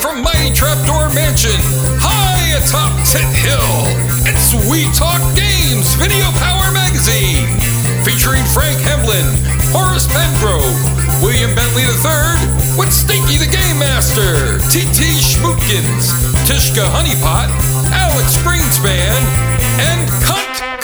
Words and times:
From 0.00 0.22
Mighty 0.22 0.52
Trapdoor 0.52 1.08
Mansion, 1.14 1.56
high 1.98 2.56
atop 2.58 2.92
Tit 3.08 3.24
Hill. 3.32 3.72
It's 4.28 4.52
We 4.68 4.86
Talk 4.92 5.20
Games 5.34 5.94
Video 5.96 6.28
Power 6.36 6.70
Magazine, 6.72 7.48
featuring 8.04 8.44
Frank 8.52 8.76
Hemblin, 8.84 9.24
Horace 9.72 10.06
Pengrove, 10.06 10.76
William 11.22 11.54
Bentley 11.54 11.88
III, 11.88 12.78
with 12.78 12.92
Stinky 12.92 13.40
the 13.40 13.48
Game 13.48 13.78
Master, 13.80 14.60
T.T. 14.68 15.00
Schmootkins, 15.16 16.12
Tishka 16.44 16.84
Honeypot, 16.92 17.48
Alex 17.92 18.36
Greenspan, 18.44 19.16
and 19.80 20.08
Cunt 20.20 20.75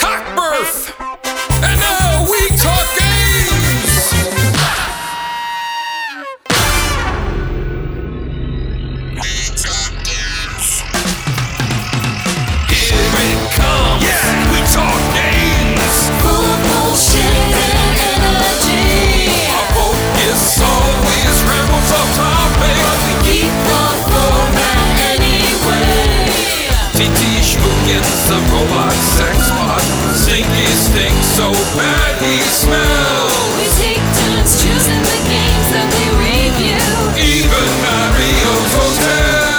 the 28.32 28.40
robot 28.48 28.96
sex 28.96 29.36
bot. 29.52 29.84
Stinky 30.16 30.64
stinks 30.72 31.28
so 31.36 31.52
bad 31.76 32.16
he 32.24 32.40
smells. 32.48 33.36
We 33.60 33.68
take 33.76 34.00
turns 34.16 34.56
choosing 34.56 35.02
the 35.04 35.18
games 35.28 35.68
that 35.76 35.84
we 35.92 36.04
review. 36.16 36.80
Even 37.20 37.68
Mario's 37.84 38.72
Hotel. 38.72 39.52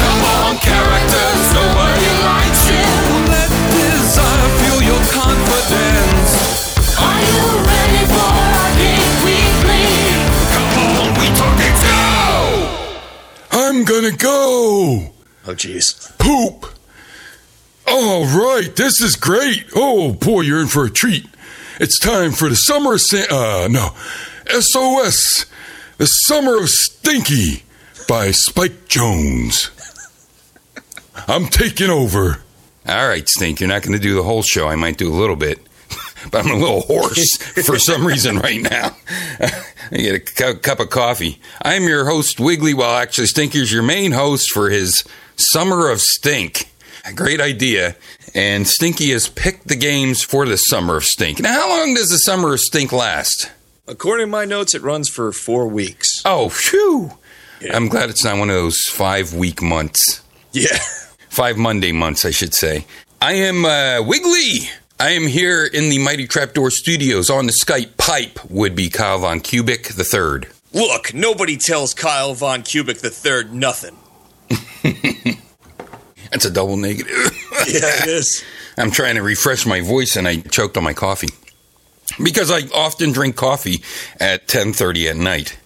Come 0.00 0.22
on, 0.32 0.56
characters, 0.64 1.44
nobody 1.52 2.08
likes 2.24 2.62
you. 2.72 2.88
Let 3.28 3.50
design 3.76 4.48
fuel 4.56 4.80
your 4.80 5.02
confidence. 5.12 6.32
Are 6.96 7.20
you 7.20 7.36
ready 7.68 8.02
for 8.16 8.32
our 8.32 8.70
game 8.80 9.12
weekly? 9.28 9.84
Come 10.56 10.72
on, 11.04 11.08
we 11.20 11.28
talking 11.36 11.76
now. 11.84 12.40
I'm 13.52 13.84
gonna 13.84 14.16
go. 14.16 15.12
Oh, 15.46 15.52
jeez. 15.52 16.16
Poop. 16.16 16.75
All 17.88 18.24
right, 18.24 18.74
this 18.74 19.00
is 19.00 19.16
great. 19.16 19.64
Oh 19.74 20.12
boy, 20.12 20.42
you're 20.42 20.60
in 20.60 20.66
for 20.66 20.84
a 20.84 20.90
treat. 20.90 21.26
It's 21.78 21.98
time 21.98 22.32
for 22.32 22.48
the 22.48 22.56
summer. 22.56 22.98
Sa- 22.98 23.26
uh, 23.30 23.68
no, 23.70 23.90
SOS, 24.60 25.46
the 25.98 26.06
summer 26.06 26.58
of 26.58 26.68
Stinky 26.70 27.62
by 28.08 28.30
Spike 28.32 28.88
Jones. 28.88 29.70
I'm 31.28 31.46
taking 31.46 31.90
over. 31.90 32.42
All 32.88 33.08
right, 33.08 33.28
Stink, 33.28 33.60
you're 33.60 33.68
not 33.68 33.82
going 33.82 33.94
to 33.94 33.98
do 34.02 34.14
the 34.14 34.22
whole 34.22 34.42
show. 34.42 34.68
I 34.68 34.76
might 34.76 34.96
do 34.96 35.08
a 35.12 35.14
little 35.14 35.34
bit, 35.36 35.58
but 36.30 36.44
I'm 36.44 36.50
a 36.52 36.56
little 36.56 36.82
hoarse 36.82 37.36
for 37.66 37.78
some 37.78 38.06
reason 38.06 38.38
right 38.38 38.60
now. 38.62 38.96
I 39.40 39.96
get 39.96 40.14
a 40.14 40.20
cu- 40.20 40.58
cup 40.60 40.80
of 40.80 40.90
coffee. 40.90 41.40
I'm 41.62 41.84
your 41.84 42.06
host, 42.06 42.40
Wiggly. 42.40 42.74
Well, 42.74 42.96
actually, 42.96 43.26
Stinky's 43.26 43.72
your 43.72 43.82
main 43.82 44.12
host 44.12 44.50
for 44.50 44.70
his 44.70 45.04
Summer 45.36 45.88
of 45.90 46.00
Stink. 46.00 46.70
A 47.06 47.12
great 47.12 47.40
idea. 47.40 47.94
And 48.34 48.66
Stinky 48.66 49.12
has 49.12 49.28
picked 49.28 49.68
the 49.68 49.76
games 49.76 50.22
for 50.22 50.44
the 50.44 50.56
Summer 50.56 50.96
of 50.96 51.04
Stink. 51.04 51.40
Now, 51.40 51.52
how 51.52 51.68
long 51.78 51.94
does 51.94 52.08
the 52.08 52.18
Summer 52.18 52.54
of 52.54 52.60
Stink 52.60 52.92
last? 52.92 53.52
According 53.86 54.26
to 54.26 54.30
my 54.30 54.44
notes, 54.44 54.74
it 54.74 54.82
runs 54.82 55.08
for 55.08 55.30
four 55.30 55.68
weeks. 55.68 56.20
Oh, 56.24 56.48
phew. 56.48 57.12
Yeah. 57.60 57.76
I'm 57.76 57.88
glad 57.88 58.10
it's 58.10 58.24
not 58.24 58.38
one 58.38 58.50
of 58.50 58.56
those 58.56 58.82
five 58.88 59.32
week 59.32 59.62
months. 59.62 60.20
Yeah. 60.52 60.76
five 61.28 61.56
Monday 61.56 61.92
months, 61.92 62.24
I 62.24 62.32
should 62.32 62.54
say. 62.54 62.86
I 63.22 63.34
am 63.34 63.64
uh, 63.64 64.02
Wiggly. 64.02 64.68
I 64.98 65.10
am 65.10 65.26
here 65.28 65.64
in 65.64 65.88
the 65.88 65.98
Mighty 65.98 66.26
Trapdoor 66.26 66.70
Studios 66.70 67.30
on 67.30 67.46
the 67.46 67.52
Skype 67.52 67.96
pipe. 67.98 68.44
Would 68.50 68.74
be 68.74 68.90
Kyle 68.90 69.18
Von 69.18 69.40
Kubic 69.40 69.94
the 69.94 70.04
third. 70.04 70.48
Look, 70.72 71.14
nobody 71.14 71.56
tells 71.56 71.94
Kyle 71.94 72.34
Von 72.34 72.62
Kubic 72.62 73.00
the 73.00 73.10
third 73.10 73.54
nothing. 73.54 73.96
That's 76.30 76.44
a 76.44 76.50
double 76.50 76.76
negative. 76.76 77.14
Yeah, 77.68 78.02
it 78.04 78.08
is. 78.08 78.44
I'm 78.76 78.92
trying 78.92 79.16
to 79.16 79.22
refresh 79.22 79.66
my 79.66 79.80
voice, 79.80 80.14
and 80.14 80.28
I 80.28 80.36
choked 80.36 80.76
on 80.76 80.84
my 80.84 80.92
coffee 80.92 81.30
because 82.22 82.48
I 82.48 82.60
often 82.72 83.10
drink 83.10 83.34
coffee 83.34 83.82
at 84.20 84.46
10:30 84.46 85.10
at 85.10 85.16
night. 85.16 85.58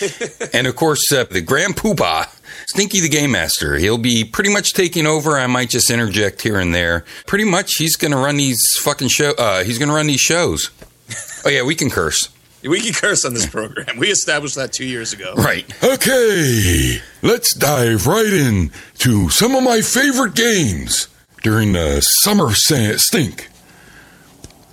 and 0.54 0.66
of 0.66 0.74
course, 0.74 1.12
uh, 1.12 1.24
the 1.24 1.40
Grand 1.40 1.76
Poobah, 1.76 2.26
Stinky 2.66 2.98
the 3.00 3.08
Game 3.08 3.30
Master, 3.30 3.76
he'll 3.76 3.98
be 3.98 4.24
pretty 4.24 4.52
much 4.52 4.72
taking 4.72 5.06
over. 5.06 5.38
I 5.38 5.46
might 5.46 5.70
just 5.70 5.90
interject 5.90 6.42
here 6.42 6.58
and 6.58 6.74
there. 6.74 7.04
Pretty 7.26 7.44
much, 7.44 7.76
he's 7.76 7.94
going 7.94 8.10
to 8.12 8.18
run 8.18 8.36
these 8.36 8.74
fucking 8.78 9.08
show. 9.08 9.32
Uh, 9.38 9.62
he's 9.62 9.78
going 9.78 9.90
to 9.90 9.94
run 9.94 10.06
these 10.08 10.20
shows. 10.20 10.70
Oh 11.46 11.50
yeah, 11.50 11.62
we 11.62 11.74
can 11.74 11.90
curse, 11.90 12.30
We 12.68 12.80
can 12.80 12.92
curse 12.94 13.24
on 13.24 13.34
this 13.34 13.46
program. 13.46 13.98
We 13.98 14.10
established 14.10 14.54
that 14.56 14.72
two 14.72 14.86
years 14.86 15.12
ago. 15.12 15.34
right? 15.36 15.64
Okay, 15.84 16.98
let's 17.22 17.52
dive 17.52 18.06
right 18.06 18.32
in 18.32 18.70
to 18.98 19.28
some 19.28 19.54
of 19.54 19.62
my 19.62 19.80
favorite 19.82 20.34
games 20.34 21.08
during 21.42 21.72
the 21.72 22.00
summer 22.00 22.52
stink 22.54 23.48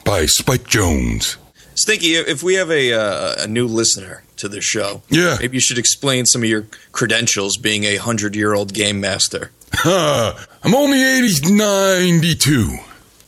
by 0.06 0.26
Spike 0.26 0.68
Jones. 0.68 1.38
Stinky, 1.76 2.16
if 2.16 2.44
we 2.44 2.56
have 2.56 2.70
a, 2.72 2.94
uh, 2.94 3.44
a 3.44 3.48
new 3.48 3.68
listener 3.68 4.24
to 4.38 4.48
the 4.48 4.62
show, 4.62 5.02
Yeah. 5.10 5.38
maybe 5.40 5.58
you 5.58 5.62
should 5.62 5.78
explain 5.78 6.26
some 6.26 6.44
of 6.44 6.50
your 6.50 6.68
credentials 6.92 7.58
being 7.58 7.84
a 7.84 7.98
hundred 7.98 8.36
year 8.36 8.54
old 8.54 8.74
game 8.74 9.00
master. 9.02 9.52
Uh, 9.86 10.34
I'm 10.64 10.76
only 10.76 11.02
80, 11.04 11.54
92. 11.56 12.78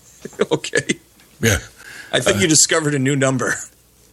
okay. 0.51 0.99
Yeah. 1.41 1.57
I 2.11 2.19
think 2.19 2.41
you 2.41 2.47
discovered 2.47 2.93
a 2.95 2.99
new 2.99 3.15
number. 3.15 3.55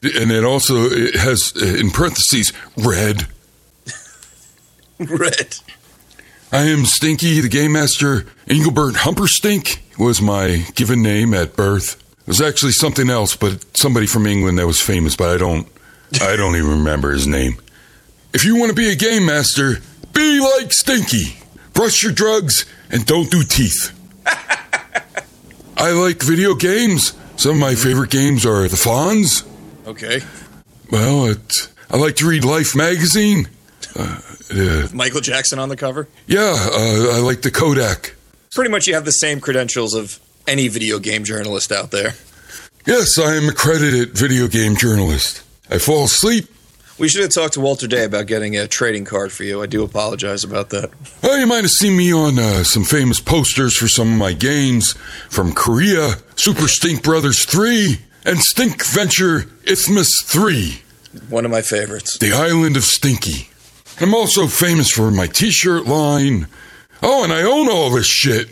And 0.03 0.31
it 0.33 0.45
also 0.45 0.85
it 0.85 1.15
has 1.17 1.53
in 1.57 1.91
parentheses 1.91 2.53
red. 2.77 3.27
Red. 4.99 5.57
I 6.53 6.65
am 6.65 6.85
Stinky, 6.85 7.41
the 7.41 7.49
game 7.49 7.73
master. 7.73 8.27
Engelbert 8.49 8.97
Humperstink 8.97 9.79
was 9.99 10.21
my 10.21 10.67
given 10.75 11.03
name 11.03 11.33
at 11.33 11.57
birth. 11.57 12.03
It 12.21 12.27
was 12.27 12.41
actually 12.41 12.73
something 12.73 13.09
else, 13.09 13.35
but 13.35 13.65
somebody 13.77 14.07
from 14.07 14.27
England 14.27 14.59
that 14.59 14.67
was 14.67 14.81
famous, 14.81 15.17
but 15.17 15.31
I 15.31 15.39
don't 15.39 15.67
I 16.21 16.37
don't 16.37 16.57
even 16.57 16.71
remember 16.71 17.13
his 17.13 17.27
name. 17.27 17.57
If 18.35 18.45
you 18.45 18.57
want 18.57 18.71
to 18.71 18.75
be 18.77 18.91
a 18.91 18.97
game 18.97 19.27
master, 19.27 19.77
be 20.13 20.41
like 20.41 20.73
Stinky. 20.73 21.39
Brush 21.73 22.03
your 22.03 22.13
drugs 22.13 22.67
and 22.91 23.07
don't 23.07 23.31
do 23.31 23.43
teeth. 23.43 23.97
I 25.77 25.93
like 25.93 26.23
video 26.23 26.55
games. 26.55 27.15
Some 27.37 27.53
of 27.53 27.59
my 27.59 27.75
favorite 27.75 28.11
games 28.11 28.45
are 28.45 28.69
The 28.69 28.77
Fonz. 28.77 29.47
Okay. 29.91 30.21
Well, 30.93 31.27
it, 31.27 31.69
I 31.91 31.97
like 31.97 32.15
to 32.17 32.29
read 32.29 32.45
Life 32.45 32.77
magazine. 32.77 33.49
Uh, 33.97 34.21
uh, 34.55 34.87
Michael 34.93 35.21
Jackson 35.21 35.59
on 35.59 35.69
the 35.69 35.77
cover. 35.77 36.07
yeah, 36.29 36.55
uh, 36.73 37.17
I 37.17 37.19
like 37.19 37.43
the 37.43 37.51
Kodak. 37.51 38.15
Pretty 38.55 38.71
much 38.71 38.87
you 38.87 38.95
have 38.95 39.05
the 39.05 39.11
same 39.11 39.41
credentials 39.41 39.95
of 39.95 40.21
any 40.47 40.69
video 40.69 41.01
game 41.01 41.25
journalist 41.25 41.73
out 41.73 41.91
there. 41.91 42.15
Yes, 42.87 43.19
I 43.19 43.35
am 43.35 43.49
accredited 43.49 44.17
video 44.17 44.47
game 44.47 44.77
journalist. 44.77 45.43
I 45.69 45.79
fall 45.79 46.05
asleep. 46.05 46.47
We 46.97 47.09
should 47.09 47.23
have 47.23 47.33
talked 47.33 47.55
to 47.55 47.61
Walter 47.61 47.89
Day 47.89 48.05
about 48.05 48.27
getting 48.27 48.57
a 48.57 48.69
trading 48.69 49.05
card 49.05 49.33
for 49.33 49.43
you. 49.43 49.61
I 49.61 49.67
do 49.67 49.83
apologize 49.83 50.45
about 50.45 50.71
that. 50.71 50.91
Well, 51.21 51.39
you 51.39 51.47
might 51.49 51.63
have 51.63 51.71
seen 51.71 51.97
me 51.97 52.13
on 52.13 52.39
uh, 52.39 52.63
some 52.63 52.85
famous 52.85 53.19
posters 53.19 53.77
for 53.77 53.89
some 53.89 54.13
of 54.13 54.19
my 54.19 54.35
games 54.35 54.93
from 55.31 55.53
Korea, 55.53 56.15
Super 56.37 56.69
Stink 56.69 57.03
Brothers 57.03 57.45
3, 57.45 57.99
and 58.25 58.41
Stink 58.41 58.85
Venture 58.85 59.47
Isthmus 59.67 60.23
3, 60.23 60.83
One 61.29 61.45
of 61.45 61.51
my 61.51 61.63
favorites. 61.63 62.19
the 62.19 62.33
island 62.33 62.77
of 62.77 62.85
Stinky. 62.85 63.49
I'm 64.01 64.15
also 64.15 64.47
famous 64.47 64.91
for 64.91 65.11
my 65.11 65.27
t 65.27 65.51
shirt 65.51 65.87
line. 65.87 66.47
Oh, 67.03 67.25
and 67.25 67.33
I 67.33 67.43
own 67.43 67.69
all 67.71 67.91
this 67.91 68.07
shit. 68.07 68.49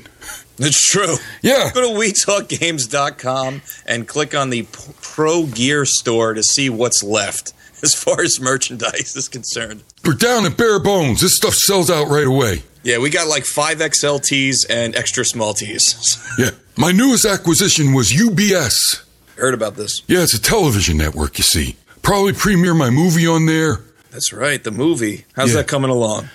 It's 0.58 0.90
true. 0.90 1.16
Yeah. 1.42 1.70
Go 1.72 1.82
to 1.82 1.98
WeTalkGames.com 1.98 3.62
and 3.86 4.08
click 4.08 4.34
on 4.34 4.50
the 4.50 4.66
Pro 5.02 5.46
Gear 5.46 5.84
store 5.84 6.34
to 6.34 6.42
see 6.42 6.68
what's 6.68 7.02
left 7.02 7.52
as 7.82 7.94
far 7.94 8.20
as 8.22 8.40
merchandise 8.40 9.14
is 9.16 9.28
concerned. 9.28 9.84
We're 10.04 10.14
down 10.14 10.46
at 10.46 10.56
bare 10.56 10.80
bones. 10.80 11.20
This 11.20 11.36
stuff 11.36 11.54
sells 11.54 11.90
out 11.90 12.08
right 12.08 12.26
away. 12.26 12.62
Yeah, 12.82 12.98
we 12.98 13.10
got 13.10 13.28
like 13.28 13.44
five 13.44 13.78
XLTs 13.78 14.66
and 14.68 14.96
extra 14.96 15.24
small 15.24 15.54
tees. 15.54 16.16
Yeah. 16.38 16.50
My 16.76 16.92
newest 16.92 17.24
acquisition 17.24 17.92
was 17.92 18.12
UBS. 18.12 19.02
Heard 19.38 19.54
about 19.54 19.76
this? 19.76 20.02
Yeah, 20.06 20.22
it's 20.22 20.34
a 20.34 20.40
television 20.40 20.96
network, 20.96 21.38
you 21.38 21.44
see. 21.44 21.76
Probably 22.02 22.32
premiere 22.32 22.74
my 22.74 22.90
movie 22.90 23.26
on 23.26 23.46
there. 23.46 23.80
That's 24.10 24.32
right, 24.32 24.62
the 24.62 24.70
movie. 24.70 25.24
How's 25.34 25.50
Yeah. 25.50 25.56
that 25.56 25.68
coming 25.68 25.90
along? 25.90 26.28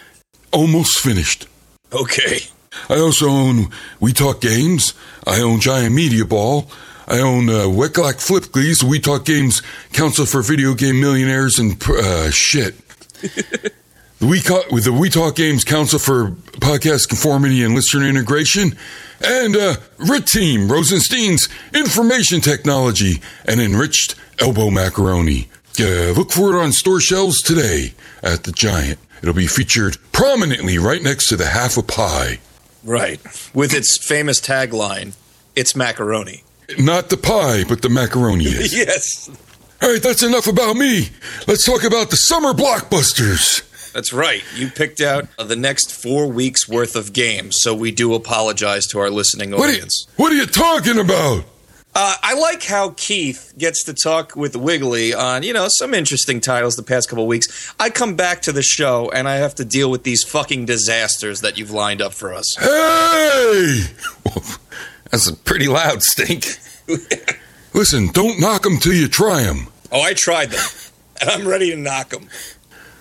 Almost 0.52 1.00
finished. 1.00 1.48
Okay. 1.92 2.42
I 2.90 2.98
also 3.00 3.28
own 3.28 3.70
We 4.00 4.14
Talk 4.14 4.42
Games. 4.42 4.94
I 5.28 5.42
own 5.42 5.60
Giant 5.60 5.94
Media 5.94 6.26
Ball. 6.26 6.70
I 7.08 7.20
own 7.20 7.50
uh, 7.50 7.64
Wecklack 7.68 8.16
Flipglees, 8.26 8.84
We 8.84 9.00
Talk 9.00 9.26
Games 9.26 9.62
Council 9.92 10.26
for 10.26 10.42
Video 10.42 10.74
Game 10.74 11.00
Millionaires 11.02 11.60
and 11.60 11.82
uh, 11.90 12.32
shit. 12.32 12.76
the 13.22 13.72
We, 14.22 14.40
the 14.80 14.94
We 14.94 15.10
Talk 15.10 15.36
Games 15.36 15.64
Council 15.66 16.00
for 16.00 16.32
Podcast 16.62 17.10
Conformity 17.10 17.64
and 17.64 17.76
Listener 17.76 18.08
Integration, 18.08 18.78
and 19.24 19.56
uh, 19.56 19.76
RIT 19.98 20.28
Team, 20.28 20.72
Rosenstein's 20.72 21.48
Information 21.74 22.42
Technology, 22.42 23.22
and 23.46 23.62
Enriched 23.62 24.16
Elbow 24.40 24.70
Macaroni. 24.70 25.50
Uh, 25.80 26.12
look 26.12 26.32
for 26.32 26.54
it 26.54 26.62
on 26.62 26.72
store 26.72 27.00
shelves 27.00 27.42
today 27.42 27.94
at 28.22 28.44
the 28.44 28.52
Giant. 28.52 29.00
It'll 29.22 29.34
be 29.34 29.48
featured 29.48 29.98
prominently 30.12 30.78
right 30.78 31.02
next 31.02 31.30
to 31.30 31.36
the 31.38 31.48
half 31.48 31.78
a 31.78 31.84
pie. 31.84 32.40
Right. 32.84 33.20
With 33.54 33.74
its 33.74 33.98
famous 33.98 34.42
tagline, 34.42 35.16
it's 35.56 35.76
macaroni. 35.76 36.44
Not 36.78 37.10
the 37.10 37.18
pie, 37.18 37.64
but 37.64 37.82
the 37.82 37.90
macaroni 37.90 38.46
is. 38.46 38.74
Yes. 38.78 39.30
All 39.82 39.90
right, 39.92 40.02
that's 40.02 40.24
enough 40.24 40.48
about 40.48 40.78
me. 40.78 41.10
Let's 41.46 41.66
talk 41.66 41.84
about 41.84 42.10
the 42.10 42.16
summer 42.16 42.54
blockbusters. 42.54 43.64
That's 43.94 44.12
right. 44.12 44.44
You 44.56 44.70
picked 44.70 45.02
out 45.02 45.28
uh, 45.38 45.44
the 45.44 45.56
next 45.56 45.92
four 45.92 46.28
weeks 46.28 46.68
worth 46.68 46.96
of 46.96 47.14
games, 47.14 47.58
so 47.60 47.74
we 47.76 47.92
do 47.92 48.14
apologize 48.14 48.88
to 48.88 49.00
our 49.00 49.10
listening 49.10 49.52
What 49.52 49.62
are, 49.70 49.72
you, 49.72 49.74
audience. 49.78 50.08
what 50.18 50.32
are 50.32 50.36
you 50.36 50.46
talking 50.46 50.98
about? 51.00 51.46
Uh, 51.96 52.16
I 52.24 52.34
like 52.34 52.64
how 52.64 52.90
Keith 52.98 53.54
gets 53.56 53.84
to 53.84 53.94
talk 53.94 54.36
with 54.36 54.56
Wiggly 54.56 55.14
on, 55.14 55.44
you 55.44 55.54
know, 55.54 55.68
some 55.68 55.94
interesting 55.94 56.42
titles 56.42 56.76
the 56.76 56.82
past 56.82 57.08
couple 57.08 57.24
of 57.26 57.28
weeks. 57.28 57.72
I 57.80 57.92
come 57.92 58.16
back 58.16 58.42
to 58.44 58.52
the 58.52 58.64
show 58.64 59.12
and 59.12 59.28
I 59.30 59.36
have 59.36 59.54
to 59.56 59.66
deal 59.66 59.92
with 59.92 60.02
these 60.02 60.24
fucking 60.24 60.66
disasters 60.66 61.42
that 61.42 61.60
you've 61.60 61.70
lined 61.70 62.02
up 62.02 62.14
for 62.14 62.34
us. 62.34 62.56
Hey! 62.60 63.84
That's 65.12 65.28
a 65.30 65.36
pretty 65.36 65.68
loud, 65.68 66.02
Stink. 66.02 66.46
Listen, 67.76 68.08
don't 68.12 68.40
knock 68.40 68.64
them 68.64 68.78
till 68.80 68.94
you 68.94 69.08
try 69.08 69.44
them. 69.44 69.68
Oh, 69.92 70.02
I 70.02 70.14
tried 70.16 70.50
them, 70.50 70.66
and 71.22 71.30
I'm 71.30 71.48
ready 71.48 71.70
to 71.70 71.78
knock 71.78 72.10
them. 72.10 72.28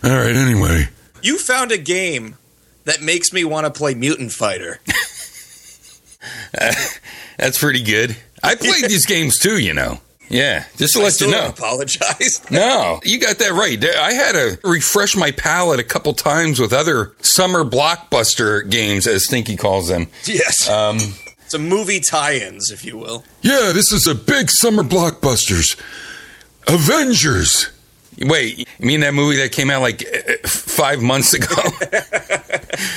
All 0.05 0.11
right, 0.11 0.35
anyway. 0.37 0.89
You 1.23 1.39
found 1.39 1.71
a 1.73 1.79
game 1.79 2.37
that 2.85 3.01
makes 3.01 3.33
me 3.33 3.45
want 3.45 3.67
to 3.67 3.71
play 3.71 3.95
Mutant 3.95 4.33
Fighter. 4.33 4.81
That's 6.53 7.59
pretty 7.59 7.83
good. 7.83 8.17
I 8.43 8.55
played 8.55 8.85
these 8.85 9.07
games 9.07 9.39
too, 9.39 9.59
you 9.59 9.75
know. 9.75 10.01
Yeah, 10.29 10.65
just 10.79 10.95
to 10.95 11.01
I 11.01 11.05
let 11.05 11.21
you 11.21 11.31
know. 11.31 11.49
apologize. 11.49 12.41
No, 12.51 13.01
you 13.05 13.21
got 13.21 13.39
that 13.39 13.53
right. 13.53 13.83
I 13.85 14.13
had 14.13 14.33
to 14.33 14.59
refresh 14.65 15.15
my 15.17 15.31
palate 15.31 15.79
a 15.79 15.85
couple 15.85 16.13
times 16.15 16.59
with 16.59 16.73
other 16.73 17.13
summer 17.21 17.65
blockbuster 17.65 18.69
games, 18.69 19.07
as 19.07 19.25
Stinky 19.27 19.57
calls 19.57 19.89
them. 19.89 20.09
yes. 20.25 20.69
Um, 20.71 20.99
Some 21.49 21.69
movie 21.69 22.01
tie-ins, 22.01 22.71
if 22.71 22.83
you 22.85 22.97
will. 22.97 23.25
Yeah, 23.43 23.73
this 23.75 23.93
is 23.93 24.07
a 24.07 24.15
big 24.15 24.51
summer 24.51 24.83
blockbusters. 24.83 25.79
Avengers. 26.67 27.69
Wait, 28.23 28.59
you 28.59 28.67
mean 28.81 29.01
that 29.01 29.15
movie 29.15 29.37
that 29.39 29.53
came 29.53 29.71
out 29.71 29.83
like 29.83 30.03
eh, 30.03 30.23
eh, 30.27 30.37
five 30.47 31.03
months 31.03 31.35
ago? 31.35 31.57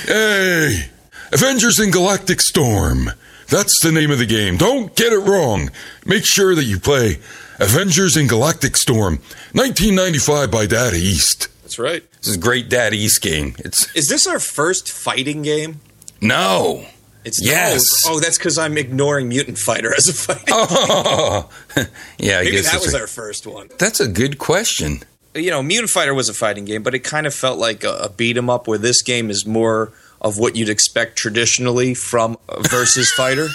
Hey! 0.06 0.88
Avengers 1.32 1.78
in 1.80 1.90
Galactic 1.90 2.40
Storm. 2.40 3.10
That's 3.48 3.80
the 3.80 3.92
name 3.92 4.10
of 4.10 4.18
the 4.18 4.26
game. 4.26 4.56
Don't 4.56 4.94
get 4.96 5.12
it 5.12 5.18
wrong. 5.18 5.70
Make 6.04 6.24
sure 6.24 6.54
that 6.54 6.64
you 6.64 6.78
play 6.78 7.18
Avengers 7.60 8.16
in 8.16 8.26
Galactic 8.26 8.76
Storm, 8.76 9.16
1995 9.52 10.50
by 10.50 10.66
Data 10.66 10.96
East. 10.96 11.48
That's 11.62 11.78
right. 11.78 12.02
this 12.18 12.28
is 12.28 12.36
a 12.36 12.40
great 12.40 12.68
Data 12.68 12.96
East 12.96 13.20
game. 13.22 13.54
It's 13.58 13.94
Is 13.94 14.08
this 14.08 14.26
our 14.26 14.38
first 14.40 14.90
fighting 14.90 15.42
game? 15.42 15.80
no. 16.20 16.86
It's 17.24 17.40
Yes. 17.42 18.04
Oh, 18.06 18.14
oh, 18.14 18.20
that's 18.20 18.38
because 18.38 18.56
I'm 18.56 18.78
ignoring 18.78 19.28
Mutant 19.28 19.58
Fighter 19.58 19.92
as 19.92 20.08
a 20.08 20.12
fighting. 20.14 20.44
Oh, 20.52 21.50
yeah. 22.18 22.38
I 22.38 22.42
Maybe 22.44 22.52
guess 22.52 22.70
that 22.70 22.80
was 22.80 22.94
a, 22.94 23.00
our 23.00 23.06
first 23.08 23.48
one. 23.48 23.68
that's 23.78 23.98
a 23.98 24.06
good 24.06 24.38
question. 24.38 25.00
You 25.36 25.50
know, 25.50 25.62
Mutant 25.62 25.90
Fighter 25.90 26.14
was 26.14 26.28
a 26.28 26.34
fighting 26.34 26.64
game, 26.64 26.82
but 26.82 26.94
it 26.94 27.00
kind 27.00 27.26
of 27.26 27.34
felt 27.34 27.58
like 27.58 27.84
a, 27.84 27.92
a 28.04 28.08
beat 28.08 28.36
'em 28.36 28.48
up. 28.50 28.66
Where 28.66 28.78
this 28.78 29.02
game 29.02 29.30
is 29.30 29.44
more 29.46 29.92
of 30.20 30.38
what 30.38 30.56
you'd 30.56 30.68
expect 30.70 31.16
traditionally 31.16 31.94
from 31.94 32.36
a 32.48 32.62
versus 32.68 33.10
fighter. 33.16 33.48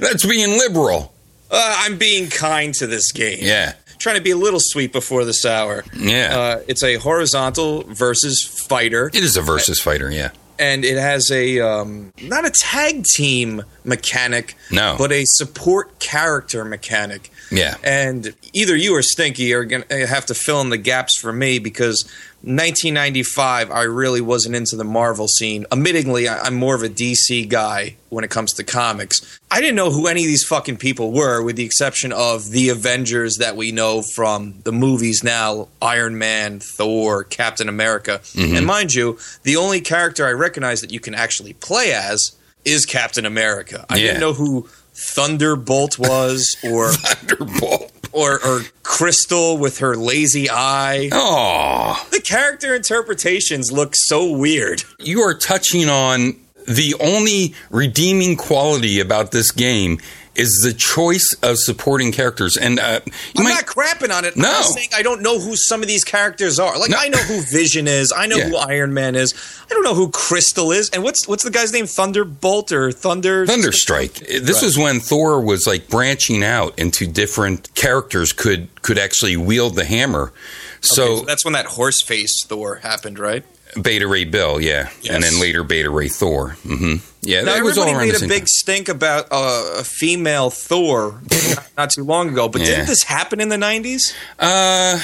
That's 0.00 0.24
being 0.24 0.58
liberal. 0.58 1.12
Uh, 1.50 1.76
I'm 1.80 1.98
being 1.98 2.28
kind 2.28 2.74
to 2.74 2.86
this 2.86 3.12
game. 3.12 3.38
Yeah. 3.40 3.74
Trying 3.98 4.16
to 4.16 4.22
be 4.22 4.30
a 4.32 4.36
little 4.36 4.60
sweet 4.60 4.92
before 4.92 5.24
the 5.24 5.32
sour. 5.32 5.84
Yeah. 5.96 6.36
Uh, 6.38 6.62
it's 6.68 6.82
a 6.82 6.96
horizontal 6.96 7.84
versus 7.84 8.42
fighter, 8.44 9.08
It 9.14 9.22
is 9.24 9.36
a 9.36 9.40
versus 9.42 9.80
fighter, 9.80 10.10
yeah. 10.10 10.30
and 10.58 10.84
it 10.84 10.98
has 10.98 11.30
a 11.30 11.60
um, 11.60 12.12
not 12.22 12.44
a 12.44 12.50
tag 12.50 13.04
team 13.04 13.62
mechanic, 13.84 14.56
No. 14.70 14.96
but 14.98 15.12
a 15.12 15.24
support 15.24 15.98
character 16.00 16.64
mechanic. 16.64 17.30
Yeah. 17.56 17.76
And 17.84 18.34
either 18.52 18.76
you 18.76 18.94
or 18.96 19.02
Stinky 19.02 19.52
are 19.54 19.64
going 19.64 19.82
to 19.82 19.92
eh, 19.92 20.06
have 20.06 20.26
to 20.26 20.34
fill 20.34 20.60
in 20.60 20.70
the 20.70 20.78
gaps 20.78 21.16
for 21.16 21.32
me 21.32 21.58
because 21.58 22.04
1995, 22.42 23.70
I 23.70 23.82
really 23.82 24.20
wasn't 24.20 24.54
into 24.54 24.76
the 24.76 24.84
Marvel 24.84 25.28
scene. 25.28 25.64
Admittingly, 25.70 26.28
I'm 26.28 26.54
more 26.54 26.74
of 26.74 26.82
a 26.82 26.88
DC 26.88 27.48
guy 27.48 27.96
when 28.10 28.24
it 28.24 28.30
comes 28.30 28.52
to 28.54 28.64
comics. 28.64 29.38
I 29.50 29.60
didn't 29.60 29.76
know 29.76 29.90
who 29.90 30.06
any 30.06 30.22
of 30.22 30.26
these 30.26 30.44
fucking 30.44 30.76
people 30.78 31.12
were, 31.12 31.42
with 31.42 31.56
the 31.56 31.64
exception 31.64 32.12
of 32.12 32.50
the 32.50 32.68
Avengers 32.68 33.38
that 33.38 33.56
we 33.56 33.72
know 33.72 34.02
from 34.02 34.54
the 34.64 34.72
movies 34.72 35.22
now 35.24 35.68
Iron 35.80 36.18
Man, 36.18 36.60
Thor, 36.60 37.24
Captain 37.24 37.68
America. 37.68 38.20
Mm-hmm. 38.22 38.56
And 38.56 38.66
mind 38.66 38.94
you, 38.94 39.18
the 39.44 39.56
only 39.56 39.80
character 39.80 40.26
I 40.26 40.32
recognize 40.32 40.80
that 40.80 40.92
you 40.92 41.00
can 41.00 41.14
actually 41.14 41.54
play 41.54 41.92
as 41.92 42.36
is 42.64 42.86
Captain 42.86 43.26
America. 43.26 43.84
I 43.88 43.96
Yeah. 43.96 44.06
didn't 44.08 44.20
know 44.20 44.32
who 44.32 44.68
Thunderbolt 44.94 45.98
was 45.98 46.56
or 46.64 46.92
Thunderbolt. 46.92 47.92
or 48.12 48.44
or 48.46 48.62
Crystal 48.82 49.58
with 49.58 49.78
her 49.78 49.96
lazy 49.96 50.48
eye. 50.50 51.08
Oh, 51.12 52.06
The 52.12 52.20
character 52.20 52.74
interpretations 52.74 53.72
look 53.72 53.96
so 53.96 54.30
weird. 54.30 54.84
you 55.00 55.20
are 55.20 55.34
touching 55.34 55.88
on 55.88 56.36
the 56.66 56.94
only 57.00 57.54
redeeming 57.70 58.36
quality 58.36 58.98
about 59.00 59.32
this 59.32 59.50
game 59.50 59.98
is 60.36 60.62
the 60.62 60.72
choice 60.72 61.34
of 61.42 61.58
supporting 61.58 62.10
characters. 62.12 62.56
And 62.56 62.78
uh, 62.80 63.00
I'm 63.36 63.44
might 63.44 63.54
not 63.54 63.66
crapping 63.66 64.10
on 64.12 64.24
it. 64.24 64.36
No. 64.36 64.62
I 64.94 65.02
don't 65.02 65.22
know 65.22 65.38
who 65.38 65.56
some 65.56 65.80
of 65.82 65.88
these 65.88 66.04
characters 66.04 66.58
are. 66.58 66.78
Like 66.78 66.90
No. 66.90 66.96
I 66.98 67.08
know 67.08 67.18
who 67.18 67.40
Vision 67.42 67.86
is. 67.86 68.12
I 68.12 68.26
know 68.26 68.36
Yeah. 68.36 68.48
who 68.48 68.56
Iron 68.56 68.92
Man 68.94 69.14
is. 69.14 69.34
I 69.70 69.74
don't 69.74 69.84
know 69.84 69.94
who 69.94 70.10
Crystal 70.10 70.72
is. 70.72 70.90
And 70.90 71.02
what's 71.02 71.26
what's 71.28 71.44
the 71.44 71.50
guy's 71.50 71.72
name? 71.72 71.86
Thunderbolt 71.86 72.72
or 72.72 72.90
Thunder? 72.92 73.46
Thunderstrike. 73.46 74.18
This 74.44 74.62
was 74.62 74.76
when 74.76 75.00
Thor 75.00 75.40
was 75.40 75.66
like 75.66 75.88
branching 75.88 76.42
out 76.44 76.78
into 76.78 77.06
different 77.06 77.74
characters 77.74 78.32
could 78.32 78.68
could 78.82 78.98
actually 78.98 79.36
wield 79.36 79.76
the 79.76 79.84
hammer. 79.84 80.32
So, 80.80 81.02
Okay, 81.04 81.16
so 81.20 81.24
that's 81.24 81.44
when 81.44 81.54
that 81.54 81.66
horse 81.66 82.02
face 82.02 82.44
Thor 82.44 82.76
happened, 82.76 83.18
right? 83.18 83.44
Beta 83.80 84.06
Ray 84.06 84.24
Bill, 84.24 84.60
yeah, 84.60 84.88
Yes. 85.02 85.14
and 85.14 85.22
then 85.22 85.40
later 85.40 85.64
Beta 85.64 85.90
Ray 85.90 86.08
Thor. 86.08 86.50
hmm 86.62 86.96
Yeah, 87.22 87.42
Now, 87.42 87.54
that 87.54 87.64
was 87.64 87.78
all 87.78 87.92
made 87.98 88.14
a 88.14 88.20
big 88.20 88.40
time. 88.42 88.46
stink 88.46 88.88
about 88.88 89.28
uh, 89.30 89.76
a 89.78 89.84
female 89.84 90.50
Thor 90.50 91.20
not, 91.30 91.68
not 91.76 91.90
too 91.90 92.04
long 92.04 92.28
ago, 92.28 92.48
but 92.48 92.60
Yeah. 92.60 92.68
didn't 92.68 92.86
this 92.86 93.02
happen 93.02 93.40
in 93.40 93.48
the 93.48 93.56
90s 93.56 94.12
Uh, 94.38 94.98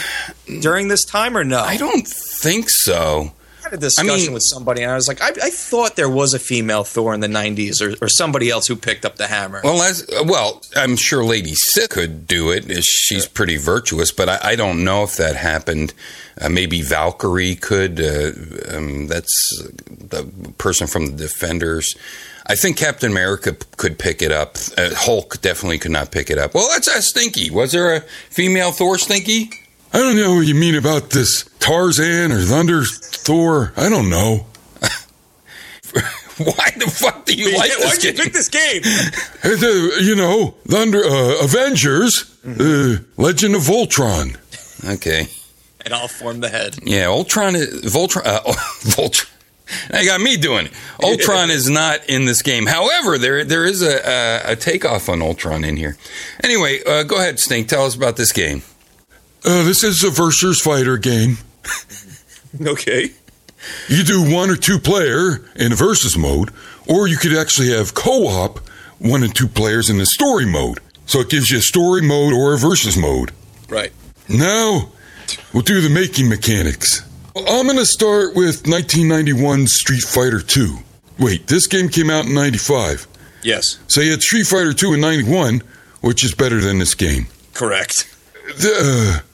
during 0.61 0.89
this 0.89 1.05
time 1.05 1.37
or 1.37 1.45
no? 1.45 1.61
I 1.61 1.77
don't 1.77 2.07
think 2.07 2.71
so. 2.71 3.33
I 3.71 3.75
had 3.75 3.79
a 3.79 3.87
discussion 3.87 4.17
mean- 4.27 4.33
with 4.33 4.43
somebody, 4.43 4.83
and 4.83 4.91
I 4.91 4.95
was 4.97 5.07
like, 5.07 5.23
I, 5.23 5.29
I 5.29 5.51
thought 5.51 5.97
there 5.97 6.09
was 6.11 6.35
a 6.35 6.39
female 6.39 6.83
Thor 6.85 7.15
in 7.15 7.21
the 7.21 7.29
'90s, 7.29 7.81
or, 7.81 8.05
or 8.05 8.09
somebody 8.09 8.51
else 8.51 8.67
who 8.67 8.75
picked 8.75 9.05
up 9.05 9.17
the 9.17 9.27
hammer. 9.29 9.61
Well, 9.63 9.81
as, 9.83 10.09
well, 10.25 10.63
I'm 10.77 10.97
sure 10.97 11.25
Lady 11.25 11.55
Sif 11.55 11.91
could 11.91 12.27
do 12.27 12.51
it. 12.51 12.65
She's 12.85 13.27
pretty 13.27 13.57
virtuous, 13.57 14.11
but 14.11 14.29
I, 14.29 14.39
I 14.43 14.57
don't 14.57 14.85
know 14.85 15.05
if 15.05 15.17
that 15.17 15.37
happened. 15.37 15.95
Uh, 16.41 16.49
maybe 16.49 16.83
Valkyrie 16.83 17.55
could. 17.55 18.01
Uh, 18.01 18.33
um, 18.77 19.07
that's 19.07 19.63
the 19.89 20.25
person 20.59 20.87
from 20.87 21.07
the 21.07 21.13
Defenders. 21.13 21.95
I 22.47 22.57
think 22.57 22.77
Captain 22.77 23.13
America 23.13 23.53
p- 23.53 23.67
could 23.77 23.99
pick 23.99 24.23
it 24.23 24.33
up. 24.33 24.57
Uh, 24.77 24.91
Hulk 24.95 25.41
definitely 25.41 25.79
could 25.79 25.93
not 25.93 26.11
pick 26.11 26.31
it 26.31 26.39
up. 26.39 26.55
Well, 26.55 26.69
that's 26.71 26.89
a 26.89 27.01
Stinky. 27.03 27.51
Was 27.51 27.71
there 27.71 27.95
a 27.95 28.01
female 28.31 28.73
Thor 28.73 28.99
Stinky? 28.99 29.51
I 29.93 29.99
don't 29.99 30.17
know 30.17 30.35
what 30.37 30.47
you 30.47 30.55
mean 30.55 30.75
about 30.77 31.11
this 31.11 31.45
Tarzan 31.59 32.31
or 32.33 32.41
Thunder 32.43 32.85
Thor. 32.85 33.73
I 33.77 33.89
don't 33.89 34.09
know. 34.09 34.47
Why 36.39 36.71
the 36.79 36.87
fuck 36.91 37.27
do 37.27 37.35
you 37.35 37.57
like 37.59 37.71
Why'd 37.71 37.79
this 37.81 38.05
you 38.05 38.13
game? 38.13 38.25
pick 38.25 38.33
this 38.33 38.49
game? 38.49 38.83
Uh, 39.43 39.57
you 40.01 40.15
know, 40.15 40.55
Thunder 40.69 41.03
uh, 41.05 41.43
Avengers, 41.43 42.39
uh, 42.47 42.99
Legend 43.17 43.55
of 43.55 43.63
Voltron. 43.63 44.37
Okay. 44.95 45.27
and 45.85 45.95
I'll 45.95 46.09
form 46.09 46.41
the 46.41 46.49
head. 46.51 46.77
Yeah, 46.85 47.07
Ultron 47.09 47.57
is 47.57 47.69
Voltron. 47.93 48.23
Uh, 48.27 48.41
Voltron. 48.83 49.29
They 49.91 50.05
got 50.05 50.21
me 50.21 50.37
doing 50.37 50.67
it. 50.67 50.73
Ultron 51.03 51.51
is 51.51 51.71
not 51.71 52.09
in 52.09 52.25
this 52.27 52.43
game. 52.43 52.67
However, 52.67 53.17
there 53.19 53.45
there 53.45 53.65
is 53.65 53.83
a 53.83 54.01
a, 54.49 54.53
a 54.53 54.57
takeoff 54.57 55.09
on 55.09 55.23
Ultron 55.23 55.65
in 55.65 55.77
here. 55.77 55.97
Anyway, 56.45 56.81
uh, 56.87 57.03
go 57.05 57.17
ahead, 57.17 57.39
Stink. 57.41 57.69
Tell 57.69 57.87
us 57.87 57.95
about 57.95 58.17
this 58.17 58.33
game. 58.33 58.63
Uh, 59.45 59.63
this 59.65 59.83
is 59.85 60.05
a 60.05 60.11
versus 60.11 60.61
fighter 60.61 60.97
game. 60.97 61.39
Okay. 62.67 63.11
You 63.89 64.03
do 64.03 64.35
one 64.35 64.51
or 64.51 64.57
two 64.57 64.79
player 64.81 65.41
in 65.55 65.71
a 65.73 65.77
versus 65.77 66.19
mode, 66.19 66.51
or 66.89 67.07
you 67.07 67.17
could 67.17 67.33
actually 67.37 67.71
have 67.71 67.95
co-op 67.95 68.59
one 68.99 69.23
and 69.23 69.33
two 69.35 69.47
players 69.47 69.89
in 69.89 69.99
the 69.99 70.05
story 70.07 70.47
mode. 70.47 70.81
So 71.07 71.21
it 71.21 71.31
gives 71.31 71.51
you 71.53 71.59
a 71.59 71.63
story 71.63 72.03
mode 72.03 72.33
or 72.33 72.55
a 72.55 72.59
versus 72.59 72.97
mode. 72.97 73.31
Right. 73.69 73.93
Now 74.29 74.91
we'll 75.53 75.63
do 75.63 75.81
the 75.81 75.91
making 75.91 76.29
mechanics. 76.29 77.03
I'm 77.37 77.67
going 77.67 77.77
to 77.79 77.87
start 77.87 78.35
with 78.35 78.67
1991 78.67 79.69
Street 79.69 80.03
Fighter 80.03 80.41
2. 80.41 80.77
Wait, 81.21 81.47
this 81.47 81.69
game 81.69 81.89
came 81.89 82.11
out 82.11 82.25
in 82.27 82.35
95. 82.35 83.07
Yes, 83.45 83.79
So 83.87 84.01
you 84.01 84.11
had 84.11 84.23
Street 84.23 84.49
Fighter 84.49 84.73
2 84.73 84.95
in 84.95 85.01
91, 85.01 85.63
which 86.01 86.25
is 86.25 86.35
better 86.35 86.61
than 86.61 86.81
this 86.81 86.95
game. 86.95 87.29
correct. 87.55 88.13
The, 88.59 89.21
uh, 89.23 89.27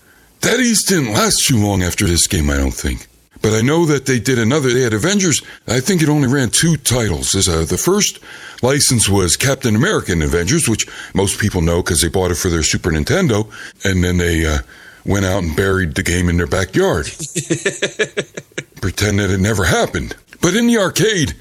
Data 0.47 0.63
East 0.63 0.87
didn't 0.87 1.13
last 1.13 1.45
too 1.45 1.59
long 1.59 1.83
after 1.83 2.07
this 2.07 2.29
game, 2.29 2.51
I 2.51 2.57
don't 2.57 2.71
think. 2.71 3.09
But 3.43 3.53
I 3.53 3.63
know 3.63 3.85
that 3.87 4.07
they 4.07 4.21
did 4.21 4.39
another. 4.39 4.73
They 4.73 4.83
had 4.83 4.95
Avengers. 4.95 5.43
I 5.67 5.81
think 5.81 6.03
it 6.03 6.09
only 6.09 6.29
ran 6.29 6.51
two 6.51 6.77
titles. 6.77 7.35
A, 7.35 7.65
the 7.65 7.77
first 7.77 8.21
license 8.63 9.09
was 9.09 9.37
Captain 9.37 9.75
America 9.75 10.13
and 10.13 10.23
Avengers, 10.23 10.69
which 10.69 10.87
most 11.15 11.41
people 11.41 11.63
know 11.63 11.83
because 11.83 12.01
they 12.01 12.07
bought 12.07 12.31
it 12.31 12.37
for 12.37 12.49
their 12.49 12.63
Super 12.63 12.91
Nintendo, 12.91 13.51
and 13.85 14.05
then 14.05 14.19
they 14.19 14.47
uh, 14.47 14.59
went 15.05 15.25
out 15.25 15.43
and 15.43 15.57
buried 15.57 15.97
the 15.97 16.05
game 16.05 16.29
in 16.29 16.37
their 16.37 16.47
backyard, 16.47 17.07
pretend 18.81 19.19
that 19.19 19.33
it 19.33 19.41
never 19.41 19.65
happened. 19.65 20.15
But 20.41 20.55
in 20.55 20.69
the 20.69 20.79
arcade, 20.79 21.35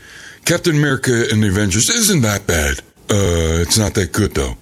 Captain 0.46 0.76
America 0.76 1.26
and 1.32 1.44
the 1.44 1.50
Avengers 1.50 1.92
isn't 1.92 2.24
that 2.24 2.48
bad. 2.48 2.80
Uh, 3.12 3.62
it's 3.62 3.78
not 3.78 3.94
that 3.94 4.14
good 4.14 4.34
though, 4.34 4.56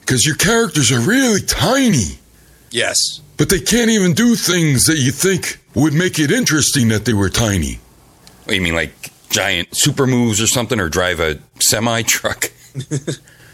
because 0.00 0.26
your 0.26 0.36
characters 0.36 0.92
are 0.92 1.00
really 1.00 1.40
tiny 1.40 2.18
Yes. 2.70 3.20
But 3.38 3.48
they 3.48 3.60
can't 3.60 3.90
even 3.90 4.12
do 4.12 4.34
things 4.34 4.84
that 4.86 4.98
you 4.98 5.10
think 5.10 5.58
would 5.74 5.94
make 5.94 6.18
it 6.18 6.30
interesting 6.30 6.88
that 6.88 7.04
they 7.06 7.14
were 7.14 7.30
tiny. 7.30 7.78
What, 8.44 8.54
you 8.54 8.60
mean 8.60 8.74
like 8.74 9.10
giant 9.30 9.68
super 9.76 10.06
moves 10.06 10.40
or 10.40 10.46
something, 10.46 10.78
or 10.80 10.88
drive 10.88 11.20
a 11.20 11.38
semi 11.60 12.02
truck? 12.02 12.50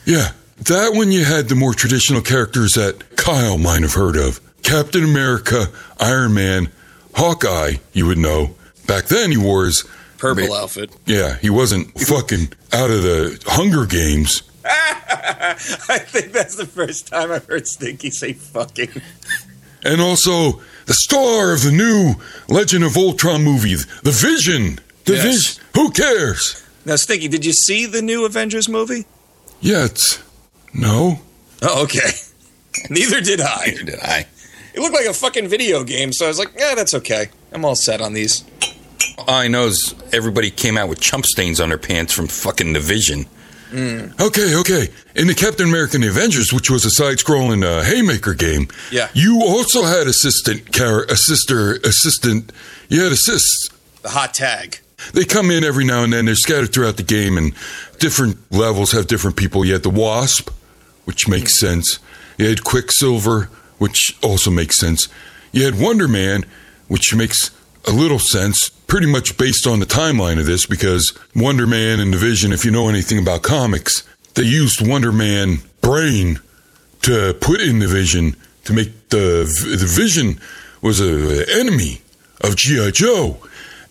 Yeah, 0.07 0.33
that 0.65 0.93
one 0.93 1.11
you 1.13 1.25
had 1.25 1.49
the 1.49 1.55
more 1.55 1.73
traditional 1.73 2.21
characters 2.21 2.75
that 2.75 3.17
Kyle 3.17 3.57
might 3.57 3.81
have 3.81 3.95
heard 3.95 4.17
of 4.17 4.39
Captain 4.63 5.03
America, 5.03 5.69
Iron 5.99 6.35
Man, 6.35 6.69
Hawkeye, 7.15 7.77
you 7.95 8.07
would 8.07 8.19
know. 8.19 8.55
Back 8.87 9.07
then 9.07 9.31
he 9.31 9.39
wore 9.39 9.65
his, 9.65 9.83
Purple 10.19 10.53
outfit. 10.53 10.91
yeah, 11.07 11.39
he 11.39 11.49
wasn't 11.49 11.99
fucking 11.99 12.53
out 12.73 12.91
of 12.91 13.03
the 13.03 13.43
Hunger 13.47 13.87
Games. 13.87 14.43
I 14.67 15.55
think 15.55 16.33
that's 16.33 16.57
the 16.57 16.67
first 16.67 17.07
time 17.09 17.33
I've 17.33 17.47
heard 17.47 17.67
Stinky 17.67 18.11
say 18.11 18.35
fucking. 18.35 18.91
And 19.85 20.01
also 20.01 20.61
the 20.87 20.95
star 20.95 21.53
of 21.53 21.63
the 21.63 21.71
new 21.73 22.15
Legend 22.49 22.85
of 22.85 22.97
Ultron 22.97 23.43
movie, 23.45 23.75
The 24.03 24.11
Vision. 24.11 24.81
The 25.05 25.15
Yes. 25.15 25.23
Vision. 25.25 25.65
Who 25.75 25.91
cares? 25.91 26.63
Now, 26.87 26.97
Stinky, 26.97 27.29
did 27.29 27.45
you 27.45 27.53
see 27.53 27.87
the 27.87 28.03
new 28.03 28.25
Avengers 28.25 28.69
movie? 28.69 29.07
Yet. 29.61 30.21
No. 30.73 31.21
Oh, 31.63 31.83
okay. 31.85 32.11
Neither 32.91 33.21
did 33.21 33.41
I. 33.41 33.67
Neither 33.67 33.85
did 33.85 34.01
I. 34.01 34.27
It 34.75 34.81
looked 34.81 34.95
like 34.95 35.07
a 35.07 35.15
fucking 35.15 35.49
video 35.49 35.85
game, 35.85 36.13
so 36.13 36.25
I 36.25 36.29
was 36.29 36.39
like, 36.39 36.53
yeah, 36.59 36.75
that's 36.75 36.95
okay. 36.95 37.29
I'm 37.53 37.65
all 37.65 37.77
set 37.77 38.01
on 38.01 38.13
these. 38.13 38.45
All 39.19 39.31
I 39.31 39.49
know 39.49 39.67
is 39.67 39.95
everybody 40.13 40.51
came 40.51 40.77
out 40.77 40.89
with 40.89 41.01
chump 41.01 41.27
stains 41.27 41.61
on 41.61 41.69
their 41.69 41.79
pants 41.79 42.13
from 42.13 42.27
fucking 42.27 42.73
Division. 43.75 44.15
Okay, 44.21 44.55
okay. 44.57 44.89
In 45.15 45.27
the 45.27 45.35
Captain 45.35 45.69
America 45.69 45.95
and 45.97 46.05
the 46.05 46.09
Avengers, 46.09 46.53
which 46.53 46.71
was 46.71 46.85
a 46.85 46.91
side-scrolling 46.91 47.65
uh, 47.65 47.83
haymaker 47.83 48.35
game, 48.35 48.69
Yeah. 48.91 49.09
you 49.15 49.41
also 49.43 49.83
had 49.85 50.07
assistant, 50.07 50.73
char- 50.73 51.05
assister, 51.05 51.75
assistant. 51.85 52.53
You 52.89 53.03
had 53.03 53.13
assists. 53.13 53.69
The 54.03 54.11
hot 54.11 54.35
tag. 54.35 54.81
They 55.13 55.25
come 55.25 55.51
in 55.51 55.65
every 55.65 55.85
now 55.85 56.03
and 56.05 56.13
then. 56.13 56.27
They're 56.27 56.35
scattered 56.35 56.73
throughout 56.73 56.97
the 56.97 57.03
game, 57.03 57.37
and 57.37 57.53
different 57.99 58.37
levels 58.53 58.93
have 58.93 59.07
different 59.07 59.37
people. 59.37 59.65
You 59.65 59.73
had 59.75 59.83
the 59.83 59.91
Wasp, 59.91 60.51
which 61.05 61.29
makes 61.29 61.59
sense. 61.59 61.99
You 62.39 62.49
had 62.49 62.65
Quicksilver, 62.65 63.51
which 63.79 64.17
also 64.23 64.51
makes 64.51 64.79
sense. 64.79 65.09
You 65.53 65.65
had 65.65 65.79
Wonder 65.79 66.09
Man, 66.09 66.45
which 66.89 67.15
makes 67.15 67.51
a 67.87 67.93
little 67.93 68.19
sense, 68.19 68.69
pretty 68.69 69.07
much 69.07 69.37
based 69.37 69.67
on 69.67 69.81
the 69.81 69.87
timeline 69.87 70.39
of 70.39 70.47
this, 70.47 70.67
because 70.67 71.17
Wonder 71.35 71.67
Man 71.67 72.01
and 72.01 72.13
the 72.13 72.19
Vision, 72.19 72.53
if 72.53 72.65
you 72.65 72.71
know 72.71 72.89
anything 72.89 73.19
about 73.19 73.43
comics, 73.43 74.03
they 74.35 74.43
used 74.43 74.87
Wonder 74.87 75.13
Man 75.13 75.59
brain 75.81 76.41
to 77.03 77.35
put 77.41 77.61
in 77.61 77.79
the 77.79 77.89
Vision 77.89 78.37
to 78.65 78.73
make 78.73 79.09
the 79.11 79.45
the 79.79 79.87
Vision 79.87 80.41
was 80.81 81.01
a 81.01 81.45
enemy 81.61 82.01
of 82.41 82.57
GI 82.57 82.93
Joe, 82.93 83.39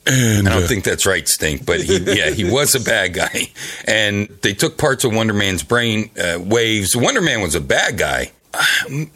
and 0.05 0.47
I 0.47 0.53
don't 0.53 0.63
uh, 0.63 0.67
think 0.67 0.83
that's 0.83 1.05
right, 1.05 1.27
Stink, 1.27 1.65
but 1.65 1.81
he, 1.81 1.97
yeah, 1.97 2.29
he 2.29 2.43
was 2.43 2.75
a 2.75 2.79
bad 2.79 3.13
guy. 3.13 3.49
And 3.85 4.29
they 4.41 4.53
took 4.53 4.77
parts 4.77 5.03
of 5.03 5.13
Wonder 5.13 5.33
Man's 5.33 5.61
brain 5.61 6.09
uh, 6.17 6.39
waves. 6.39 6.95
Wonder 6.95 7.21
Man 7.21 7.41
was 7.41 7.55
a 7.55 7.61
bad 7.61 7.97
guy. 7.97 8.31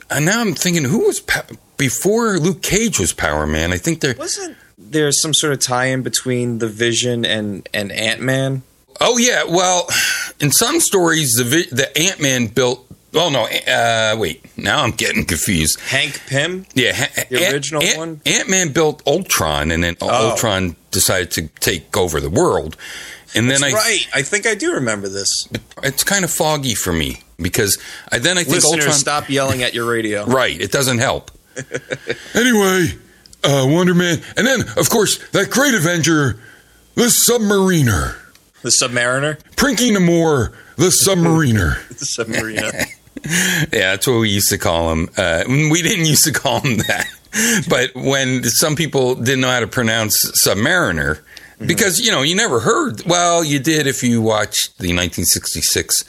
And 0.09 0.25
now 0.25 0.41
I'm 0.41 0.53
thinking, 0.53 0.83
who 0.83 1.05
was 1.07 1.19
pa- 1.19 1.45
before 1.77 2.37
Luke 2.37 2.61
Cage 2.61 2.99
was 2.99 3.13
Power 3.13 3.47
Man? 3.47 3.71
I 3.71 3.77
think 3.77 4.01
there. 4.01 4.15
Wasn't 4.17 4.57
there 4.77 5.11
some 5.11 5.33
sort 5.33 5.53
of 5.53 5.59
tie-in 5.59 6.03
between 6.03 6.59
the 6.59 6.67
Vision 6.67 7.25
and 7.25 7.67
and 7.73 7.91
Ant 7.91 8.21
Man? 8.21 8.63
Oh 8.99 9.17
yeah, 9.17 9.43
well, 9.47 9.87
in 10.39 10.51
some 10.51 10.79
stories, 10.79 11.33
the 11.33 11.43
vi- 11.43 11.69
the 11.75 11.95
Ant 11.97 12.19
Man 12.21 12.47
built. 12.47 12.83
Oh 13.13 13.29
no, 13.29 13.45
uh, 13.71 14.15
wait. 14.19 14.45
Now 14.57 14.83
I'm 14.83 14.91
getting 14.91 15.25
confused. 15.25 15.79
Hank 15.79 16.21
Pym. 16.27 16.65
Yeah, 16.75 16.93
ha- 16.93 17.23
The 17.29 17.51
original 17.53 17.81
one? 17.95 18.21
Ant 18.25 18.49
Man 18.49 18.71
built 18.73 19.01
Ultron, 19.07 19.71
and 19.71 19.83
then 19.83 19.95
Oh. 20.01 20.31
Ultron 20.31 20.75
decided 20.91 21.31
to 21.31 21.47
take 21.59 21.95
over 21.97 22.19
the 22.19 22.29
world. 22.29 22.75
And 23.35 23.49
then 23.51 23.61
That's 23.61 23.73
I, 23.73 23.77
right. 23.77 24.07
I 24.15 24.21
think 24.23 24.45
I 24.47 24.55
do 24.55 24.73
remember 24.73 25.09
this. 25.09 25.47
it's 25.83 26.03
kind 26.03 26.23
of 26.23 26.31
foggy 26.31 26.75
for 26.75 26.93
me 26.93 27.21
because 27.39 27.77
I 28.11 28.19
then 28.19 28.37
I 28.37 28.43
think 28.43 28.55
Listeners, 28.55 28.73
Ultron. 28.85 28.93
stop 28.95 29.29
yelling 29.29 29.63
at 29.63 29.73
your 29.73 29.85
radio. 29.85 30.25
Right, 30.25 30.59
it 30.59 30.71
doesn't 30.71 30.99
help. 30.99 31.31
Anyway, 32.33 32.89
uh, 33.43 33.65
Wonder 33.67 33.93
Man, 33.93 34.21
and 34.35 34.45
then 34.47 34.61
of 34.77 34.89
course 34.89 35.17
that 35.29 35.49
great 35.49 35.73
Avenger, 35.73 36.39
the 36.95 37.03
Submariner, 37.03 38.15
The 38.61 38.69
Submariner. 38.69 39.39
Prinky 39.55 39.95
Namor, 39.95 40.53
the 40.75 40.87
Submariner. 40.87 41.87
The 41.89 42.05
Submariner. 42.05 42.85
Yeah, 43.73 43.91
that's 43.91 44.07
what 44.07 44.19
we 44.19 44.29
used 44.29 44.49
to 44.49 44.57
call 44.57 44.91
him. 44.91 45.09
Uh, 45.17 45.43
we 45.47 45.81
didn't 45.81 46.05
used 46.05 46.23
to 46.25 46.31
call 46.31 46.61
him 46.61 46.77
that, 46.77 47.07
but 47.67 47.93
when 47.95 48.43
some 48.43 48.75
people 48.75 49.15
didn't 49.15 49.41
know 49.41 49.49
how 49.49 49.59
to 49.59 49.67
pronounce 49.67 50.23
Submariner, 50.31 51.19
because 51.59 51.99
you 51.99 52.11
know 52.11 52.21
you 52.21 52.35
never 52.35 52.59
heard. 52.59 53.03
Well, 53.05 53.43
you 53.43 53.59
did 53.59 53.87
if 53.87 54.03
you 54.03 54.21
watched 54.21 54.77
the 54.77 54.93
1966 54.93 56.05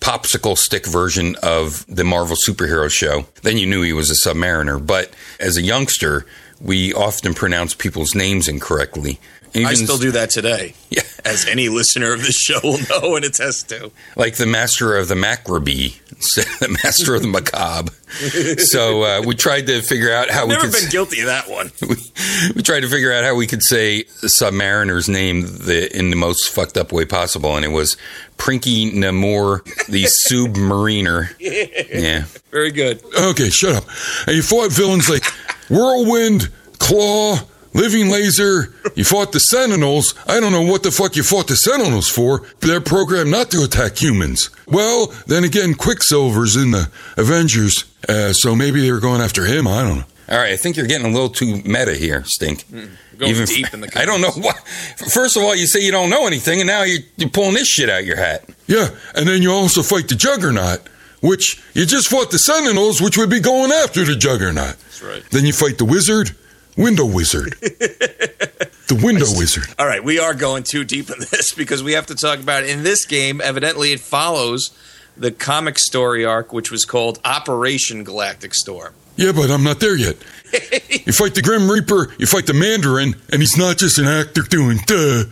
popsicle 0.00 0.56
stick 0.58 0.86
version 0.86 1.36
of 1.42 1.86
the 1.88 2.04
Marvel 2.04 2.36
superhero 2.36 2.90
show. 2.90 3.26
Then 3.42 3.56
you 3.56 3.66
knew 3.66 3.82
he 3.82 3.92
was 3.92 4.10
a 4.10 4.14
Submariner. 4.14 4.84
But 4.84 5.12
as 5.40 5.56
a 5.56 5.62
youngster, 5.62 6.26
we 6.60 6.92
often 6.94 7.34
pronounce 7.34 7.74
people's 7.74 8.14
names 8.14 8.48
incorrectly. 8.48 9.18
I 9.54 9.74
still 9.74 9.96
do 9.96 10.10
that 10.12 10.28
today, 10.28 10.74
Yeah, 10.90 11.00
as 11.24 11.46
any 11.46 11.70
listener 11.70 12.12
of 12.12 12.20
this 12.20 12.36
show 12.38 12.60
will 12.62 12.78
know 12.90 13.16
and 13.16 13.24
attest 13.24 13.70
to. 13.70 13.90
like 14.14 14.36
the 14.36 14.44
master 14.46 14.94
of 14.96 15.08
the 15.08 15.14
macrobee, 15.14 15.98
the 16.60 16.78
master 16.84 17.14
of 17.14 17.22
the 17.22 17.28
macabre. 17.28 17.90
So 18.60 19.02
uh, 19.04 19.22
we 19.26 19.34
tried 19.34 19.66
to 19.68 19.80
figure 19.80 20.12
out 20.12 20.28
how 20.30 20.44
we 20.46 20.50
Never 20.52 20.66
could. 20.68 20.72
been 20.74 20.90
guilty 20.90 21.20
of 21.20 21.26
that 21.26 21.48
one. 21.48 21.70
we, 21.88 21.96
we 22.56 22.62
tried 22.62 22.80
to 22.80 22.88
figure 22.88 23.10
out 23.10 23.24
how 23.24 23.34
we 23.36 23.46
could 23.46 23.62
say 23.62 24.04
Submariner's 24.22 25.08
name 25.08 25.42
the, 25.42 25.88
in 25.96 26.10
the 26.10 26.16
most 26.16 26.50
fucked 26.50 26.76
up 26.76 26.92
way 26.92 27.06
possible, 27.06 27.56
and 27.56 27.64
it 27.64 27.68
was 27.72 27.96
Prinky 28.36 28.92
Namor, 28.92 29.64
the 29.86 30.04
Submariner. 30.04 31.34
Yeah. 31.40 32.26
Very 32.50 32.70
good. 32.70 33.02
Okay, 33.18 33.48
shut 33.48 33.76
up. 33.76 33.84
And 34.26 34.36
you 34.36 34.42
fought 34.42 34.72
villains 34.72 35.08
like 35.08 35.24
Whirlwind, 35.68 36.48
Claw, 36.78 37.36
Living 37.74 38.08
Laser. 38.08 38.74
You 38.94 39.04
fought 39.04 39.32
the 39.32 39.40
Sentinels. 39.40 40.14
I 40.26 40.40
don't 40.40 40.52
know 40.52 40.62
what 40.62 40.82
the 40.82 40.90
fuck 40.90 41.16
you 41.16 41.22
fought 41.22 41.48
the 41.48 41.56
Sentinels 41.56 42.08
for. 42.08 42.42
They're 42.60 42.80
programmed 42.80 43.30
not 43.30 43.50
to 43.52 43.62
attack 43.62 44.00
humans. 44.00 44.50
Well, 44.66 45.12
then 45.26 45.44
again, 45.44 45.74
Quicksilver's 45.74 46.56
in 46.56 46.70
the 46.72 46.90
Avengers, 47.16 47.84
uh, 48.08 48.32
so 48.32 48.54
maybe 48.54 48.80
they 48.80 48.90
were 48.92 49.00
going 49.00 49.20
after 49.20 49.44
him. 49.44 49.66
I 49.68 49.82
don't 49.82 49.98
know. 49.98 50.04
All 50.30 50.36
right, 50.38 50.52
I 50.52 50.56
think 50.56 50.76
you're 50.76 50.86
getting 50.86 51.06
a 51.06 51.10
little 51.10 51.30
too 51.30 51.62
meta 51.64 51.94
here, 51.94 52.22
Stink. 52.24 52.64
Going 52.70 53.30
Even- 53.30 53.46
deep 53.46 53.72
in 53.72 53.80
the 53.80 53.90
I 53.98 54.04
don't 54.04 54.20
know 54.20 54.30
what. 54.30 54.56
First 55.10 55.36
of 55.36 55.42
all, 55.42 55.54
you 55.54 55.66
say 55.66 55.80
you 55.80 55.90
don't 55.90 56.10
know 56.10 56.26
anything, 56.26 56.60
and 56.60 56.66
now 56.66 56.82
you're, 56.82 57.00
you're 57.16 57.30
pulling 57.30 57.54
this 57.54 57.66
shit 57.68 57.88
out 57.88 58.04
your 58.04 58.16
hat. 58.18 58.44
Yeah, 58.66 58.88
and 59.14 59.26
then 59.26 59.42
you 59.42 59.50
also 59.52 59.82
fight 59.82 60.08
the 60.08 60.14
Juggernaut, 60.14 60.80
which 61.20 61.62
you 61.74 61.86
just 61.86 62.08
fought 62.08 62.30
the 62.30 62.38
Sentinels, 62.38 63.00
which 63.00 63.16
would 63.16 63.30
be 63.30 63.40
going 63.40 63.72
after 63.72 64.04
the 64.04 64.16
Juggernaut. 64.16 64.76
That's 64.78 65.02
right. 65.02 65.22
Then 65.30 65.44
you 65.44 65.52
fight 65.52 65.78
the 65.78 65.84
Wizard, 65.84 66.34
Window 66.76 67.06
Wizard. 67.06 67.54
the 67.60 69.00
Window 69.02 69.26
Wizard. 69.36 69.64
All 69.78 69.86
right, 69.86 70.02
we 70.02 70.18
are 70.18 70.34
going 70.34 70.62
too 70.62 70.84
deep 70.84 71.10
in 71.10 71.18
this 71.18 71.52
because 71.56 71.82
we 71.82 71.92
have 71.92 72.06
to 72.06 72.14
talk 72.14 72.38
about 72.38 72.64
in 72.64 72.82
this 72.82 73.04
game. 73.04 73.40
Evidently, 73.40 73.92
it 73.92 74.00
follows 74.00 74.70
the 75.16 75.32
comic 75.32 75.78
story 75.78 76.24
arc, 76.24 76.52
which 76.52 76.70
was 76.70 76.84
called 76.84 77.18
Operation 77.24 78.04
Galactic 78.04 78.54
Storm. 78.54 78.94
Yeah, 79.16 79.32
but 79.32 79.50
I'm 79.50 79.64
not 79.64 79.80
there 79.80 79.96
yet. 79.96 80.16
you 80.52 81.12
fight 81.12 81.34
the 81.34 81.42
Grim 81.42 81.68
Reaper, 81.68 82.12
you 82.18 82.26
fight 82.26 82.46
the 82.46 82.54
Mandarin, 82.54 83.16
and 83.32 83.42
he's 83.42 83.56
not 83.56 83.76
just 83.78 83.98
an 83.98 84.06
actor 84.06 84.42
doing 84.42 84.78
duh. 84.86 85.24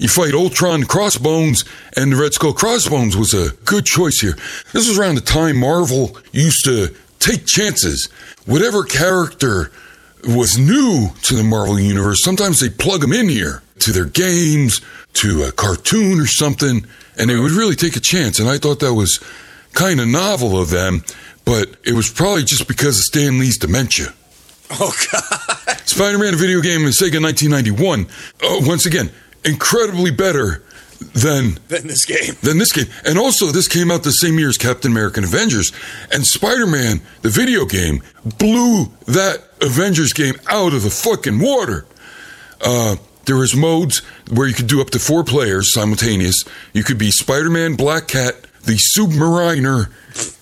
You 0.00 0.08
fight 0.08 0.32
Ultron 0.32 0.84
Crossbones, 0.84 1.66
and 1.94 2.10
the 2.10 2.16
Red 2.16 2.32
Skull 2.32 2.54
Crossbones 2.54 3.18
was 3.18 3.34
a 3.34 3.50
good 3.66 3.84
choice 3.84 4.18
here. 4.18 4.34
This 4.72 4.88
was 4.88 4.98
around 4.98 5.16
the 5.16 5.20
time 5.20 5.58
Marvel 5.58 6.16
used 6.32 6.64
to 6.64 6.94
take 7.18 7.44
chances. 7.44 8.06
Whatever 8.46 8.82
character 8.82 9.70
was 10.26 10.56
new 10.56 11.10
to 11.24 11.34
the 11.34 11.44
Marvel 11.44 11.78
Universe, 11.78 12.24
sometimes 12.24 12.60
they 12.60 12.70
plug 12.70 13.02
them 13.02 13.12
in 13.12 13.28
here 13.28 13.62
to 13.80 13.92
their 13.92 14.06
games, 14.06 14.80
to 15.12 15.42
a 15.42 15.52
cartoon 15.52 16.18
or 16.18 16.26
something, 16.26 16.86
and 17.18 17.28
they 17.28 17.36
would 17.36 17.52
really 17.52 17.76
take 17.76 17.94
a 17.94 18.00
chance. 18.00 18.38
And 18.38 18.48
I 18.48 18.56
thought 18.56 18.80
that 18.80 18.94
was 18.94 19.20
kind 19.74 20.00
of 20.00 20.08
novel 20.08 20.58
of 20.58 20.70
them, 20.70 21.04
but 21.44 21.76
it 21.84 21.92
was 21.92 22.10
probably 22.10 22.44
just 22.44 22.66
because 22.66 22.98
of 22.98 23.04
Stan 23.04 23.38
Lee's 23.38 23.58
dementia. 23.58 24.14
Oh 24.70 24.94
God! 25.12 25.78
Spider-Man 25.84 26.32
a 26.32 26.36
video 26.38 26.62
game 26.62 26.82
in 26.82 26.88
Sega 26.88 27.20
1991. 27.20 28.06
Oh, 28.42 28.66
once 28.66 28.86
again, 28.86 29.10
incredibly 29.44 30.10
better 30.10 30.62
than 31.14 31.58
Then 31.68 31.86
this 31.86 32.04
game. 32.04 32.34
than 32.42 32.58
this 32.58 32.72
game. 32.72 32.86
And 33.04 33.18
also, 33.18 33.46
this 33.46 33.68
came 33.68 33.90
out 33.90 34.02
the 34.02 34.12
same 34.12 34.38
year 34.38 34.48
as 34.48 34.58
Captain 34.58 34.90
America 34.90 35.18
and 35.20 35.24
Avengers. 35.24 35.72
And 36.12 36.26
Spider-Man, 36.26 37.00
the 37.22 37.30
video 37.30 37.64
game, 37.64 38.02
blew 38.38 38.86
that 39.06 39.42
Avengers 39.62 40.12
game 40.12 40.34
out 40.48 40.74
of 40.74 40.82
the 40.82 40.90
fucking 40.90 41.40
water. 41.40 41.86
Uh, 42.60 42.96
there 43.24 43.36
was 43.36 43.54
modes 43.54 44.00
where 44.30 44.46
you 44.46 44.54
could 44.54 44.66
do 44.66 44.80
up 44.80 44.90
to 44.90 44.98
four 44.98 45.24
players 45.24 45.72
simultaneous. 45.72 46.44
You 46.72 46.84
could 46.84 46.98
be 46.98 47.10
Spider-Man, 47.10 47.76
Black 47.76 48.08
Cat, 48.08 48.34
the 48.62 48.74
Submariner, 48.74 49.90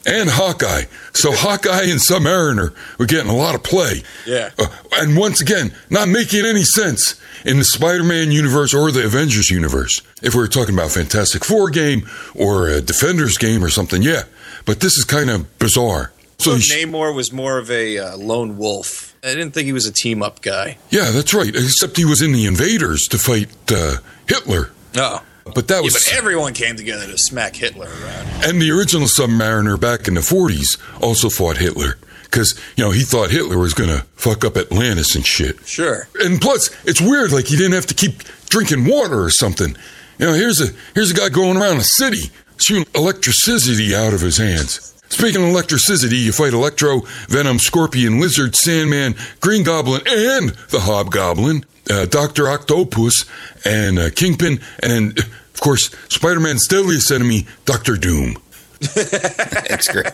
and 0.07 0.31
Hawkeye. 0.31 0.85
So 1.13 1.33
Hawkeye 1.33 1.85
and 1.85 2.01
Submariner 2.01 2.75
were 2.99 3.07
getting 3.07 3.31
a 3.31 3.37
lot 3.37 3.55
of 3.55 3.63
play. 3.63 4.03
Yeah. 4.27 4.51
Uh, 4.59 4.67
and 4.95 5.17
once 5.17 5.41
again, 5.41 5.75
not 5.91 6.09
making 6.09 6.47
any 6.47 6.63
sense 6.63 7.21
in 7.45 7.59
the 7.59 7.65
Spider-Man 7.65 8.33
universe 8.33 8.73
or 8.75 8.91
the 8.91 9.05
Avengers 9.05 9.51
universe. 9.51 10.03
If 10.23 10.35
we 10.35 10.41
were 10.41 10.49
talking 10.49 10.75
about 10.75 10.91
Fantastic 10.91 11.45
Four 11.45 11.71
game 11.71 12.09
or 12.35 12.69
a 12.69 12.81
Defenders 12.81 13.39
game 13.39 13.63
or 13.63 13.69
something, 13.69 14.03
yeah. 14.03 14.23
But 14.65 14.81
this 14.81 14.97
is 14.97 15.05
kind 15.05 15.31
of 15.31 15.59
bizarre. 15.59 16.13
So 16.39 16.53
Namor 16.53 17.15
was 17.15 17.33
more 17.33 17.59
of 17.59 17.71
a 17.71 17.99
uh, 17.99 18.17
lone 18.17 18.57
wolf. 18.59 19.17
I 19.25 19.29
didn't 19.29 19.51
think 19.51 19.67
he 19.67 19.73
was 19.73 19.87
a 19.87 19.93
team 19.93 20.23
up 20.23 20.41
guy. 20.41 20.79
yeah, 20.91 21.11
that's 21.11 21.35
right. 21.35 21.49
Except 21.49 21.97
he 21.97 22.05
was 22.05 22.23
in 22.23 22.33
the 22.33 22.47
Invaders 22.47 23.09
to 23.09 23.19
fight 23.19 23.49
uh, 23.73 23.97
Hitler. 24.29 24.71
Oh. 24.97 25.23
But 25.55 25.69
that 25.69 25.83
was. 25.83 25.95
Yeah, 25.95 26.13
but 26.15 26.19
everyone 26.19 26.55
came 26.55 26.77
together 26.77 27.07
to 27.07 27.19
smack 27.19 27.57
Hitler 27.57 27.87
around. 27.87 28.45
and 28.45 28.61
the 28.63 28.71
original 28.71 29.07
Submariner 29.07 29.81
back 29.81 30.09
in 30.09 30.15
the 30.15 30.21
40s 30.21 30.79
also 31.03 31.29
fought 31.29 31.57
Hitler 31.59 31.99
because 32.25 32.59
you 32.77 32.85
know 32.85 32.91
he 32.91 33.03
thought 33.03 33.31
Hitler 33.31 33.59
was 33.59 33.75
gonna 33.75 34.05
fuck 34.15 34.45
up 34.45 34.57
Atlantis 34.57 35.15
and 35.15 35.25
shit. 35.27 35.67
Sure. 35.67 36.09
And 36.23 36.41
plus, 36.41 36.71
it's 36.85 37.01
weird. 37.01 37.33
Like 37.33 37.47
he 37.47 37.57
didn't 37.57 37.73
have 37.75 37.87
to 37.87 37.95
keep 37.95 38.23
drinking 38.49 38.85
water 38.85 39.23
or 39.23 39.31
something. 39.31 39.77
You 40.19 40.27
know, 40.27 40.33
here's 40.35 40.61
a 40.61 40.69
here's 40.95 41.11
a 41.11 41.15
guy 41.15 41.29
going 41.29 41.57
around 41.57 41.79
a 41.79 41.85
city 41.85 42.31
shooting 42.59 42.87
electricity 42.95 43.95
out 43.95 44.13
of 44.15 44.21
his 44.21 44.37
hands. 44.39 44.95
Speaking 45.11 45.43
of 45.43 45.49
electricity, 45.49 46.17
you 46.17 46.33
fight 46.33 46.53
Electro, 46.53 47.01
Venom, 47.29 47.59
Scorpion, 47.59 48.21
Lizard, 48.21 48.55
Sandman, 48.55 49.15
Green 49.41 49.63
Goblin, 49.63 50.03
and 50.07 50.51
the 50.71 50.81
Hobgoblin, 50.81 51.65
uh, 51.91 52.05
Doctor 52.05 52.47
Octopus, 52.49 53.25
and 53.69 53.99
uh, 53.99 54.11
Kingpin, 54.11 54.61
and 54.83 55.19
of 55.19 55.61
course 55.61 55.95
Spider-Man's 56.09 56.67
deadliest 56.67 57.11
enemy, 57.11 57.47
Doctor 57.65 57.97
Doom. 57.97 58.39
That's 58.95 59.89
great. 59.89 60.07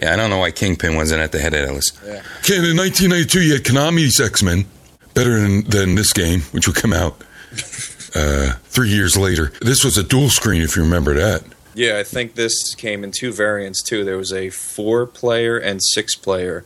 Yeah, 0.00 0.12
I 0.12 0.16
don't 0.16 0.30
know 0.30 0.38
why 0.38 0.52
Kingpin 0.52 0.96
wasn't 0.96 1.20
at 1.20 1.32
the 1.32 1.40
head 1.40 1.52
of 1.54 1.66
that 1.66 1.74
list. 1.74 1.98
Okay, 2.02 2.58
in 2.58 2.76
1992, 2.76 3.42
you 3.42 3.52
had 3.54 3.64
Konami's 3.64 4.20
X-Men, 4.20 4.66
better 5.14 5.40
than, 5.40 5.64
than 5.64 5.94
this 5.96 6.12
game, 6.12 6.42
which 6.52 6.66
would 6.66 6.76
come 6.76 6.92
out 6.92 7.20
uh, 8.14 8.52
three 8.64 8.90
years 8.90 9.16
later. 9.16 9.52
This 9.60 9.84
was 9.84 9.98
a 9.98 10.02
dual 10.02 10.28
screen, 10.28 10.62
if 10.62 10.76
you 10.76 10.82
remember 10.82 11.14
that. 11.14 11.42
Yeah, 11.74 11.98
I 11.98 12.04
think 12.04 12.36
this 12.36 12.74
came 12.76 13.02
in 13.02 13.10
two 13.10 13.32
variants 13.32 13.82
too. 13.82 14.04
There 14.04 14.16
was 14.16 14.32
a 14.32 14.50
four 14.50 15.06
player 15.06 15.58
and 15.58 15.82
six 15.82 16.14
player. 16.14 16.64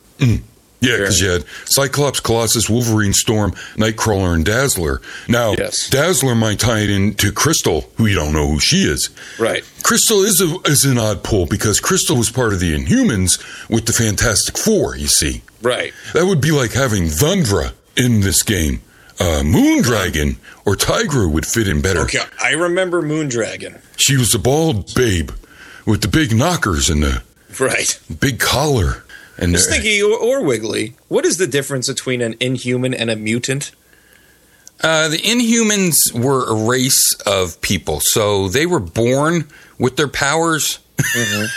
Yeah, 0.81 0.97
because 0.99 1.21
you 1.21 1.29
had 1.31 1.45
Cyclops, 1.65 2.21
Colossus, 2.21 2.71
Wolverine, 2.71 3.13
Storm, 3.13 3.51
Nightcrawler, 3.77 4.35
and 4.35 4.45
Dazzler. 4.45 5.01
Now, 5.29 5.53
Yes. 5.53 5.91
Dazzler 5.91 6.35
might 6.37 6.61
tie 6.61 6.81
it 6.81 6.91
into 6.91 7.33
Crystal, 7.33 7.91
who 7.97 8.07
you 8.07 8.15
don't 8.15 8.33
know 8.33 8.47
who 8.47 8.61
she 8.61 8.83
is. 8.85 9.11
Right. 9.41 9.65
Crystal 9.83 10.23
is, 10.23 10.41
a, 10.41 10.57
is 10.71 10.85
an 10.85 10.97
odd 10.99 11.25
pull 11.25 11.47
because 11.47 11.81
Crystal 11.81 12.17
was 12.17 12.31
part 12.31 12.53
of 12.53 12.61
the 12.61 12.75
Inhumans 12.79 13.41
with 13.69 13.87
the 13.87 13.93
Fantastic 13.93 14.57
Four, 14.57 14.97
you 14.97 15.09
see. 15.09 15.43
Right. 15.63 15.93
That 16.15 16.27
would 16.27 16.41
be 16.41 16.53
like 16.53 16.73
having 16.73 17.05
Thundra 17.07 17.73
in 17.97 18.21
this 18.21 18.45
game. 18.45 18.81
Uh, 19.21 19.43
Moondragon 19.43 20.37
or 20.65 20.77
Tigra 20.77 21.29
would 21.29 21.45
fit 21.45 21.67
in 21.67 21.81
better. 21.83 22.03
Okay, 22.03 22.21
I 22.41 22.53
remember 22.53 23.03
Moondragon. 23.03 23.81
She 23.97 24.17
was 24.17 24.33
a 24.33 24.39
bald 24.39 24.95
babe 24.95 25.33
with 25.85 26.03
the 26.03 26.09
big 26.09 26.33
knockers 26.37 26.89
and 26.89 27.03
the 27.03 27.23
Right. 27.59 27.99
big 28.21 28.39
collar. 28.39 29.03
And 29.39 29.55
the, 29.55 29.59
Stinky 29.59 30.03
or, 30.03 30.17
or 30.19 30.43
Wiggly, 30.45 30.95
what 31.09 31.25
is 31.25 31.37
the 31.39 31.47
difference 31.47 31.89
between 31.89 32.21
an 32.21 32.35
inhuman 32.41 32.93
and 32.93 33.09
a 33.11 33.17
mutant? 33.17 33.71
Uh, 34.83 35.09
the 35.09 35.19
Inhumans 35.19 36.13
were 36.13 36.45
a 36.49 36.55
race 36.69 37.13
of 37.27 37.61
people, 37.61 38.01
so 38.01 38.49
they 38.49 38.65
were 38.67 38.79
born 38.81 39.49
with 39.79 39.97
their 39.97 40.09
powers. 40.09 40.79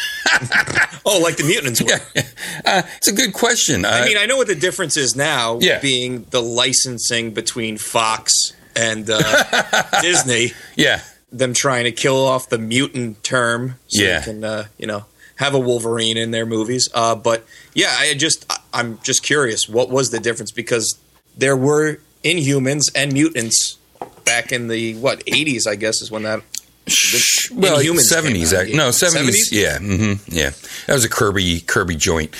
Oh, 1.03 1.19
like 1.19 1.35
the 1.37 1.43
mutants 1.43 1.81
were. 1.81 1.89
Uh, 2.63 2.83
it's 2.97 3.07
a 3.07 3.11
good 3.11 3.33
question. 3.33 3.85
Uh, 3.85 3.89
I 3.89 4.05
mean, 4.05 4.17
I 4.17 4.25
know 4.27 4.37
what 4.37 4.45
the 4.47 4.55
difference 4.55 4.97
is 4.97 5.15
now, 5.15 5.57
Yeah. 5.59 5.79
being 5.79 6.25
the 6.29 6.41
licensing 6.41 7.31
between 7.33 7.77
Fox 7.77 8.53
and 8.75 9.09
uh, 9.09 9.73
Disney, 10.01 10.53
yeah, 10.75 11.01
them 11.31 11.53
trying 11.53 11.85
to 11.85 11.91
kill 11.91 12.23
off 12.23 12.49
the 12.49 12.59
mutant 12.59 13.23
term 13.23 13.75
so 13.87 14.03
Yeah. 14.03 14.21
can, 14.21 14.43
uh, 14.43 14.65
you 14.77 14.85
know, 14.85 15.05
have 15.41 15.53
a 15.55 15.59
Wolverine 15.59 16.17
in 16.17 16.31
their 16.31 16.45
movies. 16.45 16.87
Uh, 16.93 17.15
but 17.15 17.43
yeah, 17.73 17.93
I 17.99 18.13
just, 18.13 18.45
I'm 18.73 18.99
just 19.03 19.23
curious, 19.23 19.67
what 19.67 19.89
was 19.89 20.11
the 20.11 20.19
difference? 20.19 20.51
Because 20.51 20.97
there 21.35 21.57
were 21.57 21.99
Inhumans 22.23 22.91
and 22.95 23.11
mutants 23.11 23.77
back 24.23 24.51
in 24.51 24.67
the 24.67 24.93
what 24.95 25.25
80s, 25.25 25.65
I 25.67 25.75
guess, 25.75 26.01
is 26.01 26.11
when 26.11 26.23
that. 26.23 26.41
Sh- 26.87 27.49
well, 27.51 27.79
seventies. 27.99 28.53
out, 28.53 28.67
No, 28.69 28.91
seventies. 28.91 29.51
70s? 29.51 29.61
Yeah, 29.61 29.77
hmm 29.79 30.13
yeah. 30.27 30.51
That 30.87 30.93
was 30.93 31.05
a 31.05 31.09
Kirby 31.09 31.61
Kirby 31.61 31.95
joint. 31.95 32.35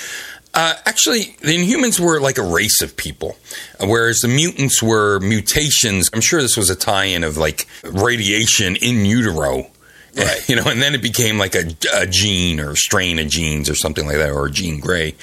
Uh, 0.54 0.74
actually, 0.86 1.38
the 1.42 1.56
Inhumans 1.56 2.00
were 2.00 2.20
like 2.20 2.38
a 2.38 2.44
race 2.44 2.82
of 2.82 2.98
people, 2.98 3.38
uh, 3.80 3.88
whereas 3.88 4.20
the 4.20 4.28
mutants 4.28 4.84
were 4.84 5.20
mutations. 5.22 6.10
I'm 6.14 6.22
sure 6.22 6.42
this 6.42 6.58
was 6.58 6.70
a 6.70 6.76
tie-in 6.76 7.24
of 7.24 7.38
like 7.38 7.68
radiation 7.84 8.76
in 8.76 9.06
utero. 9.06 9.71
Right. 10.16 10.38
You 10.50 10.58
know, 10.58 10.64
and 10.66 10.82
then 10.82 10.94
it 10.96 11.02
became 11.02 11.38
like 11.38 11.56
a, 11.56 11.64
a 11.94 12.06
gene 12.06 12.60
or 12.60 12.76
strain 12.76 13.20
of 13.20 13.30
genes 13.30 13.70
or 13.70 13.76
something 13.76 14.06
like 14.06 14.18
that, 14.18 14.32
or 14.32 14.48
a 14.48 14.52
gene 14.52 14.82
gray, 14.82 15.16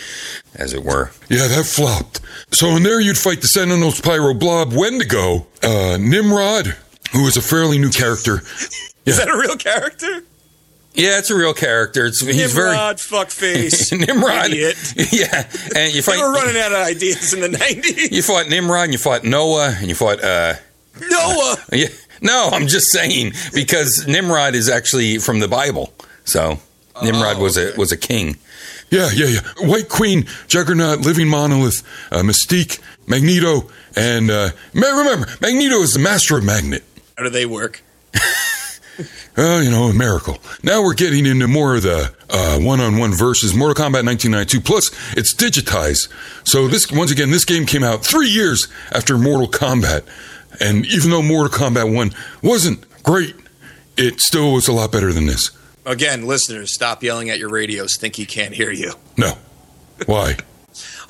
as 0.54 0.72
it 0.72 0.82
were. 0.82 1.10
yeah, 1.28 1.46
that 1.48 1.66
flopped. 1.66 2.20
So 2.52 2.68
in 2.76 2.82
there, 2.82 2.98
you'd 2.98 3.18
fight 3.18 3.42
the 3.42 3.48
Sentinels, 3.48 4.00
Pyro, 4.00 4.32
Blob, 4.32 4.72
Wendigo, 4.72 5.46
uh, 5.62 5.98
Nimrod, 6.00 6.74
who 7.12 7.26
is 7.26 7.36
a 7.36 7.42
fairly 7.42 7.78
new 7.78 7.90
character. 7.90 8.36
Is 9.04 9.16
that 9.18 9.28
a 9.28 9.36
real 9.38 9.56
character? 9.56 10.22
Yeah, 10.94 11.18
it's 11.18 11.30
a 11.30 11.34
real 11.36 11.52
character. 11.54 12.06
It's, 12.06 12.20
he's 12.20 12.54
Nimrod, 12.56 12.96
fuckface, 12.96 13.92
Nimrod. 14.06 14.46
idiot. 14.46 14.76
Yeah, 15.12 15.46
and 15.76 15.94
you 15.94 16.00
They 16.00 16.12
fight. 16.12 16.18
were 16.18 16.32
running 16.32 16.56
out 16.60 16.72
of 16.72 16.78
ideas 16.78 17.32
in 17.34 17.40
the 17.40 17.48
90s. 17.48 18.10
You 18.12 18.22
fought 18.22 18.48
Nimrod, 18.48 18.84
and 18.84 18.92
you 18.92 18.98
fought 18.98 19.24
Noah, 19.24 19.74
and 19.78 19.88
you 19.88 19.94
fought. 19.94 20.22
uh 20.24 20.54
Noah. 21.10 21.56
Yeah, 21.72 21.88
no, 22.20 22.48
I'm 22.52 22.66
just 22.66 22.90
saying 22.90 23.32
because 23.54 24.06
Nimrod 24.06 24.54
is 24.54 24.68
actually 24.68 25.18
from 25.18 25.40
the 25.40 25.48
Bible. 25.48 25.92
So 26.24 26.58
Nimrod 27.02 27.38
was 27.38 27.56
a 27.56 27.72
was 27.76 27.92
a 27.92 27.96
king. 27.96 28.36
Yeah, 28.90 29.10
yeah, 29.12 29.26
yeah. 29.26 29.68
White 29.68 29.88
Queen, 29.88 30.26
Juggernaut, 30.46 31.00
Living 31.00 31.28
Monolith, 31.28 31.82
uh, 32.10 32.22
Mystique, 32.22 32.80
Magneto, 33.06 33.70
and 33.94 34.30
uh, 34.30 34.50
remember, 34.72 35.26
Magneto 35.42 35.80
is 35.82 35.92
the 35.92 35.98
master 35.98 36.38
of 36.38 36.44
magnet. 36.44 36.84
How 37.16 37.24
do 37.24 37.30
they 37.30 37.46
work? 37.46 37.82
Uh, 39.36 39.60
you 39.62 39.70
know, 39.70 39.84
a 39.84 39.94
miracle. 39.94 40.38
Now 40.64 40.82
we're 40.82 40.94
getting 40.94 41.24
into 41.24 41.46
more 41.46 41.76
of 41.76 41.82
the 41.84 42.12
uh, 42.28 42.58
one-on-one 42.58 43.12
versus 43.14 43.54
Mortal 43.54 43.76
Kombat 43.76 44.04
1992. 44.04 44.60
Plus, 44.60 44.90
it's 45.16 45.32
digitized. 45.32 46.08
So 46.44 46.66
this, 46.66 46.90
once 46.90 47.12
again, 47.12 47.30
this 47.30 47.44
game 47.44 47.64
came 47.64 47.84
out 47.84 48.04
three 48.04 48.28
years 48.28 48.66
after 48.90 49.16
Mortal 49.16 49.46
Kombat, 49.46 50.02
and 50.60 50.86
even 50.86 51.10
though 51.10 51.22
Mortal 51.22 51.56
Kombat 51.56 51.94
1 51.94 52.12
wasn't 52.42 52.84
great, 53.02 53.34
it 53.96 54.20
still 54.20 54.52
was 54.52 54.68
a 54.68 54.72
lot 54.72 54.92
better 54.92 55.12
than 55.12 55.26
this. 55.26 55.50
Again, 55.86 56.26
listeners, 56.26 56.72
stop 56.74 57.02
yelling 57.02 57.30
at 57.30 57.38
your 57.38 57.48
radios. 57.48 57.96
Think 57.96 58.16
he 58.16 58.26
can't 58.26 58.54
hear 58.54 58.70
you. 58.70 58.92
No, 59.16 59.34
why? 60.06 60.36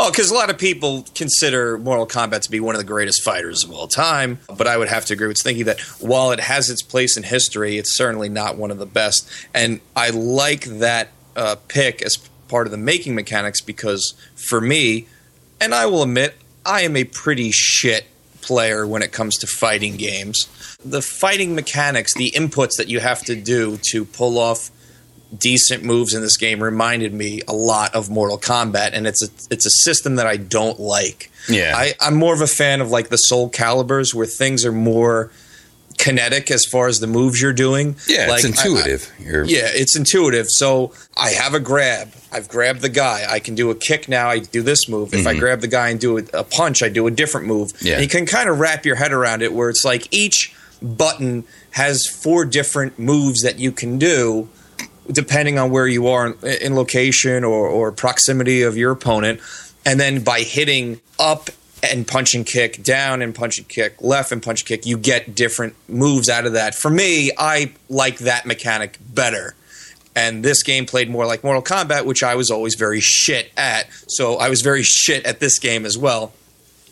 Oh, 0.01 0.11
because 0.11 0.31
a 0.31 0.35
lot 0.35 0.49
of 0.49 0.59
people 0.59 1.05
consider 1.15 1.77
Mortal 1.77 2.07
Kombat 2.07 2.43
to 2.43 2.51
be 2.51 2.61
one 2.61 2.77
of 2.77 2.79
the 2.79 2.87
greatest 2.87 3.23
fighters 3.23 3.65
of 3.65 3.73
all 3.73 3.89
time. 3.89 4.39
But 4.47 4.69
I 4.69 4.77
would 4.77 4.89
have 4.89 5.05
to 5.07 5.15
agree 5.15 5.27
with 5.27 5.39
thinking 5.43 5.65
that 5.65 5.81
while 5.99 6.31
it 6.31 6.39
has 6.39 6.71
its 6.71 6.83
place 6.83 7.17
in 7.17 7.25
history, 7.25 7.77
it's 7.79 7.97
certainly 7.97 8.29
not 8.29 8.57
one 8.57 8.71
of 8.71 8.79
the 8.79 8.87
best. 8.87 9.29
And 9.53 9.81
I 9.97 10.11
like 10.11 10.65
that 10.67 11.09
uh, 11.35 11.57
pick 11.67 12.01
as 12.01 12.17
part 12.47 12.69
of 12.69 12.71
the 12.71 12.79
making 12.79 13.17
mechanics 13.17 13.61
because 13.61 14.15
for 14.37 14.61
me, 14.61 15.09
and 15.61 15.75
I 15.75 15.87
will 15.87 16.05
admit, 16.05 16.37
I 16.65 16.83
am 16.83 16.97
a 16.97 17.05
pretty 17.05 17.51
shit 17.51 18.07
player 18.49 18.87
when 18.87 19.03
it 19.03 19.13
comes 19.13 19.37
to 19.37 19.47
fighting 19.47 19.97
games. 19.97 20.49
The 20.85 21.03
fighting 21.03 21.55
mechanics, 21.55 22.15
the 22.15 22.33
inputs 22.35 22.79
that 22.79 22.89
you 22.89 22.99
have 22.99 23.23
to 23.27 23.37
do 23.37 23.79
to 23.91 24.05
pull 24.05 24.39
off 24.39 24.71
decent 25.37 25.85
moves 25.85 26.15
in 26.15 26.23
this 26.23 26.39
game 26.39 26.63
reminded 26.63 27.13
me 27.13 27.43
a 27.47 27.53
lot 27.53 27.95
of 27.95 28.09
Mortal 28.09 28.39
Kombat, 28.39 28.91
and 28.95 29.07
it's 29.07 29.23
a 29.23 29.29
it's 29.53 29.67
a 29.67 29.71
system 29.71 30.17
that 30.17 30.27
I 30.27 30.39
don't 30.39 30.81
like. 30.81 31.31
Yeah. 31.49 31.75
I, 31.77 31.93
I'm 32.01 32.17
more 32.17 32.35
of 32.35 32.41
a 32.41 32.47
fan 32.47 32.81
of 32.81 32.91
like 32.91 33.11
the 33.11 33.19
Soul 33.19 33.51
Calibers, 33.51 34.15
where 34.15 34.27
things 34.27 34.65
are 34.65 34.73
more 34.73 35.31
kinetic 35.99 36.51
as 36.51 36.65
far 36.65 36.87
as 36.89 37.01
the 37.01 37.07
moves 37.07 37.43
you're 37.43 37.53
doing. 37.53 37.97
Yeah, 38.07 38.29
Like, 38.29 38.45
it's 38.45 38.59
I- 38.59 38.63
I- 38.63 38.67
intuitive. 38.69 39.13
Yeah, 39.19 39.69
it's 39.73 39.97
intuitive. 39.97 40.49
So 40.49 40.93
I 41.17 41.31
have 41.31 41.55
a 41.55 41.61
grab. 41.61 42.13
I've 42.33 42.49
grabbed 42.49 42.81
the 42.83 42.89
guy. 42.89 43.27
I 43.29 43.41
can 43.41 43.55
do 43.55 43.71
a 43.71 43.75
kick 43.75 44.09
now. 44.09 44.31
I 44.31 44.39
do 44.39 44.63
this 44.63 44.89
move. 44.89 45.13
If 45.13 45.27
I 45.27 45.35
grab 45.35 45.61
the 45.61 45.67
guy 45.69 45.89
and 45.91 45.99
do 46.01 46.19
a, 46.19 46.45
punch, 46.45 46.83
I 46.83 46.89
do 46.89 47.07
a 47.07 47.11
different 47.11 47.47
move. 47.47 47.73
Mm-hmm. 47.73 47.87
Yeah. 47.87 47.93
And 47.95 48.03
you 48.03 48.09
can 48.09 48.27
kind 48.27 48.49
of 48.49 48.59
wrap 48.61 48.87
your 48.87 48.97
head 48.97 49.13
around 49.13 49.43
it 49.43 49.53
where 49.53 49.69
it's 49.71 49.85
like 49.85 50.07
each 50.13 50.55
button 50.81 51.45
has 51.71 52.07
four 52.07 52.45
different 52.45 52.99
moves 52.99 53.43
that 53.43 53.59
you 53.59 53.73
can 53.73 53.99
do 53.99 54.49
depending 55.11 55.59
on 55.59 55.71
where 55.71 55.87
you 55.87 56.07
are 56.09 56.27
in, 56.29 56.35
in 56.63 56.75
location 56.77 57.43
or, 57.43 57.67
or 57.67 57.91
proximity 57.91 58.63
of 58.63 58.77
your 58.77 58.93
opponent. 58.93 59.41
And 59.87 59.99
then 59.99 60.23
by 60.23 60.41
hitting 60.41 61.01
up 61.19 61.49
and 61.83 62.07
punch 62.07 62.35
and 62.35 62.45
kick, 62.47 62.83
down 62.83 63.23
and 63.23 63.35
punch 63.35 63.59
and 63.59 63.69
kick, 63.69 63.95
left 64.01 64.33
and 64.33 64.43
punch 64.43 64.63
and 64.63 64.67
kick, 64.69 64.87
you 64.87 64.99
get 64.99 65.35
different 65.35 65.75
moves 65.89 66.29
out 66.29 66.47
of 66.47 66.53
that. 66.55 66.75
For 66.75 66.91
me, 66.91 67.31
I 67.39 67.73
like 67.89 68.19
that 68.19 68.47
mechanic 68.47 68.99
better. 69.15 69.55
And 70.17 70.45
this 70.45 70.63
game 70.65 70.85
played 70.87 71.09
more 71.09 71.27
like 71.27 71.45
Mortal 71.45 71.63
Kombat, 71.63 72.05
which 72.05 72.23
I 72.25 72.35
was 72.35 72.51
always 72.51 72.75
very 72.75 72.99
shit 73.01 73.53
at. 73.57 73.87
So 74.09 74.37
I 74.37 74.49
was 74.49 74.63
very 74.63 74.83
shit 74.83 75.25
at 75.25 75.39
this 75.39 75.59
game 75.61 75.87
as 75.87 75.97
well. 75.97 76.33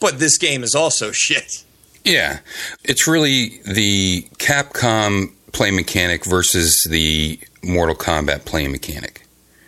But 0.01 0.18
this 0.20 0.38
game 0.38 0.62
is 0.62 0.75
also 0.75 1.11
shit. 1.12 1.64
Yeah, 2.05 2.38
it's 2.85 3.09
really 3.09 3.61
the 3.66 4.22
Capcom 4.38 5.33
play 5.53 5.72
mechanic 5.72 6.25
versus 6.25 6.87
the 6.88 7.40
Mortal 7.64 7.96
Kombat 7.96 8.44
play 8.44 8.68
mechanic, 8.68 9.22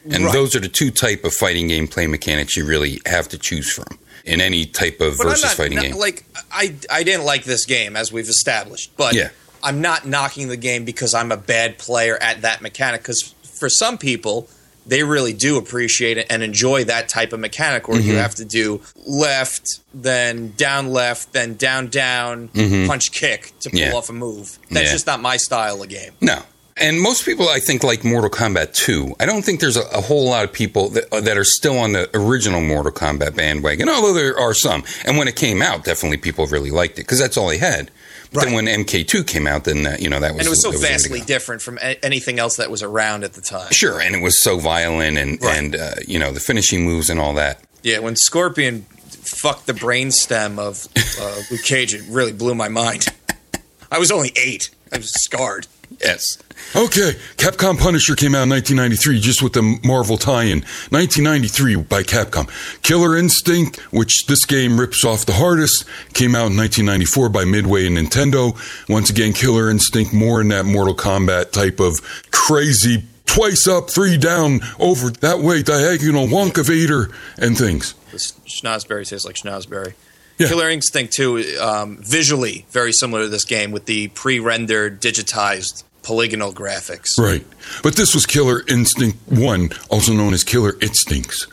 and 0.05 0.23
Right. 0.25 0.33
those 0.33 0.55
are 0.55 0.61
the 0.61 0.69
two 0.69 0.93
type 0.93 1.25
of 1.25 1.35
fighting 1.35 1.67
game 1.67 1.89
play 1.89 2.07
mechanics 2.07 2.57
you 2.57 2.65
really 2.65 3.01
have 3.07 3.27
to 3.31 3.39
choose 3.39 3.73
from 3.73 3.99
in 4.29 4.41
any 4.41 4.65
type 4.67 5.01
of 5.01 5.17
But 5.19 5.25
versus 5.29 5.45
not, 5.45 5.53
fighting 5.55 5.77
not- 5.77 5.85
game. 5.87 5.97
like 5.97 6.25
I 6.53 6.75
I 6.91 7.03
didn't 7.03 7.25
like 7.25 7.45
this 7.45 7.65
game 7.67 7.97
as 7.97 8.13
we've 8.13 8.29
established, 8.29 8.93
but 8.97 9.15
Yeah. 9.15 9.31
I'm 9.63 9.81
not 9.81 10.07
knocking 10.07 10.49
the 10.49 10.57
game 10.57 10.85
because 10.85 11.15
I'm 11.15 11.33
a 11.33 11.37
bad 11.37 11.79
player 11.79 12.17
at 12.23 12.43
that 12.43 12.63
mechanic. 12.63 13.03
Because 13.03 13.35
for 13.43 13.69
some 13.69 13.99
people, 13.99 14.49
they 14.87 15.03
really 15.03 15.33
do 15.33 15.57
appreciate 15.59 16.17
it 16.17 16.27
and 16.31 16.43
enjoy 16.45 16.85
that 16.85 17.09
type 17.09 17.33
of 17.33 17.41
mechanic 17.41 17.89
where 17.89 17.99
you 18.01 18.13
Mm-hmm. 18.13 18.21
have 18.23 18.35
to 18.37 18.45
do 18.45 18.81
left, 19.05 19.81
then 19.93 20.53
down 20.57 20.89
left, 20.93 21.33
then 21.33 21.55
down 21.57 21.89
down, 21.89 22.49
punch 22.87 23.11
kick 23.13 23.53
to 23.61 23.71
pull 23.71 23.79
Mm-hmm. 23.81 23.91
Yeah. 23.91 23.97
off 23.97 24.09
a 24.09 24.13
move. 24.13 24.59
That's 24.71 24.87
Yeah. 24.87 24.93
just 24.93 25.07
not 25.07 25.21
my 25.21 25.37
style 25.37 25.83
of 25.83 25.89
game. 25.89 26.13
No. 26.21 26.43
And 26.81 27.01
most 27.01 27.25
people, 27.25 27.49
I 27.49 27.59
think, 27.61 27.83
like 27.83 28.05
Mortal 28.05 28.31
Kombat 28.31 28.73
2. 28.75 29.17
I 29.21 29.27
don't 29.27 29.43
think 29.45 29.61
there's 29.61 29.77
a, 29.77 29.83
a 29.93 30.01
whole 30.01 30.27
lot 30.29 30.45
of 30.45 30.53
people 30.53 30.89
that, 30.91 31.11
that 31.11 31.37
are 31.37 31.45
still 31.45 31.79
on 31.79 31.93
the 31.93 32.09
original 32.17 32.61
Mortal 32.61 32.93
Kombat 32.93 33.35
bandwagon, 33.37 33.89
although 33.89 34.13
there 34.13 34.39
are 34.39 34.55
some. 34.55 34.85
And 35.05 35.19
when 35.19 35.27
it 35.29 35.37
came 35.37 35.61
out, 35.63 35.85
definitely 35.85 36.19
people 36.19 36.47
really 36.47 36.71
liked 36.71 36.95
it 36.95 37.03
because 37.03 37.19
that's 37.19 37.37
all 37.37 37.49
they 37.49 37.59
had. 37.59 37.91
But 38.33 38.45
then 38.45 38.53
when 38.55 38.67
MK2 38.67 39.27
came 39.27 39.47
out, 39.47 39.65
then, 39.65 39.87
uh, 39.87 39.97
you 39.99 40.11
know, 40.11 40.21
that 40.21 40.33
was 40.35 40.41
And 40.41 40.47
it 40.47 40.51
was 40.51 40.61
so 40.61 40.71
that 40.71 40.79
the 40.81 40.87
vastly 40.87 41.21
different 41.23 41.63
from 41.63 41.79
a- 41.79 41.99
anything 42.05 42.39
else 42.39 42.57
that 42.57 42.71
was 42.71 42.83
around 42.83 43.25
at 43.25 43.33
the 43.33 43.41
time. 43.41 43.73
Sure, 43.73 44.01
and 44.01 44.15
it 44.15 44.21
was 44.23 44.43
so 44.43 44.59
violent 44.59 45.17
and, 45.17 45.43
Right. 45.43 45.57
and 45.59 45.75
uh, 45.75 45.93
you 46.07 46.19
know, 46.19 46.31
the 46.33 46.41
finishing 46.41 46.85
moves 46.85 47.09
and 47.09 47.19
all 47.19 47.33
that. 47.35 47.61
Yeah, 47.83 48.01
when 48.01 48.17
Scorpion 48.17 48.83
fucked 49.09 49.67
the 49.67 49.73
brainstem 49.73 50.59
of 50.59 50.87
uh, 51.21 51.41
Luke 51.51 51.63
Cage, 51.63 51.95
it 51.95 52.03
really 52.09 52.33
blew 52.33 52.55
my 52.55 52.69
mind. 52.69 53.07
I 53.91 53.99
was 53.99 54.11
only 54.13 54.33
eight. 54.37 54.69
I 54.93 54.99
was 54.99 55.11
scarred. 55.15 55.67
Yes. 56.01 56.39
Okay, 56.77 57.13
Capcom 57.37 57.79
Punisher 57.79 58.15
came 58.15 58.35
out 58.35 58.45
in 58.45 58.51
1993 58.51 59.21
just 59.21 59.43
with 59.43 59.55
the 59.55 59.63
Marvel 59.85 60.17
tie-in. 60.17 60.61
1993 60.91 61.77
by 61.77 62.03
Capcom. 62.03 62.49
Killer 62.83 63.17
Instinct, 63.17 63.79
which 63.93 64.27
this 64.27 64.45
game 64.45 64.79
rips 64.79 65.05
off 65.05 65.27
the 65.27 65.33
hardest, 65.33 65.87
came 66.15 66.35
out 66.35 66.51
in 66.51 66.57
1994 66.57 67.29
by 67.31 67.45
Midway 67.45 67.87
and 67.87 67.97
Nintendo. 67.97 68.55
Once 68.89 69.11
again, 69.11 69.33
Killer 69.33 69.71
Instinct 69.71 70.13
more 70.13 70.41
in 70.41 70.49
that 70.49 70.67
Mortal 70.67 70.95
Kombat 70.95 71.53
type 71.53 71.81
of 71.81 72.01
crazy 72.31 73.05
twice 73.27 73.67
up, 73.69 73.89
three 73.89 74.17
down, 74.17 74.61
over 74.79 75.11
that 75.11 75.39
way, 75.41 75.63
diagonal, 75.63 76.27
Wonka 76.27 76.65
Vader, 76.65 77.11
and 77.37 77.57
things. 77.57 77.95
This 78.11 78.33
schnozberry 78.47 79.09
tastes 79.09 79.27
like 79.27 79.37
schnozberry. 79.37 79.95
Yeah. 80.39 80.49
Killer 80.49 80.71
Instinct 80.71 81.13
2, 81.15 81.59
um, 81.61 81.97
visually 82.01 82.65
very 82.71 82.93
similar 82.93 83.23
to 83.23 83.29
this 83.29 83.45
game 83.45 83.73
with 83.73 83.87
the 83.87 84.09
pre-rendered, 84.09 85.01
digitized 85.01 85.83
polygonal 86.03 86.53
graphics. 86.53 87.19
Right. 87.19 87.45
But 87.83 87.97
this 87.97 88.15
was 88.15 88.25
Killer 88.25 88.63
Instinct 88.69 89.19
1, 89.27 89.71
also 89.91 90.13
known 90.13 90.33
as 90.33 90.45
Killer 90.45 90.75
Instincts. 90.81 91.47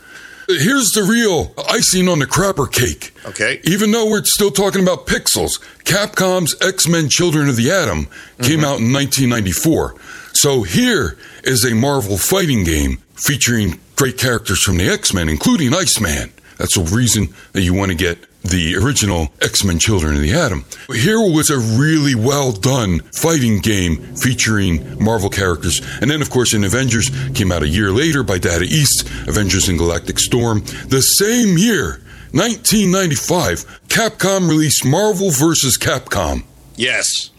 Here's 0.48 0.92
the 0.92 1.02
real 1.02 1.52
icing 1.68 2.08
on 2.08 2.20
the 2.20 2.26
crapper 2.26 2.70
cake. 2.70 3.12
Okay. 3.26 3.60
Even 3.64 3.90
though 3.90 4.08
we're 4.08 4.22
still 4.24 4.52
talking 4.52 4.80
about 4.80 5.06
pixels, 5.06 5.60
Capcom's 5.82 6.54
X 6.62 6.86
Men 6.86 7.08
Children 7.08 7.48
of 7.48 7.56
the 7.56 7.72
Atom 7.72 8.06
came 8.42 8.60
out 8.60 8.78
in 8.78 8.92
1994. 8.92 9.96
So 10.32 10.62
here 10.62 11.18
is 11.42 11.64
a 11.64 11.74
Marvel 11.74 12.16
fighting 12.16 12.62
game 12.62 12.98
featuring 13.14 13.80
great 13.96 14.18
characters 14.18 14.62
from 14.62 14.76
the 14.76 14.88
X 14.88 15.12
Men, 15.12 15.28
including 15.28 15.74
Iceman. 15.74 16.32
That's 16.56 16.74
the 16.74 16.96
reason 16.96 17.28
that 17.52 17.62
you 17.62 17.74
want 17.74 17.90
to 17.90 17.96
get 17.96 18.18
the 18.42 18.76
original 18.76 19.28
X 19.42 19.64
Men 19.64 19.78
Children 19.78 20.14
of 20.14 20.20
the 20.20 20.32
Atom. 20.32 20.64
Here 20.92 21.20
was 21.20 21.50
a 21.50 21.58
really 21.58 22.14
well 22.14 22.52
done 22.52 23.00
fighting 23.12 23.58
game 23.58 24.14
featuring 24.16 25.02
Marvel 25.02 25.30
characters. 25.30 25.80
And 26.00 26.10
then, 26.10 26.22
of 26.22 26.30
course, 26.30 26.54
in 26.54 26.64
Avengers 26.64 27.10
came 27.34 27.50
out 27.52 27.62
a 27.62 27.68
year 27.68 27.90
later 27.90 28.22
by 28.22 28.38
Data 28.38 28.64
East, 28.64 29.08
Avengers 29.26 29.68
and 29.68 29.78
Galactic 29.78 30.18
Storm. 30.18 30.60
The 30.88 31.02
same 31.02 31.58
year, 31.58 32.00
1995, 32.32 33.80
Capcom 33.88 34.48
released 34.48 34.84
Marvel 34.84 35.30
vs. 35.30 35.76
Capcom. 35.78 36.44
Yes. 36.76 37.30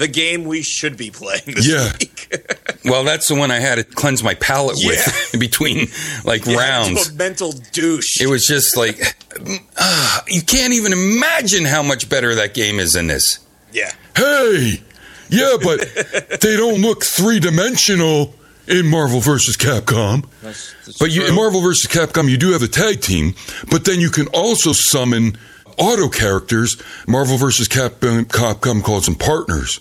The 0.00 0.08
game 0.08 0.44
we 0.44 0.62
should 0.62 0.96
be 0.96 1.10
playing 1.10 1.42
this 1.46 1.66
Yeah. 1.68 1.92
week. 2.00 2.26
Well, 2.82 3.04
that's 3.04 3.28
the 3.28 3.34
one 3.34 3.50
I 3.50 3.60
had 3.60 3.74
to 3.74 3.84
cleanse 3.84 4.22
my 4.22 4.32
palate 4.34 4.78
Yeah. 4.80 4.88
with 4.88 5.30
in 5.34 5.40
between 5.40 5.88
like 6.24 6.46
Yeah, 6.46 6.56
rounds. 6.56 7.10
a 7.10 7.12
mental 7.12 7.52
douche. 7.72 8.18
It 8.22 8.26
was 8.28 8.46
just 8.46 8.74
like, 8.78 9.14
ah, 9.78 10.24
you 10.26 10.40
can't 10.40 10.72
even 10.72 10.94
imagine 10.94 11.66
how 11.66 11.82
much 11.82 12.08
better 12.08 12.34
that 12.36 12.54
game 12.54 12.80
is 12.80 12.94
than 12.94 13.06
this. 13.08 13.38
yeah. 13.72 13.92
Hey! 14.16 14.82
Yeah, 15.28 15.56
but 15.62 15.80
they 16.40 16.56
don't 16.56 16.80
look 16.80 17.04
three 17.04 17.38
dimensional 17.38 18.34
in 18.66 18.86
Marvel 18.86 19.20
versus 19.20 19.56
Capcom. 19.58 20.24
But 20.98 21.10
you, 21.10 21.26
in 21.26 21.34
Marvel 21.34 21.60
versus 21.60 21.86
Capcom, 21.86 22.30
you 22.30 22.38
do 22.38 22.52
have 22.52 22.62
a 22.62 22.68
tag 22.68 23.02
team, 23.02 23.34
but 23.70 23.84
then 23.84 24.00
you 24.00 24.08
can 24.10 24.26
also 24.28 24.72
summon 24.72 25.36
auto 25.80 26.08
characters. 26.08 26.80
Marvel 27.08 27.36
vs. 27.36 27.66
Capcom, 27.66 28.24
Capcom 28.26 28.84
calls 28.84 29.06
them 29.06 29.16
partners. 29.16 29.80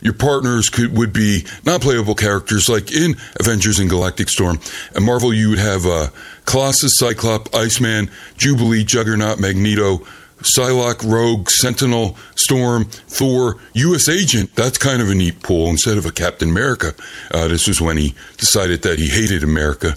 Your 0.00 0.14
partners 0.14 0.70
could 0.70 0.96
would 0.96 1.12
be 1.12 1.44
non-playable 1.66 2.14
characters 2.14 2.68
like 2.68 2.90
in 2.90 3.16
Avengers 3.38 3.78
and 3.78 3.90
Galactic 3.90 4.30
Storm. 4.30 4.58
And 4.94 5.04
Marvel, 5.04 5.34
you 5.34 5.50
would 5.50 5.58
have 5.58 5.84
uh, 5.84 6.08
Colossus, 6.46 6.96
Cyclops, 6.96 7.54
Iceman, 7.54 8.10
Jubilee, 8.38 8.84
Juggernaut, 8.84 9.38
Magneto, 9.38 10.06
Psylocke, 10.42 11.10
Rogue, 11.10 11.50
Sentinel, 11.50 12.16
Storm, 12.34 12.84
Thor, 12.84 13.56
U.S. 13.74 14.08
Agent. 14.08 14.54
That's 14.54 14.78
kind 14.78 15.02
of 15.02 15.10
a 15.10 15.14
neat 15.14 15.42
pool 15.42 15.68
instead 15.68 15.98
of 15.98 16.06
a 16.06 16.12
Captain 16.12 16.48
America. 16.48 16.94
Uh, 17.30 17.48
this 17.48 17.68
was 17.68 17.80
when 17.80 17.96
he 17.96 18.14
decided 18.36 18.82
that 18.82 18.98
he 18.98 19.08
hated 19.08 19.42
America. 19.42 19.96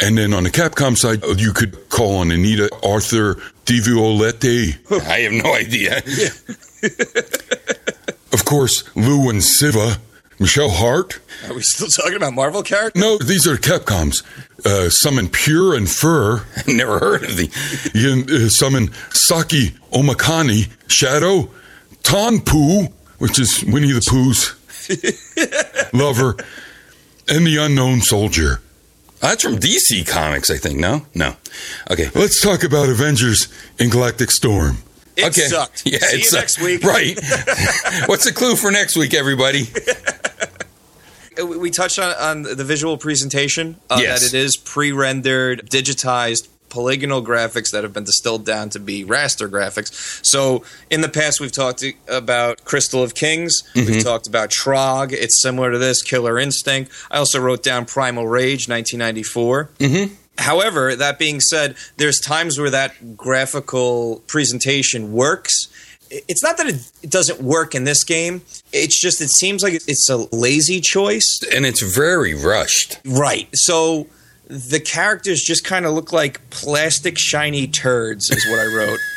And 0.00 0.18
then 0.18 0.32
on 0.32 0.44
the 0.44 0.50
Capcom 0.50 0.96
side, 0.96 1.24
uh, 1.24 1.34
you 1.36 1.52
could 1.52 1.88
call 1.88 2.18
on 2.18 2.30
Anita, 2.30 2.70
Arthur, 2.84 3.34
Devilot, 3.64 4.42
I 5.08 5.20
have 5.20 5.32
no 5.32 5.54
idea. 5.54 5.98
of 8.32 8.44
course, 8.44 8.84
Lou 8.96 9.28
and 9.28 9.42
Siva, 9.42 9.98
Michelle 10.38 10.70
Heart. 10.70 11.18
Are 11.48 11.54
we 11.54 11.62
still 11.62 11.88
talking 11.88 12.16
about 12.16 12.32
Marvel 12.34 12.62
characters? 12.62 13.00
No, 13.00 13.18
these 13.18 13.46
are 13.46 13.56
Capcoms. 13.56 14.22
Uh, 14.64 14.88
summon 14.90 15.28
Pure 15.28 15.74
and 15.76 15.88
Fur. 15.90 16.44
Never 16.66 16.98
heard 16.98 17.24
of 17.24 17.36
the. 17.36 17.48
You 17.94 18.24
can 18.24 18.44
uh, 18.46 18.48
summon 18.48 18.90
Saki 19.10 19.70
Omakani, 19.92 20.70
Shadow, 20.88 21.50
Ton-Pooh, 22.02 22.88
which 23.18 23.38
is 23.38 23.64
Winnie 23.64 23.92
the 23.92 24.00
Pooh's 24.00 24.54
lover, 25.92 26.36
and 27.28 27.46
the 27.46 27.56
Unknown 27.56 28.00
Soldier. 28.00 28.60
That's 29.20 29.42
from 29.42 29.56
DC 29.56 30.06
Comics, 30.06 30.48
I 30.50 30.58
think. 30.58 30.78
No, 30.78 31.04
no. 31.14 31.34
Okay. 31.90 32.08
Let's 32.14 32.40
talk 32.40 32.62
about 32.62 32.88
Avengers 32.88 33.48
in 33.78 33.90
Galactic 33.90 34.30
Storm. 34.30 34.78
It 35.16 35.24
okay. 35.26 35.48
sucked. 35.48 35.82
Yeah, 35.84 35.98
See 35.98 36.16
it 36.16 36.18
you 36.20 36.24
sucked. 36.26 36.40
next 36.42 36.60
week. 36.62 36.84
Right. 36.84 37.18
What's 38.06 38.24
the 38.24 38.32
clue 38.32 38.54
for 38.54 38.70
next 38.70 38.96
week, 38.96 39.14
everybody? 39.14 39.66
We- 41.38 41.56
we 41.56 41.70
touched 41.70 41.98
on, 41.98 42.12
on 42.14 42.42
the 42.42 42.64
visual 42.64 42.96
presentation 42.98 43.76
uh, 43.90 43.98
Yes. 44.00 44.20
that 44.22 44.34
it 44.34 44.38
is 44.44 44.56
pre-rendered 44.56 45.68
digitized 45.70 46.48
polygonal 46.68 47.24
graphics 47.24 47.70
that 47.70 47.82
have 47.82 47.94
been 47.94 48.04
distilled 48.04 48.44
down 48.44 48.68
to 48.68 48.78
be 48.78 49.02
raster 49.04 49.48
graphics. 49.48 50.18
So 50.24 50.62
in 50.90 51.00
the 51.00 51.08
past, 51.08 51.40
we've 51.40 51.50
talked 51.52 51.82
about 52.08 52.62
Crystal 52.66 53.02
of 53.02 53.14
Kings. 53.14 53.62
We've 53.74 54.04
talked 54.04 54.26
about 54.26 54.50
Trog. 54.50 55.12
It's 55.12 55.40
similar 55.40 55.72
to 55.72 55.78
this, 55.78 56.02
Killer 56.02 56.38
Instinct. 56.38 56.92
I 57.10 57.16
also 57.18 57.40
wrote 57.40 57.62
down 57.62 57.86
Primal 57.86 58.26
Rage, 58.28 58.68
1994. 58.68 59.70
However, 60.36 60.94
that 60.94 61.18
being 61.18 61.40
said, 61.40 61.74
there's 61.96 62.20
times 62.20 62.58
where 62.60 62.70
that 62.70 63.16
graphical 63.16 64.22
presentation 64.26 65.12
works. 65.12 65.68
It's 66.10 66.42
not 66.42 66.56
that 66.56 66.66
it, 66.68 67.10
doesn't 67.10 67.40
work 67.42 67.74
in 67.74 67.84
this 67.84 68.04
game. 68.04 68.42
It's 68.72 68.98
just 69.00 69.20
it 69.20 69.28
seems 69.30 69.62
like 69.62 69.74
it's 69.74 70.08
a 70.08 70.16
lazy 70.34 70.80
choice. 70.80 71.40
and 71.54 71.66
it's 71.66 71.82
very 71.82 72.34
rushed. 72.34 72.98
Right. 73.04 73.48
So 73.54 74.06
the 74.46 74.80
characters 74.80 75.42
just 75.42 75.64
kind 75.64 75.84
of 75.84 75.92
look 75.92 76.12
like 76.12 76.48
plastic 76.50 77.18
shiny 77.18 77.66
turds 77.66 78.30
is 78.30 78.46
what 78.48 78.58
I 78.58 78.66
wrote. 78.74 78.98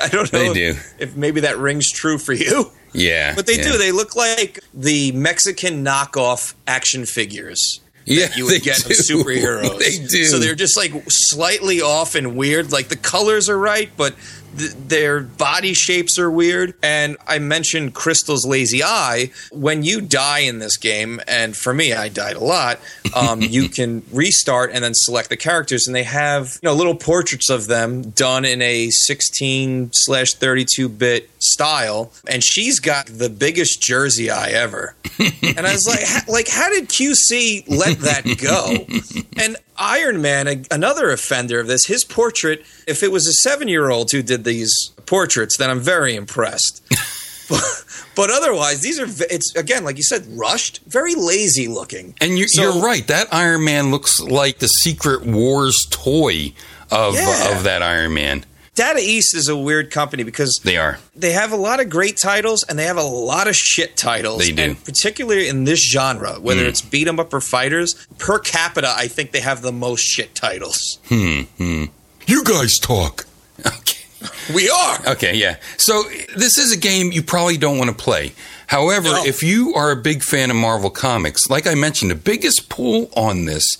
I 0.00 0.08
don't 0.08 0.32
know 0.32 0.52
They 0.52 0.68
if, 0.70 0.98
do. 0.98 1.04
if 1.04 1.16
maybe 1.16 1.40
that 1.40 1.58
rings 1.58 1.90
true 1.90 2.18
for 2.18 2.32
you. 2.32 2.70
Yeah, 2.94 3.34
But 3.34 3.46
they 3.46 3.56
yeah. 3.56 3.72
do. 3.72 3.78
They 3.78 3.92
look 3.92 4.16
like 4.16 4.60
the 4.74 5.12
Mexican 5.12 5.82
knockoff 5.84 6.54
action 6.66 7.06
figures 7.06 7.80
Yeah, 8.04 8.26
you 8.36 8.44
would 8.46 8.62
get 8.62 8.80
of 8.80 8.88
do. 8.88 8.94
superheroes. 9.24 9.78
They 9.78 10.04
do. 10.06 10.24
So 10.24 10.38
they're 10.38 10.54
just 10.54 10.76
like 10.76 10.92
slightly 11.08 11.80
off 11.80 12.14
and 12.16 12.36
weird. 12.36 12.70
Like 12.72 12.88
the 12.88 12.96
colors 12.96 13.48
are 13.48 13.58
right, 13.58 13.90
but 13.96 14.14
th- 14.56 14.72
their 14.72 15.20
body 15.20 15.74
shapes 15.74 16.18
are 16.18 16.30
weird. 16.30 16.74
And 16.82 17.16
I 17.26 17.38
mentioned 17.38 17.94
Crystal's 17.94 18.46
lazy 18.46 18.82
eye. 18.82 19.30
When 19.50 19.82
you 19.82 20.00
die 20.00 20.40
in 20.40 20.58
this 20.58 20.76
game, 20.76 21.20
and 21.26 21.56
for 21.56 21.74
me, 21.74 21.92
I 21.92 22.08
died 22.08 22.36
a 22.36 22.44
lot. 22.44 22.80
Um, 23.14 23.40
you 23.42 23.68
can 23.68 24.02
restart 24.12 24.70
and 24.72 24.84
then 24.84 24.94
select 24.94 25.28
the 25.28 25.36
characters, 25.36 25.86
and 25.86 25.94
they 25.94 26.04
have 26.04 26.58
you 26.62 26.68
know 26.68 26.74
little 26.74 26.94
portraits 26.94 27.50
of 27.50 27.66
them 27.66 28.10
done 28.10 28.44
in 28.44 28.62
a 28.62 28.90
16 28.90 29.90
slash 29.92 30.34
32 30.34 30.88
bit 30.88 31.30
style. 31.42 32.12
And 32.28 32.42
she's 32.42 32.80
got 32.80 33.06
the 33.06 33.28
biggest 33.28 33.80
jersey 33.82 34.30
eye 34.30 34.50
ever. 34.50 34.94
And 35.54 35.66
I 35.66 35.72
was 35.72 35.86
like, 35.86 36.28
like, 36.28 36.48
how 36.48 36.70
did 36.70 36.88
QC 36.88 37.64
let 37.68 37.98
that 38.00 38.24
go? 38.38 38.86
And 39.42 39.56
Iron 39.82 40.22
Man, 40.22 40.46
a- 40.46 40.62
another 40.70 41.10
offender 41.10 41.58
of 41.60 41.66
this, 41.66 41.86
his 41.86 42.04
portrait. 42.04 42.64
If 42.86 43.02
it 43.02 43.10
was 43.10 43.26
a 43.26 43.32
seven-year-old 43.32 44.10
who 44.12 44.22
did 44.22 44.44
these 44.44 44.92
portraits, 45.06 45.56
then 45.56 45.68
I'm 45.70 45.80
very 45.80 46.14
impressed. 46.14 46.82
but, 47.48 47.60
but 48.14 48.30
otherwise, 48.30 48.80
these 48.80 49.00
are 49.00 49.06
it's 49.30 49.54
again, 49.56 49.84
like 49.84 49.96
you 49.96 50.02
said, 50.04 50.24
rushed, 50.28 50.80
very 50.86 51.14
lazy 51.16 51.66
looking. 51.68 52.14
And 52.20 52.38
you're, 52.38 52.48
So- 52.48 52.62
you're 52.74 52.82
right. 52.82 53.06
That 53.08 53.32
Iron 53.34 53.64
Man 53.64 53.90
looks 53.90 54.20
like 54.20 54.58
the 54.60 54.68
Secret 54.68 55.26
Wars 55.26 55.86
toy 55.90 56.52
of 56.90 57.14
Yeah. 57.14 57.56
of 57.56 57.64
that 57.64 57.82
Iron 57.82 58.14
Man. 58.14 58.44
Data 58.74 59.00
East 59.00 59.34
is 59.34 59.48
a 59.48 59.56
weird 59.56 59.90
company 59.90 60.22
because 60.22 60.58
They 60.64 60.78
are. 60.78 60.98
they 61.14 61.32
have 61.32 61.52
a 61.52 61.56
lot 61.56 61.78
of 61.78 61.90
great 61.90 62.16
titles 62.16 62.62
and 62.62 62.78
they 62.78 62.84
have 62.86 62.96
a 62.96 63.02
lot 63.02 63.46
of 63.46 63.54
shit 63.54 63.98
titles. 63.98 64.38
They 64.38 64.52
do. 64.52 64.62
And 64.62 64.82
particularly 64.84 65.46
in 65.48 65.64
this 65.64 65.80
genre, 65.80 66.40
whether 66.40 66.62
Mm. 66.64 66.68
it's 66.68 66.80
beat 66.80 67.06
'em 67.06 67.20
up 67.20 67.34
or 67.34 67.42
fighters, 67.42 67.94
per 68.18 68.38
capita, 68.38 68.94
I 68.96 69.08
think 69.08 69.32
they 69.32 69.40
have 69.40 69.60
the 69.60 69.72
most 69.72 70.00
shit 70.02 70.34
titles. 70.34 70.98
Hmm. 71.08 71.42
hmm. 71.58 71.84
You 72.26 72.42
guys 72.44 72.78
talk. 72.78 73.26
Okay. 73.66 73.98
We 74.54 74.70
are. 74.70 75.00
Okay, 75.06 75.34
yeah. 75.34 75.56
So 75.76 76.04
this 76.36 76.56
is 76.56 76.70
a 76.72 76.76
game 76.76 77.10
you 77.12 77.22
probably 77.22 77.56
don't 77.58 77.76
want 77.76 77.90
to 77.90 77.96
play. 78.04 78.32
However, 78.68 79.08
No. 79.08 79.24
if 79.26 79.42
you 79.42 79.74
are 79.74 79.90
a 79.90 79.96
big 79.96 80.22
fan 80.22 80.48
of 80.50 80.56
Marvel 80.56 80.90
Comics, 80.90 81.50
like 81.50 81.66
I 81.66 81.74
mentioned, 81.74 82.10
the 82.10 82.14
biggest 82.14 82.68
pull 82.68 83.10
on 83.16 83.44
this 83.46 83.76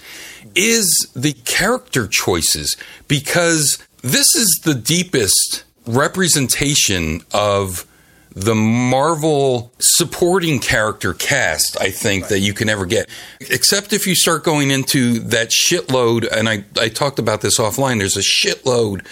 is 0.57 1.07
the 1.15 1.33
character 1.45 2.07
choices 2.09 2.77
because 3.09 3.79
this 4.03 4.35
is 4.35 4.61
the 4.65 4.75
deepest 4.75 5.65
representation 5.87 7.23
of 7.33 7.87
the 8.35 8.55
Marvel 8.55 9.73
supporting 9.79 10.59
character 10.59 11.13
cast, 11.15 11.81
I 11.81 11.91
think, 11.91 12.29
that 12.29 12.41
you 12.41 12.55
can 12.55 12.69
ever 12.69 12.87
get. 12.87 13.09
Except 13.41 13.93
if 13.93 14.07
you 14.07 14.15
start 14.15 14.45
going 14.45 14.71
into 14.71 15.19
that 15.21 15.51
shitload, 15.51 16.27
and 16.31 16.49
I, 16.49 16.65
I 16.81 16.89
talked 16.89 17.19
about 17.19 17.43
this 17.43 17.59
offline, 17.59 17.99
there's 17.99 18.17
a 18.17 18.21
shitload 18.21 19.07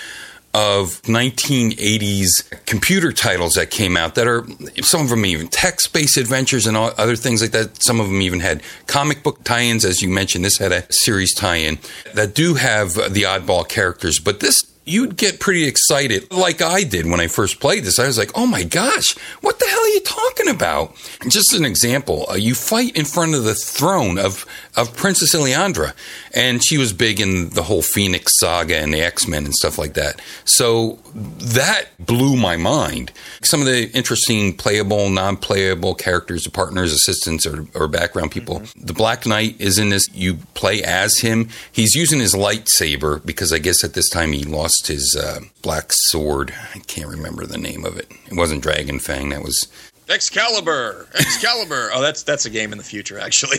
of 0.53 1.01
1980s 1.03 2.67
computer 2.67 3.13
titles 3.13 3.55
that 3.55 3.71
came 3.71 3.97
out 3.97 4.17
that 4.17 4.27
are 4.27 4.45
some 4.83 5.03
of 5.03 5.09
them 5.09 5.25
even 5.25 5.47
text-based 5.47 6.17
adventures 6.17 6.67
and 6.67 6.77
all, 6.77 6.93
other 6.99 7.15
things 7.15 7.41
like 7.41 7.53
that. 7.53 7.81
Some 7.81 8.01
of 8.01 8.09
them 8.09 8.21
even 8.21 8.41
had 8.41 8.63
comic 8.89 9.23
book 9.23 9.45
tie-ins, 9.45 9.85
as 9.85 10.03
you 10.03 10.09
mentioned. 10.09 10.45
This 10.45 10.59
had 10.59 10.73
a 10.73 10.93
series 10.93 11.35
tie-in 11.35 11.79
that 12.15 12.35
do 12.35 12.55
have 12.55 12.95
the 12.95 13.23
oddball 13.23 13.69
characters, 13.69 14.19
but 14.19 14.41
this 14.41 14.70
you'd 14.85 15.17
get 15.17 15.41
pretty 15.41 15.65
excited, 15.65 16.33
like 16.33 16.63
I 16.63 16.83
did 16.83 17.07
when 17.07 17.21
I 17.21 17.27
first 17.29 17.61
played 17.61 17.85
this. 17.85 17.99
I 17.99 18.07
was 18.07 18.19
like, 18.19 18.31
"Oh 18.35 18.47
my 18.47 18.65
gosh, 18.65 19.17
what 19.41 19.59
the 19.59 19.67
hell 19.67 19.81
are 19.81 19.89
you 19.89 20.01
talking 20.01 20.49
about?" 20.49 20.97
Just 21.29 21.55
an 21.55 21.65
example: 21.65 22.27
uh, 22.31 22.35
you 22.35 22.55
fight 22.55 22.97
in 22.97 23.05
front 23.05 23.35
of 23.35 23.45
the 23.45 23.55
throne 23.55 24.19
of 24.19 24.47
of 24.77 24.97
Princess 24.97 25.35
Lilandra, 25.35 25.93
and 26.35 26.65
she 26.65 26.79
was 26.79 26.93
big 26.93 27.21
in 27.21 27.51
the 27.51 27.63
whole 27.63 27.83
Phoenix 27.83 28.39
saga 28.39 28.77
and 28.77 28.93
the 28.95 29.01
X 29.01 29.29
Men 29.29 29.45
and 29.45 29.55
stuff 29.55 29.79
like 29.79 29.95
that. 29.95 30.21
So 30.45 30.99
that 31.15 31.89
blew 31.99 32.37
my 32.37 32.57
mind. 32.57 33.13
Some 33.43 33.61
of 33.61 33.67
the 33.67 33.91
interesting 33.93 34.57
playable, 34.57 35.11
non-playable 35.11 35.95
characters, 35.97 36.47
partners, 36.47 36.93
assistants, 36.93 37.47
or, 37.47 37.67
or 37.75 37.89
background 37.89 38.31
people. 38.31 38.63
The 38.77 38.93
Black 38.93 39.27
Knight 39.27 39.61
is 39.61 39.79
in 39.79 39.91
this. 39.91 40.09
You 40.15 40.37
play 40.55 40.83
as 40.83 41.19
him. 41.19 41.49
He's 41.73 41.95
using 41.95 42.21
his 42.21 42.35
lightsaber 42.35 43.25
because 43.25 43.53
I 43.53 43.59
guess 43.59 43.83
at 43.85 43.95
this 43.95 44.09
time 44.09 44.33
he 44.33 44.45
lost 44.45 44.70
his 44.87 45.17
uh, 45.19 45.41
black 45.63 45.93
sword. 45.93 46.55
I 46.75 46.79
can't 46.81 47.09
remember 47.09 47.47
the 47.47 47.59
name 47.59 47.85
of 47.85 47.97
it. 47.97 48.11
It 48.27 48.35
wasn't 48.35 48.63
Dragon 48.63 48.99
Fang. 48.99 49.31
That 49.31 49.43
was. 49.43 49.69
Excalibur. 50.09 51.09
Excalibur. 51.15 51.91
oh, 51.93 52.01
that's 52.01 52.23
that's 52.23 52.47
a 52.47 52.51
game 52.51 52.73
in 52.73 52.79
the 52.79 52.85
future, 52.85 53.19
actually. 53.19 53.59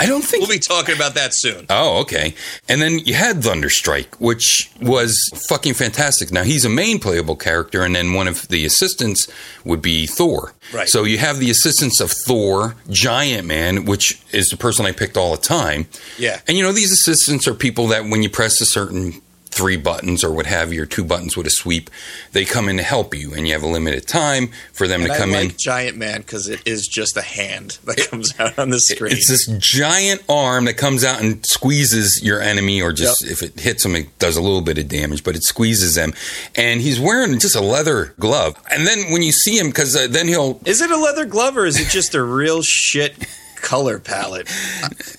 I 0.00 0.06
don't 0.06 0.22
think 0.22 0.42
we'll 0.42 0.56
be 0.56 0.60
talking 0.60 0.94
about 0.94 1.14
that 1.14 1.34
soon. 1.34 1.66
Oh, 1.68 1.98
okay. 2.02 2.34
And 2.68 2.80
then 2.80 3.00
you 3.00 3.14
had 3.14 3.38
Thunderstrike, 3.38 4.14
which 4.20 4.70
was 4.80 5.28
fucking 5.48 5.74
fantastic. 5.74 6.30
Now 6.30 6.44
he's 6.44 6.64
a 6.64 6.68
main 6.68 7.00
playable 7.00 7.34
character, 7.34 7.82
and 7.82 7.96
then 7.96 8.12
one 8.14 8.28
of 8.28 8.46
the 8.48 8.64
assistants 8.64 9.26
would 9.64 9.82
be 9.82 10.06
Thor. 10.06 10.54
Right. 10.72 10.88
So 10.88 11.02
you 11.02 11.18
have 11.18 11.40
the 11.40 11.50
assistants 11.50 12.00
of 12.00 12.12
Thor, 12.12 12.76
Giant 12.90 13.46
Man, 13.46 13.86
which 13.86 14.22
is 14.32 14.50
the 14.50 14.56
person 14.56 14.86
I 14.86 14.92
picked 14.92 15.16
all 15.16 15.32
the 15.32 15.42
time. 15.42 15.88
Yeah. 16.16 16.40
And 16.46 16.56
you 16.56 16.62
know, 16.62 16.72
these 16.72 16.92
assistants 16.92 17.48
are 17.48 17.54
people 17.54 17.88
that 17.88 18.04
when 18.04 18.22
you 18.22 18.30
press 18.30 18.60
a 18.60 18.66
certain 18.66 19.20
three 19.50 19.76
buttons 19.76 20.22
or 20.22 20.30
what 20.30 20.46
have 20.46 20.72
you, 20.72 20.82
or 20.82 20.86
two 20.86 21.04
buttons 21.04 21.36
with 21.36 21.46
a 21.46 21.50
sweep, 21.50 21.90
they 22.32 22.44
come 22.44 22.68
in 22.68 22.76
to 22.76 22.82
help 22.82 23.14
you, 23.14 23.34
and 23.34 23.46
you 23.46 23.52
have 23.54 23.62
a 23.62 23.66
limited 23.66 24.06
time 24.06 24.50
for 24.72 24.86
them 24.86 25.00
And 25.02 25.08
to 25.10 25.14
I 25.14 25.18
come 25.18 25.32
like 25.32 25.50
in. 25.50 25.56
Giant 25.56 25.96
Man 25.96 26.20
because 26.20 26.48
it 26.48 26.60
is 26.66 26.86
just 26.86 27.16
a 27.16 27.22
hand 27.22 27.78
that 27.84 27.96
comes 28.10 28.38
out 28.38 28.58
on 28.58 28.70
the 28.70 28.78
screen. 28.80 29.12
It's 29.12 29.28
this 29.28 29.46
giant 29.58 30.22
arm 30.28 30.66
that 30.66 30.74
comes 30.74 31.04
out 31.04 31.20
and 31.20 31.44
squeezes 31.46 32.22
your 32.22 32.40
enemy, 32.40 32.80
or 32.82 32.92
just 32.92 33.24
if 33.24 33.42
it 33.42 33.58
hits 33.58 33.82
them, 33.82 33.96
it 33.96 34.18
does 34.18 34.36
a 34.36 34.42
little 34.42 34.60
bit 34.62 34.78
of 34.78 34.88
damage, 34.88 35.24
but 35.24 35.34
it 35.36 35.42
squeezes 35.42 35.94
them. 35.94 36.12
And 36.54 36.80
he's 36.80 37.00
wearing 37.00 37.38
just 37.38 37.56
a 37.56 37.60
leather 37.60 38.14
glove. 38.20 38.56
And 38.70 38.86
then 38.86 39.10
when 39.10 39.22
you 39.22 39.32
see 39.32 39.58
him, 39.58 39.68
because 39.68 39.96
uh, 39.96 40.06
then 40.08 40.28
he'll. 40.28 40.60
Is 40.64 40.80
it 40.80 40.90
a 40.90 40.96
leather 40.96 41.24
glove 41.24 41.56
or 41.56 41.66
is 41.66 41.80
it 41.80 41.88
just 41.88 42.14
a 42.14 42.22
real 42.22 42.62
shit 42.62 43.26
color 43.56 43.98
palette? 43.98 44.48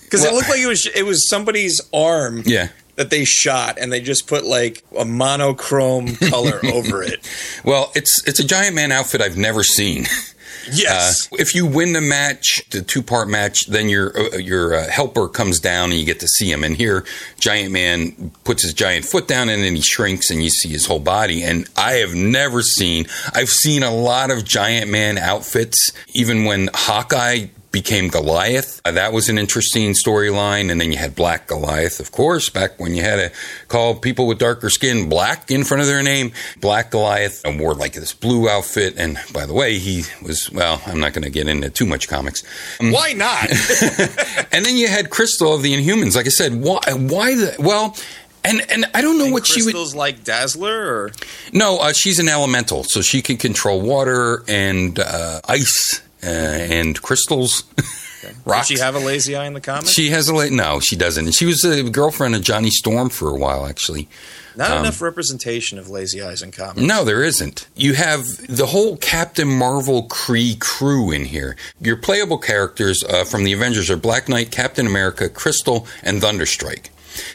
Because 0.10 0.22
Well- 0.22 0.32
it 0.32 0.36
looked 0.38 0.50
like 0.50 0.60
it 0.60 0.66
was 0.66 0.88
it 0.88 1.04
was 1.04 1.30
somebody's 1.30 1.80
arm 1.94 2.42
Yeah. 2.44 2.70
That 3.00 3.10
they 3.10 3.24
shot 3.24 3.78
and 3.80 3.94
they 3.94 4.02
just 4.02 4.28
put 4.28 4.44
like 4.44 4.84
a 4.98 5.06
monochrome 5.06 6.18
color 6.18 6.60
over 6.74 7.02
it. 7.02 7.26
Well, 7.64 7.92
it's 7.96 8.28
it's 8.28 8.40
a 8.40 8.46
giant 8.46 8.76
man 8.76 8.92
outfit 8.92 9.22
I've 9.22 9.38
never 9.38 9.64
seen. 9.64 10.06
Yes. 10.72 11.32
Uh, 11.32 11.38
if 11.40 11.56
you 11.56 11.66
win 11.66 11.94
the 11.94 12.02
match, 12.02 12.62
the 12.70 12.82
two 12.82 13.02
part 13.02 13.28
match, 13.28 13.68
then 13.68 13.90
your 13.90 14.16
uh, 14.16 14.38
your 14.38 14.76
uh, 14.76 14.90
helper 14.90 15.28
comes 15.28 15.60
down 15.60 15.90
and 15.90 16.00
you 16.00 16.06
get 16.06 16.20
to 16.20 16.28
see 16.28 16.52
him. 16.52 16.64
And 16.64 16.76
here, 16.76 17.06
Giant 17.40 17.72
Man 17.72 18.32
puts 18.44 18.62
his 18.62 18.74
giant 18.74 19.06
foot 19.06 19.28
down 19.28 19.50
and 19.50 19.64
then 19.64 19.76
he 19.76 19.82
shrinks 19.82 20.30
and 20.30 20.44
you 20.44 20.50
see 20.50 20.70
his 20.70 20.86
whole 20.86 21.00
body. 21.00 21.44
And 21.44 21.68
I 21.76 21.94
have 21.94 22.14
never 22.14 22.62
seen. 22.62 23.06
I've 23.34 23.50
seen 23.50 23.82
a 23.82 23.92
lot 23.92 24.30
of 24.30 24.44
Giant 24.44 24.92
Man 24.92 25.18
outfits, 25.18 25.92
even 26.14 26.46
when 26.46 26.70
Hawkeye 26.74 27.48
became 27.72 28.08
Goliath. 28.08 28.82
Uh, 28.84 28.92
that 28.92 29.14
was 29.14 29.30
an 29.30 29.38
interesting 29.38 29.92
storyline. 29.92 30.72
And 30.72 30.82
then 30.82 30.92
you 30.92 30.98
had 30.98 31.16
Black 31.16 31.48
Goliath, 31.48 32.00
of 32.00 32.12
course, 32.12 32.50
back 32.50 32.80
when 32.80 32.96
you 32.96 33.04
had 33.04 33.18
to 33.18 33.32
call 33.68 33.96
people 33.96 34.28
with 34.28 34.40
darker 34.40 34.70
skin 34.70 35.10
black 35.10 35.52
in 35.52 35.64
front 35.64 35.82
of 35.82 35.88
their 35.88 36.02
name. 36.02 36.32
Black 36.60 36.92
Goliath 36.92 37.46
and 37.46 37.60
wore 37.60 37.76
like 37.76 37.94
this 37.94 38.14
blue 38.14 38.50
outfit. 38.50 38.96
And 38.98 39.20
by 39.34 39.46
the 39.46 39.54
way, 39.54 39.78
he 39.78 40.04
was, 40.24 40.52
well, 40.52 40.82
I'm 40.86 41.00
not 41.00 41.14
going 41.14 41.24
to 41.24 41.30
get 41.30 41.48
into 41.48 41.70
too 41.70 41.86
much 41.86 42.08
comics. 42.08 42.44
Why 42.80 43.14
not? 43.14 43.50
And 44.52 44.66
then 44.66 44.78
you 44.78 44.88
had 44.88 45.10
Crystal 45.10 45.54
of 45.54 45.62
the 45.62 45.74
Inhumans. 45.74 46.16
Like 46.16 46.26
I 46.26 46.30
said, 46.30 46.62
why, 46.62 46.80
why 46.94 47.36
the, 47.36 47.56
well, 47.60 47.96
and, 48.44 48.62
and 48.72 48.86
I 48.94 49.02
don't 49.02 49.18
know 49.18 49.32
what 49.32 49.46
she 49.46 49.62
would. 49.62 49.74
Crystal's 49.74 49.96
like 49.96 50.24
Dazzler 50.24 50.74
or 50.74 51.12
No, 51.54 51.78
uh, 51.78 51.94
she's 51.94 52.20
an 52.20 52.30
elemental, 52.30 52.84
so 52.84 53.02
she 53.02 53.22
can 53.22 53.38
control 53.38 53.82
water 53.82 54.44
and 54.48 54.98
uh, 55.00 55.42
ice 55.48 56.02
uh, 56.24 56.26
and 56.26 57.02
crystals. 57.02 57.64
Does 58.22 58.36
Rocked. 58.46 58.68
she 58.68 58.80
have 58.80 58.96
a 58.96 59.00
lazy 59.00 59.36
eye 59.36 59.46
in 59.46 59.54
the 59.54 59.62
comics? 59.62 59.92
She 59.92 60.10
has 60.10 60.28
a 60.28 60.36
late. 60.36 60.52
No, 60.52 60.80
she 60.80 60.96
doesn't. 60.96 61.32
She 61.34 61.46
was 61.46 61.64
a 61.64 61.90
girlfriend 61.90 62.36
of 62.36 62.42
Johnny 62.42 62.70
Storm 62.70 63.10
for 63.10 63.30
a 63.30 63.36
while, 63.36 63.66
actually. 63.66 64.10
Not 64.56 64.72
um, 64.72 64.80
enough 64.80 65.02
representation 65.02 65.80
of 65.80 65.90
lazy 65.90 66.22
eyes 66.22 66.42
in 66.42 66.52
comics. 66.52 66.82
No, 66.82 67.06
there 67.06 67.24
isn't. 67.24 67.68
You 67.76 67.94
have 67.94 68.26
the 68.48 68.66
whole 68.66 68.98
Captain 68.98 69.48
Marvel 69.48 70.08
Kree 70.10 70.60
crew 70.60 71.12
in 71.12 71.26
here. 71.26 71.56
Your 71.80 71.96
playable 71.96 72.38
characters 72.38 73.04
uh, 73.04 73.24
from 73.24 73.46
the 73.46 73.54
Avengers 73.54 73.90
are 73.90 73.96
Black 73.98 74.28
Knight, 74.28 74.52
Captain 74.52 74.86
America, 74.86 75.30
Crystal, 75.30 75.88
and 76.04 76.22
Thunderstrike. 76.22 76.88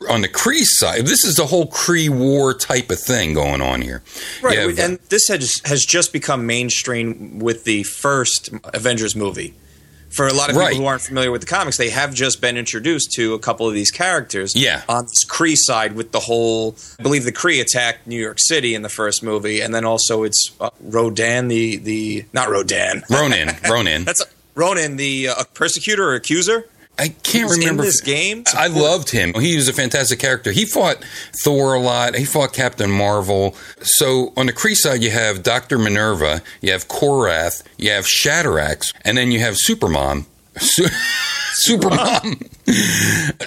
On 0.08 0.20
the 0.22 0.28
Kree 0.28 0.64
side, 0.64 1.06
this 1.06 1.24
is 1.24 1.36
the 1.36 1.46
whole 1.46 1.66
Kree 1.66 2.08
war 2.08 2.54
type 2.54 2.90
of 2.90 2.98
thing 3.00 3.34
going 3.34 3.60
on 3.62 3.82
here. 3.82 4.02
Right, 4.42 4.58
have, 4.58 4.78
and 4.78 4.98
this 5.08 5.28
has 5.28 5.60
has 5.64 5.84
just 5.84 6.12
become 6.12 6.46
mainstream 6.46 7.38
with 7.38 7.64
the 7.64 7.82
first 7.84 8.50
Avengers 8.72 9.14
movie. 9.16 9.54
For 10.10 10.28
a 10.28 10.32
lot 10.32 10.48
of 10.48 10.54
people 10.54 10.60
Right. 10.60 10.76
who 10.76 10.84
aren't 10.86 11.02
familiar 11.02 11.32
with 11.32 11.40
the 11.40 11.48
comics, 11.48 11.76
they 11.76 11.90
have 11.90 12.14
just 12.14 12.40
been 12.40 12.56
introduced 12.56 13.10
to 13.14 13.34
a 13.34 13.38
couple 13.40 13.66
of 13.66 13.74
these 13.74 13.90
characters. 13.90 14.54
Yeah. 14.54 14.82
on 14.88 15.06
this 15.06 15.24
Kree 15.24 15.56
side, 15.56 15.96
with 15.96 16.12
the 16.12 16.20
whole, 16.20 16.76
I 17.00 17.02
believe 17.02 17.24
the 17.24 17.32
Kree 17.32 17.60
attacked 17.60 18.06
New 18.06 18.20
York 18.20 18.38
City 18.38 18.76
in 18.76 18.82
the 18.82 18.88
first 18.88 19.24
movie, 19.24 19.60
and 19.60 19.74
then 19.74 19.84
also 19.84 20.22
it's 20.22 20.52
uh, 20.60 20.70
Rodan, 20.80 21.48
the 21.48 21.78
the 21.78 22.26
not 22.32 22.48
Rodan, 22.48 23.02
Ronan, 23.10 23.56
Ronan. 23.68 24.04
that's 24.04 24.24
Ronan, 24.54 24.94
the 24.98 25.30
uh, 25.30 25.42
persecutor 25.52 26.08
or 26.10 26.14
accuser. 26.14 26.68
I 26.98 27.08
can't 27.08 27.50
remember 27.50 27.82
this 27.82 28.00
game? 28.00 28.44
I 28.54 28.68
loved 28.68 29.10
him. 29.10 29.34
He 29.34 29.56
was 29.56 29.68
a 29.68 29.72
fantastic 29.72 30.18
character. 30.20 30.52
He 30.52 30.64
fought 30.64 31.04
Thor 31.42 31.74
a 31.74 31.80
lot. 31.80 32.14
He 32.14 32.24
fought 32.24 32.52
Captain 32.52 32.90
Marvel. 32.90 33.54
So 33.82 34.32
on 34.36 34.46
the 34.46 34.52
Kree 34.52 34.76
side, 34.76 35.02
you 35.02 35.10
have 35.10 35.42
Doctor 35.42 35.76
Minerva, 35.78 36.40
you 36.60 36.70
have 36.72 36.86
Korath, 36.86 37.64
you 37.78 37.90
have 37.90 38.04
Shatterax, 38.04 38.94
and 39.04 39.18
then 39.18 39.32
you 39.32 39.40
have 39.40 39.54
Supermom. 39.54 40.26
Su- 40.58 40.84
Supermom, 41.66 42.48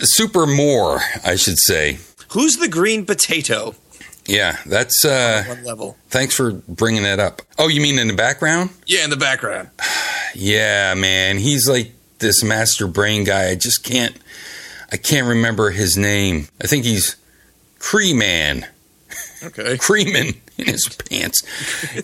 Supermore, 0.01 0.99
I 1.25 1.35
should 1.35 1.57
say. 1.57 1.99
Who's 2.31 2.57
the 2.57 2.67
green 2.67 3.05
potato? 3.05 3.75
Yeah, 4.25 4.57
that's. 4.65 5.05
uh 5.05 5.43
One 5.47 5.63
level. 5.63 5.97
Thanks 6.09 6.35
for 6.35 6.51
bringing 6.51 7.03
that 7.03 7.19
up. 7.19 7.41
Oh, 7.57 7.69
you 7.69 7.79
mean 7.79 7.97
in 7.97 8.07
the 8.09 8.13
background? 8.13 8.71
Yeah, 8.85 9.03
in 9.05 9.09
the 9.09 9.17
background. 9.17 9.69
Yeah, 10.35 10.93
man, 10.93 11.37
he's 11.39 11.67
like 11.67 11.93
this 12.19 12.43
master 12.43 12.87
brain 12.87 13.23
guy. 13.23 13.49
I 13.49 13.55
just 13.55 13.83
can't. 13.83 14.15
I 14.91 14.97
can't 14.97 15.27
remember 15.27 15.71
his 15.71 15.97
name. 15.97 16.47
I 16.61 16.67
think 16.67 16.85
he's 16.85 17.17
Kree 17.79 18.17
Man. 18.17 18.65
Okay. 19.43 19.63
Creeman 19.77 20.37
in 20.57 20.65
his 20.65 20.87
pants. 20.87 21.43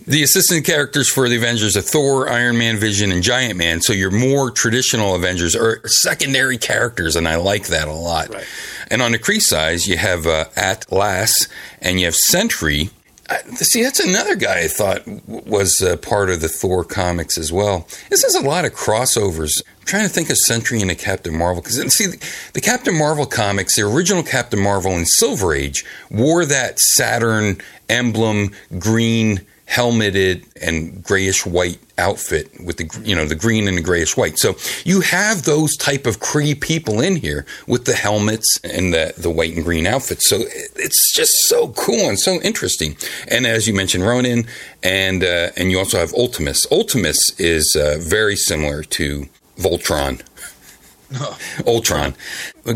the 0.05 0.21
assistant 0.21 0.65
characters 0.65 1.09
for 1.09 1.27
the 1.27 1.35
Avengers 1.35 1.75
are 1.75 1.81
Thor, 1.81 2.29
Iron 2.29 2.57
Man, 2.57 2.77
Vision, 2.77 3.11
and 3.11 3.23
Giant 3.23 3.57
Man. 3.57 3.81
So 3.81 3.93
your 3.93 4.11
more 4.11 4.51
traditional 4.51 5.15
Avengers 5.15 5.55
are 5.55 5.85
secondary 5.87 6.57
characters, 6.57 7.15
and 7.15 7.27
I 7.27 7.37
like 7.37 7.67
that 7.67 7.87
a 7.87 7.93
lot. 7.93 8.29
Right. 8.29 8.45
And 8.89 9.01
on 9.01 9.13
the 9.13 9.19
Kree 9.19 9.41
side, 9.41 9.85
you 9.85 9.97
have 9.97 10.27
uh, 10.27 10.45
Atlas 10.55 11.47
and 11.81 11.99
you 11.99 12.05
have 12.05 12.15
Sentry. 12.15 12.89
I, 13.29 13.41
see, 13.55 13.81
that's 13.81 13.99
another 13.99 14.35
guy 14.35 14.59
I 14.59 14.67
thought 14.67 15.05
w- 15.05 15.21
was 15.45 15.81
uh, 15.81 15.97
part 15.97 16.29
of 16.29 16.41
the 16.41 16.49
Thor 16.49 16.83
comics 16.83 17.37
as 17.37 17.51
well. 17.51 17.87
This 18.09 18.21
has 18.23 18.35
a 18.35 18.41
lot 18.41 18.65
of 18.65 18.73
crossovers. 18.73 19.61
I'm 19.83 19.87
trying 19.87 20.07
to 20.07 20.13
think 20.13 20.29
of 20.29 20.37
Sentry 20.37 20.79
and 20.79 20.89
the 20.89 20.95
Captain 20.95 21.37
Marvel 21.37 21.61
because 21.61 21.93
see, 21.93 22.05
the, 22.05 22.31
the 22.53 22.61
Captain 22.61 22.97
Marvel 22.97 23.25
comics, 23.25 23.75
the 23.75 23.81
original 23.81 24.23
Captain 24.23 24.57
Marvel 24.57 24.93
in 24.93 25.05
Silver 25.05 25.53
Age, 25.53 25.83
wore 26.09 26.45
that 26.45 26.79
Saturn 26.79 27.57
emblem, 27.89 28.51
green 28.79 29.41
helmeted 29.65 30.45
and 30.61 31.03
grayish 31.03 31.45
white 31.45 31.79
outfit 31.97 32.49
with 32.63 32.77
the 32.77 33.01
you 33.03 33.13
know 33.13 33.25
the 33.25 33.35
green 33.35 33.67
and 33.67 33.77
the 33.77 33.81
grayish 33.81 34.15
white. 34.15 34.39
So 34.39 34.55
you 34.85 35.01
have 35.01 35.43
those 35.43 35.75
type 35.75 36.07
of 36.07 36.21
Kree 36.21 36.59
people 36.59 37.01
in 37.01 37.17
here 37.17 37.45
with 37.67 37.83
the 37.83 37.93
helmets 37.93 38.61
and 38.63 38.93
the 38.93 39.13
the 39.17 39.29
white 39.29 39.53
and 39.53 39.65
green 39.65 39.85
outfits. 39.85 40.29
So 40.29 40.37
it's 40.77 41.11
just 41.11 41.33
so 41.49 41.73
cool 41.73 42.07
and 42.07 42.17
so 42.17 42.39
interesting. 42.41 42.95
And 43.27 43.45
as 43.45 43.67
you 43.67 43.73
mentioned, 43.73 44.05
Ronan 44.05 44.45
and 44.81 45.25
uh, 45.25 45.49
and 45.57 45.71
you 45.71 45.77
also 45.77 45.97
have 45.97 46.13
Ultimus. 46.13 46.65
Ultimus 46.71 47.37
is 47.37 47.75
uh, 47.75 47.97
very 47.99 48.37
similar 48.37 48.81
to 48.83 49.27
Voltron. 49.57 50.21
Ultron. 51.67 52.15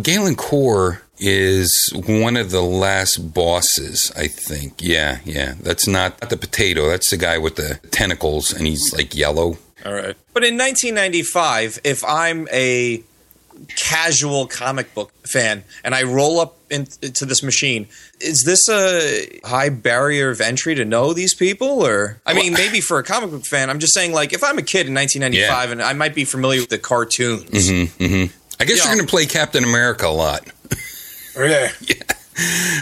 Galen-Kor 0.01 1.01
is 1.19 1.91
one 2.05 2.37
of 2.37 2.51
the 2.51 2.61
last 2.61 3.33
bosses, 3.33 4.11
I 4.15 4.27
think. 4.27 4.81
Yeah, 4.81 5.19
yeah. 5.25 5.55
That's 5.59 5.87
not 5.87 6.19
the 6.19 6.37
potato. 6.37 6.89
That's 6.89 7.09
the 7.09 7.17
guy 7.17 7.37
with 7.37 7.55
the 7.55 7.79
tentacles, 7.91 8.53
and 8.53 8.67
he's 8.67 8.93
like 8.93 9.15
yellow. 9.15 9.57
All 9.85 9.93
right. 9.93 10.15
But 10.33 10.43
in 10.43 10.57
1995, 10.57 11.79
if 11.83 12.03
I'm 12.03 12.47
a 12.51 13.03
casual 13.75 14.47
comic 14.47 14.93
book 14.93 15.11
fan 15.25 15.63
and 15.83 15.93
I 15.95 16.03
roll 16.03 16.39
up 16.39 16.57
in, 16.69 16.87
into 17.01 17.25
this 17.25 17.41
machine, 17.43 17.87
is 18.19 18.43
this 18.43 18.67
a 18.69 19.39
high 19.45 19.69
barrier 19.69 20.29
of 20.29 20.41
entry 20.41 20.75
to 20.75 20.85
know 20.85 21.13
these 21.13 21.33
people? 21.33 21.85
Or, 21.85 22.19
I 22.25 22.33
mean, 22.33 22.53
maybe 22.53 22.81
for 22.81 22.99
a 22.99 23.03
comic 23.03 23.31
book 23.31 23.45
fan, 23.45 23.69
I'm 23.69 23.79
just 23.79 23.93
saying, 23.93 24.13
like, 24.13 24.33
if 24.33 24.43
I'm 24.43 24.57
a 24.57 24.61
kid 24.63 24.87
in 24.87 24.93
1995 24.93 25.71
and 25.71 25.81
I 25.81 25.93
might 25.93 26.13
be 26.15 26.25
familiar 26.25 26.59
with 26.61 26.69
the 26.69 26.77
cartoons. 26.77 27.43
Mm-hmm, 27.69 28.03
mm-hmm. 28.03 28.37
I 28.59 28.65
guess 28.65 28.77
Yeah. 28.79 28.85
you're 28.85 28.95
going 28.95 29.05
to 29.07 29.09
play 29.09 29.25
Captain 29.25 29.63
America 29.63 30.07
a 30.07 30.09
lot. 30.09 30.47
Oh, 31.37 31.43
yeah. 31.45 31.71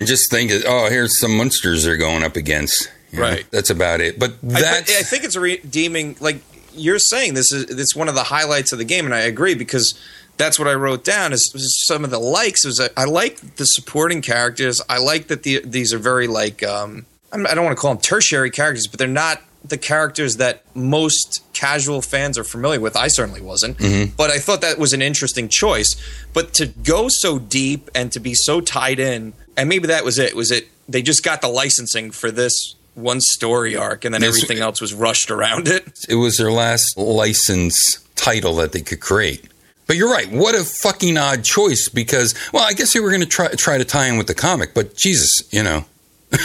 Just 0.06 0.30
think, 0.32 0.52
oh, 0.66 0.90
here's 0.90 1.20
some 1.20 1.38
monsters 1.38 1.84
they're 1.84 1.98
going 1.98 2.24
up 2.24 2.36
against. 2.36 2.92
You 3.12 3.20
know, 3.20 3.26
Right. 3.26 3.46
That's 3.52 3.70
about 3.70 4.02
it. 4.02 4.20
But 4.20 4.32
I, 4.32 4.36
that's. 4.62 4.92
but 4.94 5.00
I 5.00 5.04
think 5.04 5.24
it's 5.24 5.36
redeeming. 5.38 6.18
Like 6.20 6.42
you're 6.74 7.00
saying, 7.00 7.34
this 7.36 7.52
is 7.54 7.64
it's 7.80 7.96
one 7.96 8.10
of 8.10 8.16
the 8.16 8.24
highlights 8.24 8.74
of 8.74 8.78
the 8.80 8.84
game, 8.86 9.06
and 9.06 9.14
I 9.14 9.20
agree 9.22 9.56
because 9.56 9.98
that's 10.38 10.60
what 10.60 10.68
I 10.68 10.74
wrote 10.74 11.04
down. 11.04 11.34
Is, 11.34 11.52
is 11.56 11.86
some 11.88 12.04
of 12.04 12.10
the 12.10 12.20
likes. 12.20 12.66
Is 12.66 12.82
I 12.96 13.06
like 13.06 13.56
the 13.56 13.66
supporting 13.66 14.22
characters. 14.22 14.82
I 14.90 14.98
like 15.00 15.28
that 15.28 15.44
the, 15.44 15.62
these 15.64 15.94
are 15.94 15.98
very 15.98 16.28
like 16.28 16.64
um, 16.64 17.06
I'm, 17.32 17.44
don't 17.44 17.66
want 17.66 17.78
to 17.78 17.82
call 17.82 17.94
them 17.94 18.02
tertiary 18.02 18.50
characters, 18.52 18.88
but 18.88 19.00
they're 19.00 19.08
not 19.08 19.42
the 19.64 19.78
characters 19.78 20.38
that 20.38 20.64
most 20.76 21.44
casual 21.54 22.02
fans 22.02 22.38
are 22.38 22.44
familiar 22.44 22.80
with. 22.80 22.96
I 22.96 23.08
certainly 23.08 23.42
wasn't, 23.42 23.80
but 24.16 24.30
I 24.30 24.38
thought 24.38 24.62
that 24.62 24.78
was 24.78 24.94
an 24.94 25.02
interesting 25.02 25.50
choice. 25.50 25.96
But 26.34 26.54
to 26.56 26.68
go 26.68 27.08
so 27.10 27.40
deep 27.40 27.90
and 27.96 28.12
to 28.12 28.20
be 28.20 28.36
so 28.36 28.62
tied 28.62 29.00
in, 29.00 29.34
and 29.58 29.68
maybe 29.68 29.88
that 29.88 30.06
was 30.06 30.20
it. 30.20 30.36
Was 30.36 30.52
it 30.52 30.68
they 30.88 31.02
just 31.02 31.24
got 31.24 31.42
the 31.42 31.48
licensing 31.48 32.12
for 32.12 32.30
this 32.30 32.76
one 32.94 33.22
story 33.22 33.76
arc, 33.76 34.06
and 34.06 34.14
then 34.14 34.24
everything 34.24 34.60
else 34.60 34.80
was 34.80 34.94
rushed 34.94 35.32
around 35.32 35.68
it? 35.68 36.06
it 36.08 36.16
was 36.16 36.38
their 36.38 36.52
last 36.52 36.98
license 36.98 38.00
title 38.16 38.56
that 38.56 38.72
they 38.72 38.82
could 38.82 39.00
create. 39.00 39.46
But 39.88 39.98
you're 39.98 40.12
right. 40.12 40.32
What 40.32 40.56
a 40.56 40.64
fucking 40.64 41.18
odd 41.18 41.44
choice 41.44 41.90
because, 41.90 42.34
well, 42.52 42.64
I 42.64 42.74
guess 42.74 42.94
they 42.94 43.00
were 43.00 43.10
going 43.10 43.22
to 43.22 43.28
try 43.28 43.50
try 43.50 43.78
to 43.78 43.86
tie 43.86 44.08
in 44.08 44.18
with 44.18 44.28
the 44.28 44.34
comic, 44.34 44.74
but 44.74 44.96
Jesus, 44.96 45.48
you 45.52 45.64
know, 45.64 45.86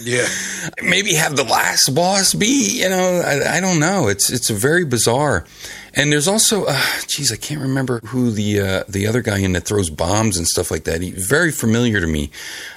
Yeah. 0.00 0.26
maybe 0.82 1.14
have 1.14 1.36
the 1.36 1.44
last 1.44 1.94
boss 1.94 2.34
be, 2.34 2.80
you 2.82 2.88
know, 2.88 3.22
I, 3.24 3.58
I 3.58 3.60
don't 3.60 3.78
know. 3.78 4.08
It's 4.08 4.30
it's 4.30 4.50
very 4.50 4.84
bizarre. 4.84 5.44
And 5.94 6.10
there's 6.10 6.26
also, 6.26 6.64
uh, 6.66 6.82
geez, 7.06 7.30
I 7.30 7.36
can't 7.36 7.60
remember 7.60 8.00
who 8.00 8.30
the 8.30 8.60
uh, 8.60 8.84
the 8.88 9.06
other 9.06 9.20
guy 9.20 9.38
in 9.38 9.52
that 9.52 9.64
throws 9.64 9.90
bombs 9.90 10.38
and 10.38 10.48
stuff 10.48 10.70
like 10.70 10.84
that. 10.84 11.02
He's 11.02 11.26
very 11.26 11.52
familiar 11.52 12.00
to 12.00 12.06
me. 12.06 12.30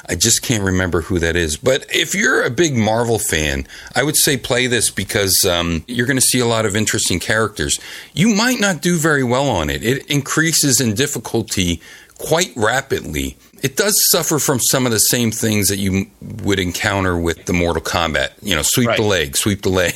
I 0.09 0.15
just 0.15 0.41
can't 0.41 0.63
remember 0.63 1.01
who 1.01 1.19
that 1.19 1.35
is. 1.37 1.55
But 1.55 1.85
if 1.89 2.13
you're 2.13 2.43
a 2.43 2.49
big 2.49 2.75
Marvel 2.75 3.17
fan, 3.17 3.67
I 3.95 4.03
would 4.03 4.17
say 4.17 4.35
play 4.35 4.67
this 4.67 4.89
because 4.91 5.45
um, 5.45 5.85
you're 5.87 6.07
going 6.07 6.17
to 6.17 6.21
see 6.21 6.39
a 6.39 6.45
lot 6.45 6.65
of 6.65 6.75
interesting 6.75 7.19
characters. 7.19 7.79
You 8.13 8.35
might 8.35 8.59
not 8.59 8.81
do 8.81 8.97
very 8.97 9.23
well 9.23 9.47
on 9.47 9.69
it. 9.69 9.81
It 9.83 10.05
increases 10.07 10.81
in 10.81 10.93
difficulty 10.93 11.81
quite 12.17 12.51
rapidly. 12.55 13.37
It 13.63 13.77
does 13.77 14.09
suffer 14.09 14.37
from 14.37 14.59
some 14.59 14.85
of 14.85 14.91
the 14.91 14.99
same 14.99 15.31
things 15.31 15.69
that 15.69 15.77
you 15.77 16.07
would 16.43 16.59
encounter 16.59 17.17
with 17.17 17.45
the 17.45 17.53
Mortal 17.53 17.81
Kombat. 17.81 18.31
You 18.41 18.55
know, 18.55 18.61
sweep 18.61 18.95
the 18.95 19.01
leg, 19.01 19.37
sweep 19.37 19.61
the 19.63 19.69
leg. 19.69 19.95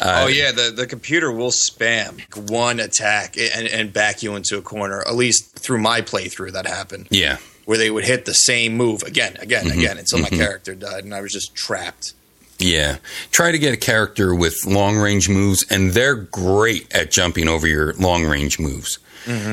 Uh, 0.00 0.22
oh 0.24 0.26
yeah, 0.26 0.52
the 0.52 0.72
the 0.74 0.86
computer 0.86 1.30
will 1.32 1.50
spam 1.50 2.20
one 2.50 2.80
attack 2.80 3.36
and, 3.38 3.66
and 3.68 3.92
back 3.92 4.22
you 4.22 4.34
into 4.34 4.58
a 4.58 4.62
corner. 4.62 5.00
At 5.06 5.14
least 5.14 5.58
through 5.58 5.80
my 5.80 6.00
playthrough, 6.02 6.52
that 6.52 6.66
happened. 6.66 7.08
yeah. 7.10 7.38
Where 7.66 7.78
they 7.78 7.90
would 7.90 8.04
hit 8.04 8.24
the 8.24 8.34
same 8.34 8.76
move 8.76 9.02
again, 9.04 9.36
again, 9.38 9.70
again 9.70 9.96
until 9.96 10.18
my 10.18 10.28
character 10.28 10.74
died, 10.74 11.04
and 11.04 11.14
I 11.14 11.20
was 11.20 11.32
just 11.32 11.54
trapped. 11.54 12.14
Yeah. 12.58 12.96
Try 13.30 13.52
to 13.52 13.58
get 13.58 13.72
a 13.72 13.76
character 13.76 14.34
with 14.34 14.66
long 14.66 14.96
range 14.96 15.28
moves, 15.28 15.64
and 15.70 15.92
they're 15.92 16.16
great 16.16 16.92
at 16.92 17.12
jumping 17.12 17.46
over 17.46 17.68
your 17.68 17.92
long 17.94 18.24
range 18.24 18.58
moves. 18.58 18.98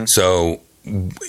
So 0.07 0.61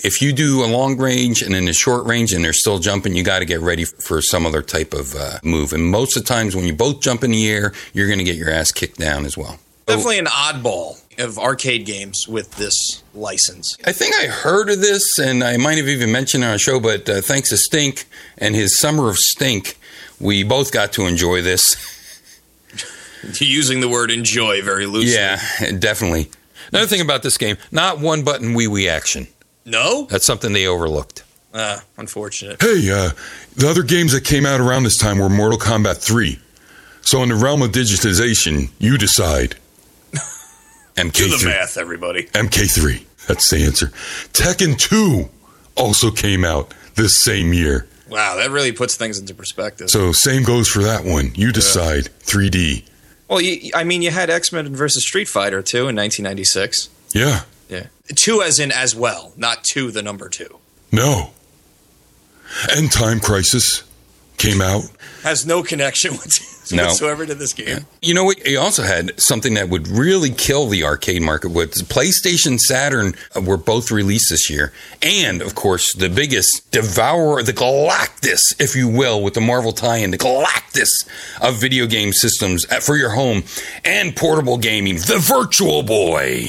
if 0.03 0.21
you 0.21 0.33
do 0.33 0.63
a 0.63 0.67
long 0.67 0.97
range 0.97 1.41
and 1.41 1.53
then 1.53 1.67
a 1.67 1.73
short 1.73 2.05
range 2.05 2.33
and 2.33 2.43
they're 2.43 2.53
still 2.53 2.79
jumping, 2.79 3.15
you 3.15 3.23
got 3.23 3.39
to 3.39 3.45
get 3.45 3.59
ready 3.59 3.85
for 3.85 4.21
some 4.21 4.45
other 4.45 4.61
type 4.61 4.93
of 4.93 5.15
uh, 5.15 5.39
move. 5.43 5.73
And 5.73 5.85
most 5.85 6.15
of 6.15 6.23
the 6.23 6.27
times 6.27 6.55
when 6.55 6.65
you 6.65 6.73
both 6.73 7.01
jump 7.01 7.23
in 7.23 7.31
the 7.31 7.49
air, 7.49 7.73
you're 7.93 8.07
going 8.07 8.19
to 8.19 8.25
get 8.25 8.35
your 8.35 8.49
ass 8.49 8.71
kicked 8.71 8.97
down 8.97 9.25
as 9.25 9.37
well. 9.37 9.59
Definitely 9.85 10.19
an 10.19 10.25
oddball 10.27 11.01
of 11.19 11.37
arcade 11.39 11.85
games 11.85 12.27
with 12.27 12.51
this 12.55 13.03
license. 13.13 13.75
I 13.85 13.91
think 13.91 14.15
I 14.15 14.27
heard 14.27 14.69
of 14.69 14.81
this, 14.81 15.17
and 15.17 15.43
I 15.43 15.57
might 15.57 15.77
have 15.77 15.87
even 15.87 16.11
mentioned 16.11 16.43
it 16.43 16.47
on 16.47 16.53
a 16.53 16.59
show, 16.59 16.79
but 16.79 17.09
uh, 17.09 17.21
thanks 17.21 17.49
to 17.49 17.57
Stink 17.57 18.05
and 18.37 18.55
his 18.55 18.79
Summer 18.79 19.09
of 19.09 19.17
Stink, 19.17 19.77
we 20.19 20.43
both 20.43 20.71
got 20.71 20.93
to 20.93 21.07
enjoy 21.07 21.41
this. 21.41 21.75
Using 23.39 23.79
the 23.81 23.89
word 23.89 24.11
"enjoy" 24.11 24.61
very 24.61 24.85
loosely. 24.85 25.13
Yeah, 25.13 25.41
definitely. 25.77 26.29
Another 26.71 26.87
thing 26.87 27.01
about 27.01 27.23
this 27.23 27.37
game, 27.37 27.57
not 27.71 27.99
one 27.99 28.23
button 28.23 28.53
wee 28.53 28.67
wee 28.67 28.87
action. 28.87 29.27
No? 29.69 30.05
That's 30.09 30.25
something 30.25 30.51
they 30.53 30.65
overlooked. 30.67 31.23
Uh, 31.53 31.79
unfortunate. 31.97 32.61
Hey, 32.61 32.89
uh, 32.91 33.09
the 33.55 33.67
other 33.69 33.83
games 33.83 34.11
that 34.13 34.23
came 34.23 34.45
out 34.45 34.59
around 34.59 34.83
this 34.83 34.97
time 34.97 35.17
were 35.19 35.29
Mortal 35.29 35.57
Kombat 35.59 35.97
3. 35.97 36.39
So, 37.01 37.23
in 37.23 37.29
the 37.29 37.35
realm 37.35 37.61
of 37.61 37.71
digitization, 37.71 38.69
you 38.77 38.97
decide. 38.97 39.55
MK3. 40.95 41.45
math, 41.45 41.77
everybody. 41.77 42.23
MK3. 42.25 43.03
That's 43.27 43.49
the 43.49 43.63
answer. 43.63 43.87
Tekken 44.33 44.77
2 44.77 45.29
also 45.75 46.11
came 46.11 46.43
out 46.43 46.73
this 46.95 47.15
same 47.17 47.53
year. 47.53 47.87
Wow, 48.09 48.35
that 48.37 48.49
really 48.51 48.71
puts 48.71 48.95
things 48.97 49.17
into 49.19 49.33
perspective. 49.33 49.89
So, 49.89 50.11
same 50.11 50.43
goes 50.43 50.67
for 50.67 50.83
that 50.83 51.03
one. 51.05 51.31
You 51.35 51.51
decide. 51.51 52.05
3D. 52.25 52.83
well, 53.27 53.39
you, 53.41 53.71
I 53.73 53.83
mean, 53.83 54.01
you 54.01 54.11
had 54.11 54.29
X 54.29 54.51
Men 54.51 54.75
versus 54.75 55.03
Street 55.05 55.27
Fighter 55.27 55.61
too 55.61 55.87
in 55.87 55.95
1996. 55.95 56.89
Yeah. 57.13 57.41
Yeah, 57.69 57.87
two 58.15 58.41
as 58.41 58.59
in 58.59 58.71
as 58.71 58.95
well, 58.95 59.31
not 59.37 59.63
two 59.63 59.91
the 59.91 60.01
number 60.01 60.27
two. 60.27 60.59
No. 60.91 61.31
And 62.75 62.91
Time 62.91 63.19
Crisis 63.19 63.83
came 64.39 64.61
out. 64.61 64.83
Has 65.23 65.45
no 65.45 65.61
connection 65.61 66.11
with, 66.23 66.71
No. 66.71 66.85
whatsoever 66.85 67.25
to 67.25 67.35
this 67.35 67.53
game. 67.53 67.79
You 68.01 68.13
know 68.13 68.23
what? 68.23 68.45
You 68.47 68.59
also 68.59 68.83
had 68.83 69.19
something 69.19 69.55
that 69.55 69.69
would 69.69 69.87
really 69.87 70.29
kill 70.31 70.67
the 70.67 70.83
arcade 70.83 71.21
market. 71.21 71.49
with 71.51 71.73
PlayStation, 71.89 72.57
Saturn 72.59 73.15
were 73.43 73.57
both 73.57 73.91
released 73.91 74.29
this 74.29 74.49
year, 74.49 74.71
and 75.01 75.41
of 75.41 75.55
course 75.55 75.93
the 75.93 76.09
biggest 76.09 76.71
devourer, 76.71 77.43
the 77.43 77.53
Galactus, 77.53 78.55
if 78.61 78.75
you 78.75 78.87
will, 78.87 79.21
with 79.23 79.33
the 79.33 79.41
Marvel 79.41 79.71
tie-in, 79.71 80.11
the 80.11 80.17
Galactus 80.17 80.89
of 81.41 81.59
video 81.59 81.85
game 81.87 82.13
systems 82.13 82.65
for 82.85 82.95
your 82.95 83.09
home 83.11 83.43
and 83.83 84.15
portable 84.15 84.57
gaming, 84.57 84.95
the 84.95 85.17
Virtual 85.19 85.83
Boy. 85.83 86.45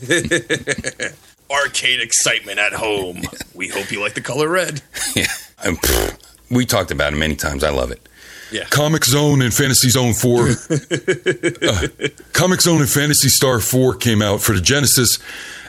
Arcade 1.50 2.00
excitement 2.00 2.58
at 2.58 2.72
home. 2.72 3.20
we 3.54 3.68
hope 3.68 3.90
you 3.92 4.00
like 4.00 4.14
the 4.14 4.20
color 4.20 4.48
red. 4.48 4.80
Yeah, 5.14 5.26
we 6.54 6.66
talked 6.66 6.90
about 6.90 7.12
it 7.12 7.16
many 7.16 7.36
times. 7.36 7.62
I 7.64 7.70
love 7.70 7.90
it. 7.90 8.00
Yeah. 8.52 8.64
Comix 8.64 9.06
Zone 9.06 9.42
and 9.42 9.52
Fantasy 9.52 9.88
Zone 9.88 10.14
4. 10.14 10.40
uh, 10.42 10.46
Comix 12.32 12.62
Zone 12.62 12.80
and 12.80 12.88
Phantasy 12.88 13.28
Star 13.28 13.58
4 13.60 13.96
came 13.96 14.22
out 14.22 14.40
for 14.40 14.52
the 14.52 14.60
Genesis. 14.60 15.18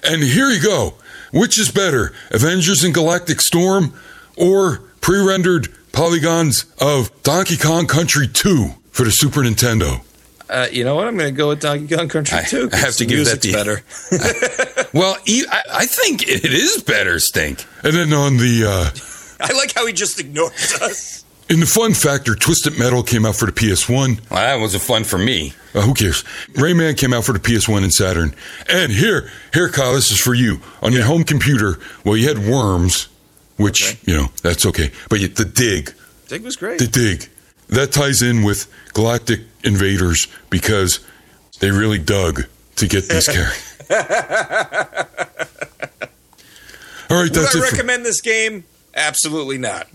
And 0.04 0.22
here 0.22 0.50
you 0.50 0.62
go. 0.62 0.94
Which 1.34 1.58
is 1.60 1.72
better, 1.72 2.14
Avengers 2.32 2.84
and 2.84 2.94
Galactic 2.94 3.42
Storm 3.42 3.94
or 4.38 4.78
pre 5.02 5.20
rendered 5.26 5.68
polygons 5.92 6.66
of 6.80 7.12
Donkey 7.24 7.58
Kong 7.58 7.88
Country 7.88 8.28
2 8.28 8.70
for 8.92 9.04
the 9.04 9.12
Super 9.12 9.42
Nintendo? 9.42 10.02
Uh, 10.48 10.68
you 10.72 10.84
know 10.84 10.94
what? 10.96 11.08
I'm 11.08 11.18
going 11.18 11.34
to 11.34 11.38
go 11.38 11.48
with 11.50 11.62
Donkey 11.62 11.94
Kong 11.96 12.08
Country 12.08 12.38
I- 12.38 12.44
too. 12.44 12.70
I 12.72 12.78
have 12.78 12.94
to 12.98 13.06
the 13.06 13.16
give 13.16 13.26
that 13.26 13.44
music's 13.44 13.46
to 13.46 13.50
you. 13.50 13.56
better. 13.56 14.72
Well, 14.96 15.18
I, 15.28 15.86
think 15.88 16.26
it 16.26 16.46
is 16.46 16.82
better, 16.82 17.20
Stink. 17.20 17.66
And 17.84 17.94
then 17.94 18.14
on 18.14 18.38
the 18.38 18.64
uh, 18.66 18.90
I 19.40 19.54
like 19.54 19.74
how 19.74 19.86
he 19.86 19.94
just 19.94 20.20
ignores 20.20 20.74
us. 20.82 21.26
in 21.50 21.60
the 21.60 21.66
fun 21.66 21.94
factor, 21.94 22.36
Twisted 22.36 22.78
Metal 22.80 23.04
came 23.04 23.26
out 23.26 23.36
for 23.36 23.46
the 23.46 23.52
PS1. 23.52 24.30
Well, 24.30 24.40
that 24.40 24.56
was 24.56 24.74
a 24.76 24.80
fun 24.80 25.04
for 25.04 25.18
me. 25.18 25.54
Uh, 25.74 25.82
who 25.82 25.94
cares? 25.94 26.24
Rayman 26.54 26.98
came 26.98 27.14
out 27.14 27.24
for 27.26 27.34
the 27.34 27.40
PS1 27.40 27.84
and 27.84 27.94
Saturn. 27.94 28.34
And 28.70 28.92
here, 28.92 29.30
here, 29.54 29.70
Kyle, 29.70 29.94
this 29.94 30.10
is 30.12 30.20
for 30.20 30.34
you. 30.34 30.60
On 30.82 30.92
your 30.94 31.04
home 31.04 31.24
computer, 31.24 31.80
well, 32.04 32.16
you 32.18 32.28
had 32.28 32.40
Worms, 32.40 33.08
which, 33.58 33.92
Okay. 33.92 34.00
you 34.12 34.18
know, 34.18 34.28
that's 34.42 34.66
okay. 34.66 34.92
But 35.10 35.20
you, 35.20 35.28
the 35.28 35.46
Dig, 35.46 35.94
Dig 36.28 36.44
was 36.44 36.56
great. 36.56 36.80
the 36.80 36.88
Dig, 36.88 37.30
that 37.70 37.92
ties 37.92 38.22
in 38.22 38.44
with 38.44 38.68
Galactic 38.94 39.42
Invaders 39.64 40.28
because 40.50 41.00
they 41.60 41.72
really 41.72 42.00
dug 42.00 42.44
to 42.78 42.88
get 42.88 43.08
these 43.10 43.28
characters. 43.30 43.62
All 47.10 47.18
right, 47.18 47.24
Would 47.30 47.34
that's 47.34 47.56
I 47.56 47.60
it. 47.60 47.62
For, 47.66 47.72
recommend 47.76 48.06
this 48.06 48.22
game? 48.22 48.64
Absolutely 48.96 49.58
not. 49.58 49.88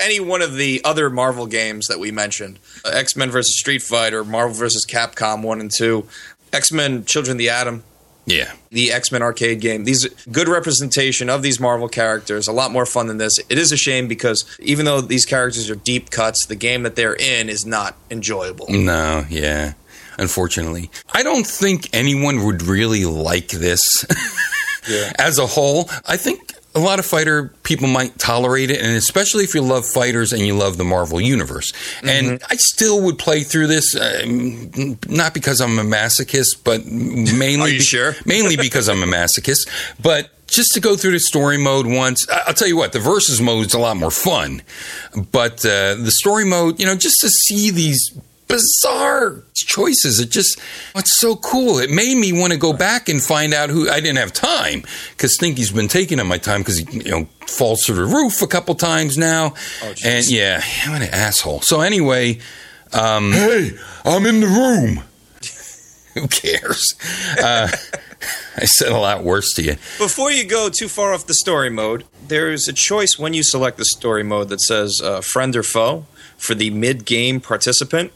Any 0.00 0.18
one 0.18 0.42
of 0.42 0.54
the 0.56 0.80
other 0.84 1.08
Marvel 1.08 1.46
games 1.46 1.86
that 1.86 2.00
we 2.00 2.10
mentioned 2.10 2.58
uh, 2.84 2.88
X 2.92 3.14
Men 3.16 3.30
versus 3.30 3.56
Street 3.58 3.82
Fighter, 3.82 4.24
Marvel 4.24 4.54
versus 4.54 4.84
Capcom 4.84 5.42
1 5.42 5.60
and 5.60 5.70
2, 5.70 6.06
X 6.52 6.72
Men 6.72 7.04
Children 7.04 7.32
of 7.36 7.38
the 7.38 7.50
Atom, 7.50 7.84
Yeah. 8.26 8.52
the 8.70 8.90
X 8.92 9.12
Men 9.12 9.22
arcade 9.22 9.60
game. 9.60 9.84
These 9.84 10.08
good 10.32 10.48
representation 10.48 11.30
of 11.30 11.42
these 11.42 11.60
Marvel 11.60 11.88
characters. 11.88 12.48
A 12.48 12.52
lot 12.52 12.72
more 12.72 12.86
fun 12.86 13.06
than 13.06 13.18
this. 13.18 13.38
It 13.48 13.56
is 13.58 13.70
a 13.70 13.76
shame 13.76 14.08
because 14.08 14.44
even 14.58 14.84
though 14.84 15.00
these 15.00 15.26
characters 15.26 15.70
are 15.70 15.76
deep 15.76 16.10
cuts, 16.10 16.46
the 16.46 16.56
game 16.56 16.82
that 16.82 16.96
they're 16.96 17.14
in 17.14 17.48
is 17.48 17.64
not 17.64 17.94
enjoyable. 18.10 18.66
No, 18.68 19.24
yeah. 19.28 19.74
Unfortunately, 20.18 20.90
I 21.12 21.22
don't 21.22 21.46
think 21.46 21.88
anyone 21.92 22.44
would 22.44 22.62
really 22.62 23.04
like 23.04 23.48
this 23.48 24.04
as 25.18 25.38
a 25.38 25.46
whole. 25.46 25.88
I 26.06 26.16
think 26.16 26.52
a 26.74 26.80
lot 26.80 26.98
of 26.98 27.06
fighter 27.06 27.52
people 27.62 27.86
might 27.86 28.18
tolerate 28.18 28.70
it, 28.70 28.80
and 28.80 28.96
especially 28.96 29.44
if 29.44 29.54
you 29.54 29.62
love 29.62 29.86
fighters 29.86 30.32
and 30.32 30.42
you 30.42 30.54
love 30.54 30.76
the 30.76 30.84
Marvel 30.84 31.20
universe. 31.20 31.72
And 32.02 32.42
I 32.50 32.56
still 32.56 33.02
would 33.02 33.18
play 33.18 33.42
through 33.42 33.68
this, 33.68 33.94
uh, 33.94 34.22
not 35.08 35.34
because 35.34 35.60
I'm 35.60 35.78
a 35.78 35.84
masochist, 35.84 36.64
but 36.64 36.84
mainly 36.86 37.74
you 37.74 37.80
sure? 37.80 38.16
mainly 38.26 38.56
because 38.56 38.88
I'm 38.88 39.02
a 39.02 39.06
masochist, 39.06 39.68
but 40.02 40.30
just 40.46 40.74
to 40.74 40.80
go 40.80 40.96
through 40.96 41.12
the 41.12 41.20
story 41.20 41.58
mode 41.58 41.86
once. 41.86 42.28
I'll 42.28 42.54
tell 42.54 42.68
you 42.68 42.76
what, 42.76 42.92
the 42.92 43.00
versus 43.00 43.40
mode 43.40 43.66
is 43.66 43.74
a 43.74 43.78
lot 43.78 43.96
more 43.96 44.10
fun, 44.10 44.62
but 45.32 45.64
uh, 45.64 45.94
the 45.94 46.10
story 46.10 46.44
mode, 46.44 46.80
you 46.80 46.86
know, 46.86 46.96
just 46.96 47.20
to 47.20 47.28
see 47.28 47.70
these 47.70 48.16
bizarre 48.48 49.42
choices, 49.54 50.20
it 50.20 50.30
just 50.30 50.58
it's 50.94 51.12
so 51.18 51.36
cool. 51.36 51.78
It 51.78 51.90
made 51.90 52.16
me 52.16 52.32
want 52.32 52.52
to 52.52 52.58
go 52.58 52.72
back 52.72 53.08
and 53.08 53.22
find 53.22 53.54
out 53.54 53.70
who 53.70 53.88
I 53.88 54.00
didn't 54.00 54.18
have 54.18 54.32
time 54.32 54.82
because 55.10 55.34
Stinky's 55.34 55.70
been 55.72 55.88
taking 55.88 56.20
up 56.20 56.26
my 56.26 56.38
time 56.38 56.60
because 56.60 56.78
he 56.78 57.00
you 57.00 57.10
know 57.10 57.24
falls 57.46 57.84
through 57.84 57.96
the 57.96 58.04
roof 58.04 58.42
a 58.42 58.46
couple 58.46 58.74
times 58.74 59.16
now, 59.18 59.54
and 60.04 60.28
yeah, 60.28 60.62
I'm 60.86 61.02
an 61.02 61.08
asshole. 61.10 61.60
So 61.60 61.80
anyway. 61.80 62.40
um, 62.92 63.32
hey, 63.32 63.72
I'm 64.04 64.24
in 64.26 64.40
the 64.40 64.46
room. 64.46 65.02
Who 66.14 66.28
cares? 66.28 66.94
Uh, 67.42 67.68
I 68.56 68.66
said 68.66 68.92
a 68.92 68.98
lot 68.98 69.24
worse 69.24 69.52
to 69.54 69.62
you. 69.62 69.72
Before 69.98 70.30
you 70.30 70.44
go 70.46 70.68
too 70.68 70.86
far 70.88 71.12
off 71.12 71.26
the 71.26 71.34
story 71.34 71.70
mode, 71.70 72.04
there's 72.28 72.68
a 72.68 72.72
choice 72.72 73.18
when 73.18 73.34
you 73.34 73.42
select 73.42 73.78
the 73.78 73.84
story 73.84 74.22
mode 74.22 74.48
that 74.50 74.60
says 74.60 75.00
uh, 75.02 75.20
friend 75.20 75.56
or 75.56 75.64
foe 75.64 76.06
for 76.38 76.54
the 76.54 76.70
mid 76.70 77.04
game 77.04 77.40
participant. 77.40 78.12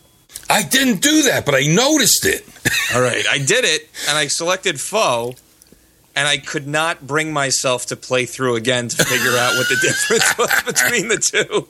I 0.51 0.63
didn't 0.63 1.03
do 1.03 1.23
that, 1.25 1.45
but 1.45 1.55
I 1.55 1.67
noticed 1.67 2.25
it. 2.27 2.45
All 2.95 3.03
right, 3.03 3.25
I 3.29 3.39
did 3.39 3.65
it, 3.65 3.89
and 4.09 4.17
I 4.17 4.29
selected 4.29 4.81
foe, 4.81 5.35
and 6.17 6.27
I 6.27 6.39
could 6.39 6.67
not 6.67 7.07
bring 7.07 7.33
myself 7.33 7.87
to 7.87 7.97
play 7.97 8.25
through 8.27 8.57
again 8.57 8.89
to 8.89 9.05
figure 9.05 9.37
out 9.37 9.57
what 9.57 9.69
the 9.69 9.77
difference 9.83 10.37
was 10.39 10.63
between 10.65 11.09
the 11.09 11.19
two. 11.19 11.69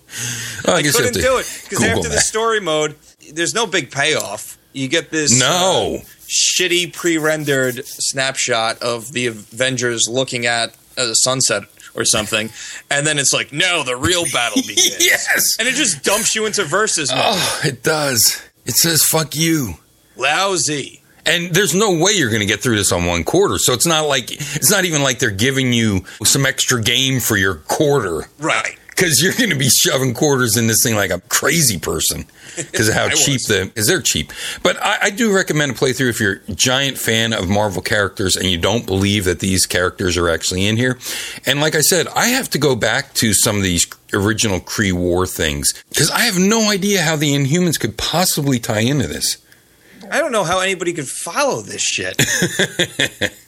Well, 0.67 0.77
I 0.77 0.83
guess 0.83 0.97
you 0.99 1.05
have 1.05 1.13
couldn't 1.13 1.23
do 1.29 1.39
it 1.39 1.61
because 1.69 1.85
after 1.85 2.09
the 2.09 2.21
story 2.21 2.61
mode, 2.61 2.97
there's 3.33 3.55
no 3.55 3.67
big 3.67 3.91
payoff. 3.91 4.57
You 4.73 4.89
get 4.89 5.11
this 5.11 5.39
No. 5.39 5.97
uh, 6.01 6.05
shitty 6.29 6.93
pre-rendered 6.95 7.85
snapshot 7.87 8.81
of 8.83 9.13
the 9.13 9.27
Avengers 9.27 10.09
looking 10.09 10.47
at 10.47 10.77
a 10.97 11.15
sunset 11.15 11.65
or 11.95 12.05
something, 12.05 12.51
and 12.91 13.07
then 13.07 13.19
it's 13.19 13.33
like, 13.33 13.53
no, 13.53 13.83
the 13.83 13.97
real 13.97 14.25
battle 14.33 14.63
begins. 14.63 15.05
Yes. 15.05 15.57
and 15.59 15.67
it 15.67 15.75
just 15.75 16.05
dumps 16.05 16.35
you 16.37 16.47
into 16.47 16.65
versus 16.65 17.11
mode. 17.11 17.21
Oh, 17.25 17.61
it 17.65 17.83
does. 17.83 18.41
It 18.69 18.77
says 18.77 19.03
"fuck 19.03 19.35
you," 19.35 19.75
Lousy. 20.17 21.03
and 21.27 21.55
there's 21.55 21.75
no 21.75 21.93
way 21.99 22.13
you're 22.13 22.31
going 22.31 22.41
to 22.41 22.47
get 22.47 22.61
through 22.61 22.77
this 22.77 22.93
on 22.93 23.07
one 23.07 23.25
quarter. 23.25 23.59
So 23.59 23.73
it's 23.73 23.87
not 23.87 24.07
like 24.07 24.31
it's 24.31 24.71
not 24.71 24.85
even 24.85 25.03
like 25.03 25.19
they're 25.19 25.31
giving 25.31 25.73
you 25.73 26.05
some 26.25 26.47
extra 26.47 26.81
game 26.83 27.21
for 27.21 27.37
your 27.37 27.55
quarter 27.57 28.29
Right. 28.39 28.79
because 28.91 29.23
you're 29.23 29.33
going 29.35 29.51
to 29.51 29.57
be 29.57 29.69
shoving 29.69 30.13
quarters 30.15 30.57
in 30.57 30.67
this 30.67 30.83
thing 30.83 30.95
like 30.97 31.11
a 31.11 31.21
crazy 31.29 31.79
person 31.79 32.27
because 32.57 32.89
of 32.89 32.95
how 32.95 33.09
cheap 33.25 33.35
was. 33.35 33.47
the 33.47 33.65
because 33.67 33.87
they're 33.87 34.03
cheap. 34.03 34.33
But 34.63 34.77
I, 34.83 34.99
I 35.05 35.11
do 35.11 35.35
recommend 35.35 35.73
a 35.73 35.75
playthrough 35.75 36.11
if 36.11 36.21
you're 36.21 36.41
a 36.49 36.53
giant 36.55 36.99
fan 36.99 37.33
of 37.33 37.49
Marvel 37.49 37.81
characters 37.83 38.37
and 38.37 38.47
you 38.47 38.59
don't 38.59 38.87
believe 38.87 39.25
that 39.25 39.41
these 39.41 39.67
characters 39.67 40.17
are 40.17 40.29
actually 40.29 40.67
in 40.67 40.77
here. 40.77 40.99
And 41.47 41.61
like 41.61 41.75
I 41.75 41.81
said, 41.81 42.07
I 42.09 42.27
have 42.29 42.51
to 42.51 42.59
go 42.59 42.75
back 42.77 43.15
to 43.15 43.33
some 43.33 43.57
of 43.57 43.63
these 43.63 43.87
original 44.13 44.61
Kree 44.61 44.93
War 44.93 45.27
things 45.27 45.73
because 45.91 46.11
I 46.11 46.21
have 46.21 46.39
no 46.39 46.71
idea 46.71 47.03
how 47.03 47.17
the 47.17 47.35
Inhumans 47.35 47.79
could 47.79 47.97
possibly 47.97 48.59
tie 48.59 48.81
into 48.81 49.07
this. 49.07 49.39
I 50.11 50.21
don't 50.21 50.33
know 50.33 50.45
how 50.45 50.61
anybody 50.61 50.95
could 50.95 51.09
follow 51.09 51.61
this 51.61 51.83
shit. 51.83 52.15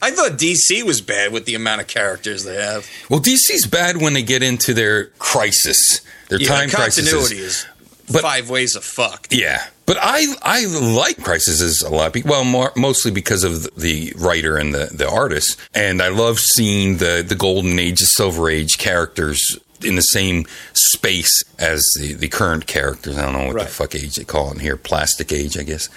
I 0.02 0.10
thought 0.10 0.32
DC 0.32 0.82
was 0.82 1.00
bad 1.00 1.32
with 1.32 1.46
the 1.46 1.54
amount 1.54 1.80
of 1.80 1.86
characters 1.86 2.44
they 2.44 2.56
have. 2.62 2.86
Well, 3.08 3.20
DC's 3.20 3.66
bad 3.66 3.96
when 3.96 4.12
they 4.12 4.22
get 4.22 4.42
into 4.42 4.74
their 4.74 5.06
crisis, 5.18 6.00
their 6.28 6.40
Yeah, 6.40 6.48
time 6.48 6.68
crisis. 6.70 7.08
continuity 7.10 7.38
is 7.42 7.66
But- 8.12 8.22
five 8.22 8.50
ways 8.50 8.74
of 8.76 8.84
fucked. 8.84 9.32
Yeah, 9.32 9.64
but 9.86 9.96
I 10.00 10.26
I 10.42 10.66
like 10.66 11.22
crises 11.22 11.80
a 11.82 11.88
lot. 11.88 12.12
be- 12.12 12.22
Well, 12.22 12.44
more, 12.44 12.72
mostly 12.76 13.10
because 13.10 13.42
of 13.44 13.68
the 13.76 14.12
writer 14.16 14.56
and 14.56 14.74
the 14.74 14.90
the 14.92 15.08
artist, 15.08 15.56
and 15.74 16.02
I 16.02 16.08
love 16.08 16.38
seeing 16.40 16.98
the 16.98 17.24
the 17.26 17.36
golden 17.36 17.78
age, 17.78 18.00
the 18.00 18.06
silver 18.06 18.50
age 18.50 18.76
characters 18.78 19.56
in 19.82 19.94
the 19.96 20.02
same 20.02 20.44
space 20.72 21.42
as 21.58 21.86
the, 21.98 22.14
the 22.14 22.28
current 22.28 22.66
characters. 22.66 23.16
I 23.18 23.22
don't 23.22 23.32
know 23.32 23.46
what 23.46 23.54
Right. 23.56 23.66
the 23.66 23.72
fuck 23.72 23.94
age 23.94 24.16
they 24.16 24.24
call 24.24 24.50
it 24.50 24.54
in 24.54 24.60
here. 24.60 24.76
Plastic 24.76 25.32
age, 25.32 25.56
I 25.58 25.62
guess. 25.62 25.88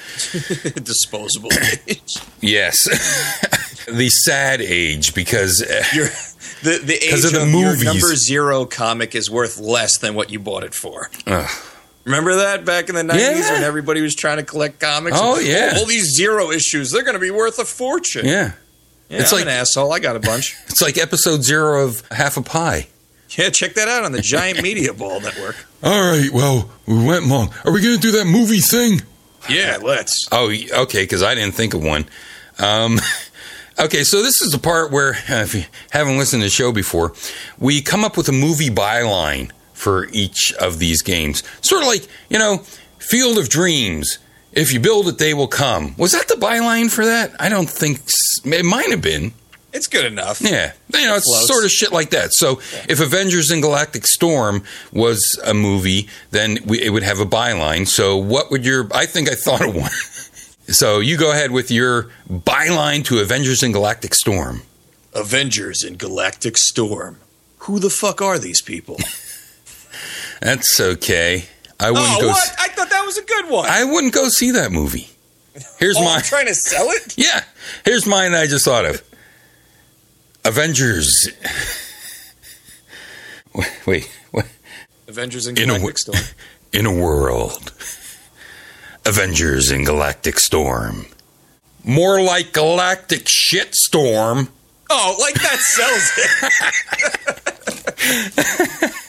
Disposable. 0.83 1.49
Age. 1.87 2.15
yes. 2.41 2.83
the 3.87 4.09
sad 4.09 4.61
age 4.61 5.13
because 5.13 5.61
uh, 5.61 5.83
Your, 5.93 6.05
the 6.63 6.81
the 6.83 6.95
age 7.03 7.19
of, 7.19 7.25
of 7.25 7.31
the 7.33 7.45
movies. 7.45 7.83
number 7.83 8.15
zero 8.15 8.65
comic 8.65 9.15
is 9.15 9.29
worth 9.29 9.59
less 9.59 9.97
than 9.97 10.15
what 10.15 10.29
you 10.31 10.39
bought 10.39 10.63
it 10.63 10.73
for. 10.73 11.09
Ugh. 11.27 11.49
Remember 12.05 12.35
that 12.35 12.65
back 12.65 12.89
in 12.89 12.95
the 12.95 13.03
nineties 13.03 13.45
Yeah. 13.47 13.53
when 13.53 13.63
everybody 13.63 14.01
was 14.01 14.13
trying 14.15 14.37
to 14.37 14.43
collect 14.43 14.79
comics? 14.79 15.17
Oh, 15.19 15.39
yeah. 15.39 15.73
all 15.77 15.85
these 15.85 16.13
zero 16.15 16.51
issues, 16.51 16.91
they're 16.91 17.03
going 17.03 17.13
to 17.15 17.19
be 17.19 17.31
worth 17.31 17.59
a 17.59 17.65
fortune. 17.65 18.25
yeah. 18.25 18.53
Yeah, 19.09 19.19
It's 19.19 19.31
I'm 19.33 19.39
like- 19.39 19.45
an 19.47 19.51
asshole. 19.51 19.91
I 19.93 19.99
got 19.99 20.15
a 20.15 20.19
bunch. 20.19 20.55
It's 20.67 20.81
like 20.81 20.97
episode 20.97 21.43
zero 21.43 21.83
of 21.85 22.01
Half 22.11 22.37
a 22.37 22.41
Pie. 22.41 22.87
Yeah, 23.37 23.49
check 23.49 23.73
that 23.75 23.87
out 23.87 24.03
on 24.03 24.11
the 24.11 24.21
Giant 24.21 24.61
Media 24.61 24.93
Ball 24.93 25.21
Network. 25.21 25.55
All 25.83 26.11
right, 26.11 26.29
well, 26.31 26.69
we 26.85 27.03
went 27.03 27.27
long. 27.27 27.53
Are 27.65 27.71
we 27.71 27.81
going 27.81 27.95
to 27.95 28.01
do 28.01 28.11
that 28.11 28.25
movie 28.25 28.59
thing? 28.59 29.01
Yeah, 29.49 29.77
let's. 29.81 30.27
Oh, 30.31 30.51
okay, 30.51 31.03
because 31.03 31.23
I 31.23 31.35
didn't 31.35 31.55
think 31.55 31.73
of 31.73 31.83
one. 31.83 32.05
Um, 32.59 32.99
okay, 33.79 34.03
so 34.03 34.21
this 34.21 34.41
is 34.41 34.51
the 34.51 34.59
part 34.59 34.91
where, 34.91 35.13
uh, 35.29 35.41
if 35.41 35.55
you 35.55 35.63
haven't 35.91 36.17
listened 36.17 36.41
to 36.41 36.45
the 36.45 36.49
show 36.49 36.71
before, 36.71 37.13
we 37.57 37.81
come 37.81 38.03
up 38.03 38.17
with 38.17 38.29
a 38.29 38.33
movie 38.33 38.69
byline 38.69 39.51
for 39.73 40.07
each 40.11 40.53
of 40.53 40.79
these 40.79 41.01
games. 41.01 41.43
Sort 41.61 41.81
of 41.81 41.87
like, 41.87 42.07
you 42.29 42.39
know, 42.39 42.59
Field 42.99 43.37
of 43.37 43.49
Dreams. 43.49 44.19
If 44.53 44.71
you 44.71 44.79
build 44.79 45.07
it, 45.07 45.17
they 45.17 45.33
will 45.33 45.47
come. 45.47 45.95
Was 45.97 46.11
that 46.11 46.27
the 46.27 46.35
byline 46.35 46.91
for 46.91 47.05
that? 47.05 47.31
I 47.39 47.49
don't 47.49 47.69
think 47.69 48.01
it 48.45 48.65
might 48.65 48.91
have 48.91 49.01
been. 49.01 49.33
It's 49.73 49.87
good 49.87 50.05
enough. 50.05 50.39
Yeah, 50.39 50.73
you 50.93 51.07
know, 51.07 51.15
it's 51.15 51.25
Close. 51.25 51.47
sort 51.47 51.65
of 51.65 51.71
shit 51.71 51.91
like 51.91 52.11
that. 52.11 52.31
So, 52.31 52.59
if 52.87 52.99
Avengers 52.99 53.49
in 53.49 53.59
Galactic 53.59 54.05
Storm 54.05 54.63
was 54.91 55.39
a 55.43 55.53
movie, 55.55 56.07
then 56.29 56.59
we, 56.65 56.79
it 56.81 56.91
would 56.91 57.01
have 57.01 57.19
a 57.19 57.25
byline. 57.25 57.87
So, 57.87 58.15
what 58.15 58.51
would 58.51 58.65
your? 58.65 58.87
I 58.93 59.07
think 59.07 59.29
I 59.29 59.35
thought 59.35 59.67
of 59.67 59.75
one. 59.75 59.89
so, 60.67 60.99
you 60.99 61.17
go 61.17 61.31
ahead 61.31 61.51
with 61.51 61.71
your 61.71 62.11
byline 62.29 63.03
to 63.05 63.19
Avengers 63.19 63.63
in 63.63 63.71
Galactic 63.71 64.13
Storm. 64.13 64.61
Avengers 65.15 65.83
in 65.83 65.95
Galactic 65.95 66.57
Storm. 66.57 67.19
Who 67.59 67.79
the 67.79 67.89
fuck 67.89 68.21
are 68.21 68.37
these 68.37 68.61
people? 68.61 68.97
That's 70.41 70.79
okay. 70.79 71.45
I 71.79 71.89
oh, 71.89 71.93
wouldn't 71.93 72.17
oh, 72.17 72.21
go. 72.21 72.27
what? 72.27 72.37
s- 72.37 72.55
I 72.59 72.67
thought 72.69 72.89
that 72.89 73.05
was 73.05 73.17
a 73.17 73.23
good 73.23 73.49
one. 73.49 73.67
I 73.67 73.85
wouldn't 73.85 74.13
go 74.13 74.29
see 74.29 74.51
that 74.51 74.71
movie. 74.71 75.07
Here's 75.79 75.97
oh, 75.97 76.03
my. 76.03 76.15
I'm 76.15 76.21
trying 76.21 76.47
to 76.47 76.55
sell 76.55 76.89
it? 76.89 77.17
yeah, 77.17 77.43
here's 77.85 78.05
mine. 78.05 78.33
I 78.33 78.47
just 78.47 78.65
thought 78.65 78.85
of 78.85 79.01
Avengers. 80.45 81.29
Wait, 83.55 83.71
wait, 83.85 84.09
what? 84.31 84.45
Avengers 85.07 85.47
in 85.47 85.57
In 85.57 85.69
a 85.69 85.79
Storm. 85.97 86.17
in 86.73 86.85
a 86.85 86.93
world. 86.93 87.71
Avengers 89.05 89.71
in 89.71 89.83
Galactic 89.83 90.39
Storm. 90.39 91.05
More 91.83 92.21
like 92.21 92.53
Galactic 92.53 93.25
Shitstorm. 93.25 94.47
Oh, 94.89 95.17
like 95.19 95.35
that 95.35 95.59
sells 95.59 96.11
it. 96.17 98.93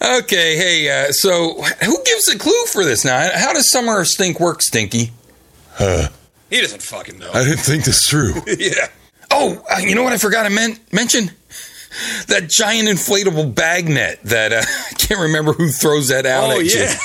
Okay, 0.00 0.56
hey, 0.56 0.88
uh, 0.88 1.12
so 1.12 1.60
who 1.84 2.02
gives 2.04 2.28
a 2.28 2.38
clue 2.38 2.64
for 2.66 2.84
this 2.84 3.04
now? 3.04 3.28
How 3.34 3.52
does 3.52 3.70
Summer 3.70 4.04
Stink 4.04 4.40
work, 4.40 4.62
Stinky? 4.62 5.10
he 5.78 6.60
doesn't 6.60 6.82
fucking 6.82 7.18
know. 7.18 7.30
I 7.32 7.44
didn't 7.44 7.58
think 7.58 7.84
this 7.84 8.08
through. 8.08 8.34
yeah. 8.58 8.88
Oh, 9.30 9.62
uh, 9.70 9.78
you 9.78 9.94
know 9.94 10.02
what 10.02 10.12
I 10.12 10.18
forgot 10.18 10.44
to 10.44 10.50
men- 10.50 10.78
mention? 10.92 11.30
That 12.28 12.48
giant 12.48 12.88
inflatable 12.88 13.54
bag 13.54 13.88
net 13.88 14.22
that 14.24 14.52
uh, 14.52 14.62
I 14.90 14.94
can't 14.94 15.20
remember 15.20 15.52
who 15.52 15.68
throws 15.68 16.08
that 16.08 16.26
out 16.26 16.50
Oh, 16.50 16.60
at 16.60 16.64
you. 16.66 16.80
yeah. 16.80 16.94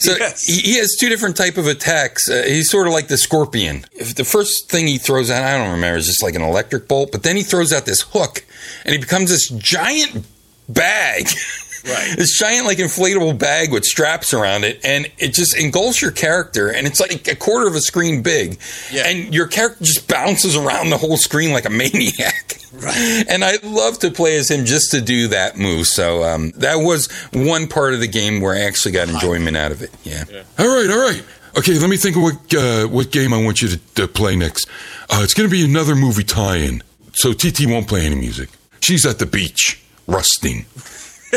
So 0.00 0.14
Yes. 0.18 0.44
he, 0.44 0.56
he 0.72 0.76
has 0.78 0.96
two 1.00 1.08
different 1.08 1.34
type 1.36 1.56
of 1.56 1.66
attacks. 1.66 2.28
Uh, 2.28 2.42
he's 2.46 2.68
sort 2.68 2.88
of 2.88 2.92
like 2.92 3.06
the 3.08 3.16
scorpion. 3.16 3.86
If 3.92 4.16
the 4.16 4.24
first 4.24 4.68
thing 4.68 4.86
he 4.86 4.98
throws 4.98 5.30
out, 5.30 5.42
I 5.44 5.56
don't 5.56 5.70
remember, 5.72 5.96
is 5.96 6.06
just 6.06 6.22
like 6.22 6.34
an 6.34 6.42
electric 6.42 6.88
bolt. 6.88 7.10
But 7.10 7.22
then 7.22 7.36
he 7.36 7.42
throws 7.42 7.72
out 7.72 7.86
this 7.86 8.02
hook, 8.02 8.44
and 8.84 8.92
he 8.92 8.98
becomes 8.98 9.30
this 9.30 9.48
giant 9.48 10.26
bag. 10.68 11.28
Right. 11.86 12.14
this 12.16 12.38
giant 12.38 12.66
like 12.66 12.78
inflatable 12.78 13.38
bag 13.38 13.70
with 13.72 13.84
straps 13.84 14.32
around 14.32 14.64
it, 14.64 14.80
and 14.84 15.10
it 15.18 15.34
just 15.34 15.56
engulfs 15.56 16.00
your 16.00 16.10
character, 16.12 16.68
and 16.68 16.86
it's 16.86 16.98
like 17.00 17.28
a 17.28 17.36
quarter 17.36 17.66
of 17.66 17.74
a 17.74 17.80
screen 17.80 18.22
big, 18.22 18.58
Yeah. 18.90 19.06
and 19.06 19.34
your 19.34 19.46
character 19.46 19.84
just 19.84 20.08
bounces 20.08 20.56
around 20.56 20.90
the 20.90 20.96
whole 20.96 21.16
screen 21.16 21.52
like 21.52 21.66
a 21.66 21.70
maniac. 21.70 22.58
Right. 22.72 23.24
And 23.28 23.44
I'd 23.44 23.62
love 23.62 24.00
to 24.00 24.10
play 24.10 24.36
as 24.36 24.50
him 24.50 24.64
just 24.64 24.90
to 24.90 25.00
do 25.00 25.28
that 25.28 25.56
move. 25.56 25.86
So 25.86 26.24
um, 26.24 26.50
that 26.56 26.76
was 26.76 27.08
one 27.32 27.68
part 27.68 27.94
of 27.94 28.00
the 28.00 28.08
game 28.08 28.40
where 28.40 28.52
I 28.54 28.62
actually 28.62 28.90
got 28.92 29.08
enjoyment 29.08 29.56
out 29.56 29.70
of 29.70 29.80
it. 29.80 29.90
Yeah. 30.02 30.24
All 30.58 30.66
right, 30.66 30.90
all 30.90 30.98
right. 30.98 31.22
Okay, 31.56 31.78
let 31.78 31.88
me 31.88 31.96
think 31.96 32.16
of 32.16 32.22
what 32.22 32.54
uh, 32.54 32.88
what 32.88 33.12
game 33.12 33.32
I 33.32 33.40
want 33.44 33.62
you 33.62 33.68
to, 33.68 33.76
to 33.94 34.08
play 34.08 34.34
next. 34.34 34.68
Uh, 35.08 35.20
it's 35.22 35.34
going 35.34 35.48
to 35.48 35.52
be 35.52 35.64
another 35.64 35.94
movie 35.94 36.24
tie-in. 36.24 36.82
So 37.12 37.32
TT 37.32 37.66
won't 37.68 37.86
play 37.86 38.04
any 38.06 38.16
music. 38.16 38.48
She's 38.80 39.06
at 39.06 39.20
the 39.20 39.26
beach, 39.26 39.80
rusting. 40.08 40.66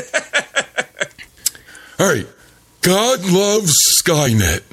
all 1.99 2.07
right. 2.13 2.27
God 2.81 3.25
loves 3.25 4.01
Skynet. 4.01 4.63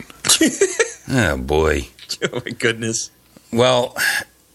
Oh 1.06 1.36
boy. 1.36 1.88
Oh 2.22 2.40
my 2.44 2.52
goodness. 2.52 3.10
Well, 3.52 3.96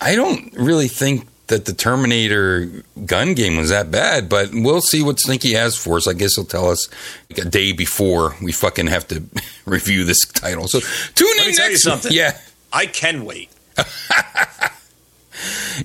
I 0.01 0.15
don't 0.15 0.51
really 0.53 0.87
think 0.87 1.27
that 1.47 1.65
the 1.65 1.73
Terminator 1.73 2.83
gun 3.05 3.33
game 3.33 3.57
was 3.57 3.69
that 3.69 3.91
bad, 3.91 4.29
but 4.29 4.49
we'll 4.53 4.81
see 4.81 5.03
what 5.03 5.19
Stinky 5.19 5.53
has 5.53 5.75
for 5.75 5.97
us. 5.97 6.07
I 6.07 6.13
guess 6.13 6.35
he'll 6.35 6.45
tell 6.45 6.69
us 6.69 6.89
like 7.29 7.45
a 7.45 7.49
day 7.49 7.71
before 7.73 8.35
we 8.41 8.51
fucking 8.51 8.87
have 8.87 9.07
to 9.09 9.23
review 9.65 10.05
this 10.05 10.25
title. 10.25 10.67
So 10.67 10.79
tune 11.15 11.27
Let 11.37 11.41
in 11.41 11.51
me 11.51 11.55
tell 11.55 11.69
you 11.69 11.77
something. 11.77 12.11
Yeah. 12.13 12.37
I 12.71 12.85
can 12.85 13.25
wait. 13.25 13.49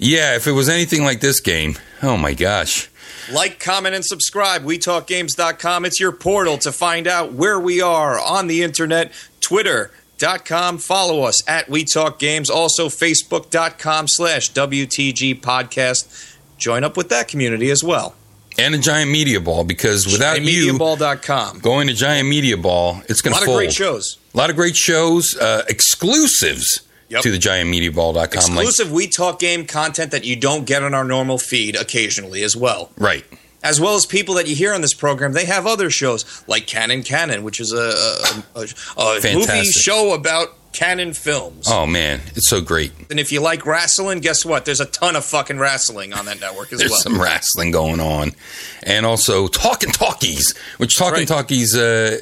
Yeah, 0.01 0.37
if 0.37 0.47
it 0.47 0.53
was 0.53 0.69
anything 0.69 1.05
like 1.05 1.21
this 1.21 1.41
game, 1.41 1.77
oh 2.03 2.17
my 2.17 2.35
gosh. 2.35 2.89
Like, 3.33 3.61
comment, 3.61 3.95
and 3.95 4.05
subscribe. 4.05 4.63
WeTalkGames.com. 4.65 5.85
It's 5.85 6.01
your 6.01 6.13
portal 6.13 6.59
to 6.59 6.73
find 6.73 7.07
out 7.07 7.33
where 7.33 7.59
we 7.59 7.81
are 7.81 8.19
on 8.21 8.47
the 8.47 8.63
internet. 8.63 9.13
Twitter.com. 9.41 10.79
Follow 10.79 11.23
us 11.23 11.47
at 11.49 11.69
We 11.69 11.85
Talk 11.85 12.19
Games. 12.19 12.51
Also, 12.51 12.89
Facebook.com 12.89 14.09
slash 14.09 14.53
WTG 14.53 15.41
Podcast. 15.41 16.37
Join 16.59 16.85
up 16.85 16.97
with 16.97 17.09
that 17.09 17.29
community 17.29 17.71
as 17.71 17.83
well. 17.83 18.15
And 18.57 18.75
a 18.75 18.79
giant 18.79 19.11
media 19.11 19.41
ball 19.41 19.65
because 19.65 20.07
without 20.07 20.41
you 20.41 20.75
MediaBall.com. 20.75 21.59
going 21.59 21.89
to 21.89 21.95
giant 21.95 22.29
media 22.29 22.57
ball, 22.57 23.03
it's 23.09 23.21
going 23.21 23.35
to 23.35 23.41
be 23.41 23.47
a 23.47 23.51
lot 23.51 23.57
of 23.57 23.59
great 23.59 23.73
shows. 23.73 24.19
A 24.33 24.37
lot 24.37 24.49
of 24.51 24.55
great 24.57 24.77
shows, 24.77 25.37
uh, 25.37 25.65
exclusives 25.69 26.84
Yep. 27.09 27.23
to 27.23 27.31
the 27.31 27.39
giantmediaball.com. 27.39 28.17
Like, 28.55 28.67
Exclusive 28.67 28.91
We 28.93 29.07
Talk 29.09 29.39
Game 29.39 29.67
content 29.67 30.11
that 30.11 30.25
you 30.25 30.37
don't 30.37 30.65
get 30.65 30.83
on 30.83 30.95
our 30.95 31.05
normal 31.05 31.39
feed 31.39 31.77
occasionally 31.77 32.43
as 32.43 32.57
well. 32.57 32.91
right. 32.97 33.25
as 33.63 33.81
well 33.81 33.95
as 33.95 34.07
people 34.07 34.35
that 34.35 34.47
you 34.49 34.55
hear 34.57 34.73
on 34.75 34.81
this 34.81 34.95
program, 34.95 35.33
they 35.33 35.45
have 35.45 35.67
other 35.67 35.91
shows 35.91 36.45
like 36.47 36.67
Canon 36.67 37.03
Canon, 37.03 37.43
which 37.45 37.61
is 37.61 37.73
a, 37.73 38.43
a, 38.57 38.61
a, 38.61 39.17
a 39.19 39.35
movie 39.35 39.65
show 39.65 40.13
about 40.15 40.49
Cannon 40.75 41.15
films. 41.15 41.67
Oh 41.71 41.87
man, 41.87 42.21
it's 42.35 42.49
so 42.49 42.61
great. 42.61 42.93
And 43.09 43.19
if 43.21 43.33
you 43.33 43.41
like 43.41 43.65
wrestling, 43.65 44.19
guess 44.19 44.45
what? 44.45 44.65
There's 44.65 44.81
a 44.81 44.87
ton 44.87 45.17
of 45.17 45.25
fucking 45.25 45.59
wrestling 45.59 46.13
on 46.13 46.27
that 46.27 46.41
network 46.41 46.73
as 46.73 46.81
There's 46.81 46.91
well. 46.91 47.01
some 47.01 47.21
wrestling 47.21 47.71
going 47.71 48.01
on, 48.01 48.33
and 48.83 49.07
also 49.07 49.47
Talking 49.49 49.91
Talkies, 49.93 50.55
which 50.79 50.99
Talking 50.99 51.21
right. 51.21 51.29
Talkies, 51.29 51.77
uh, 51.77 52.19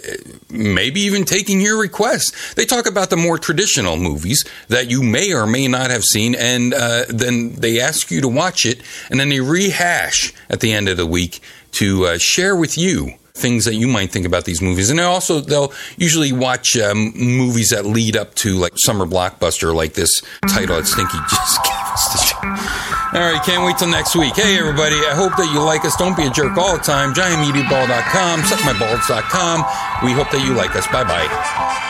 maybe 0.50 1.00
even 1.00 1.24
taking 1.24 1.60
your 1.60 1.80
requests. 1.80 2.54
They 2.54 2.66
talk 2.66 2.86
about 2.86 3.10
the 3.10 3.16
more 3.16 3.38
traditional 3.38 3.96
movies 3.96 4.44
that 4.68 4.90
you 4.90 5.02
may 5.02 5.32
or 5.32 5.46
may 5.46 5.66
not 5.66 5.90
have 5.90 6.04
seen, 6.04 6.34
and 6.34 6.74
uh, 6.74 7.06
then 7.08 7.54
they 7.54 7.80
ask 7.80 8.10
you 8.10 8.20
to 8.20 8.28
watch 8.28 8.66
it, 8.66 8.82
and 9.10 9.18
then 9.18 9.30
they 9.30 9.40
rehash 9.40 10.32
at 10.50 10.60
the 10.60 10.72
end 10.72 10.88
of 10.88 10.98
the 10.98 11.06
week 11.06 11.40
to 11.72 12.04
uh, 12.04 12.18
share 12.18 12.54
with 12.54 12.76
you 12.76 13.14
things 13.34 13.64
that 13.64 13.74
you 13.74 13.88
might 13.88 14.10
think 14.10 14.26
about 14.26 14.44
these 14.44 14.60
movies. 14.60 14.90
And 14.90 15.00
also 15.00 15.40
they'll 15.40 15.72
usually 15.96 16.32
watch 16.32 16.76
um, 16.76 17.12
movies 17.16 17.70
that 17.70 17.86
lead 17.86 18.16
up 18.16 18.34
to 18.36 18.54
like 18.56 18.72
summer 18.76 19.06
blockbuster, 19.06 19.74
like 19.74 19.94
this 19.94 20.22
title 20.48 20.76
that 20.76 20.86
Stinky 20.86 21.18
just 21.30 21.64
gave 21.64 21.72
us. 21.72 22.32
All 23.14 23.20
right, 23.20 23.42
can't 23.44 23.64
wait 23.64 23.78
till 23.78 23.88
next 23.88 24.16
week. 24.16 24.34
Hey, 24.36 24.58
everybody, 24.58 24.96
I 24.96 25.14
hope 25.14 25.36
that 25.36 25.52
you 25.52 25.60
like 25.62 25.84
us. 25.84 25.96
Don't 25.96 26.16
be 26.16 26.26
a 26.26 26.30
jerk 26.30 26.56
all 26.56 26.76
the 26.76 26.82
time. 26.82 27.14
GiantMediaBall.com, 27.14 28.40
suckmyballs.com. 28.40 30.04
We 30.04 30.12
hope 30.12 30.30
that 30.30 30.44
you 30.46 30.54
like 30.54 30.76
us. 30.76 30.86
Bye 30.88 31.04
bye. 31.04 31.81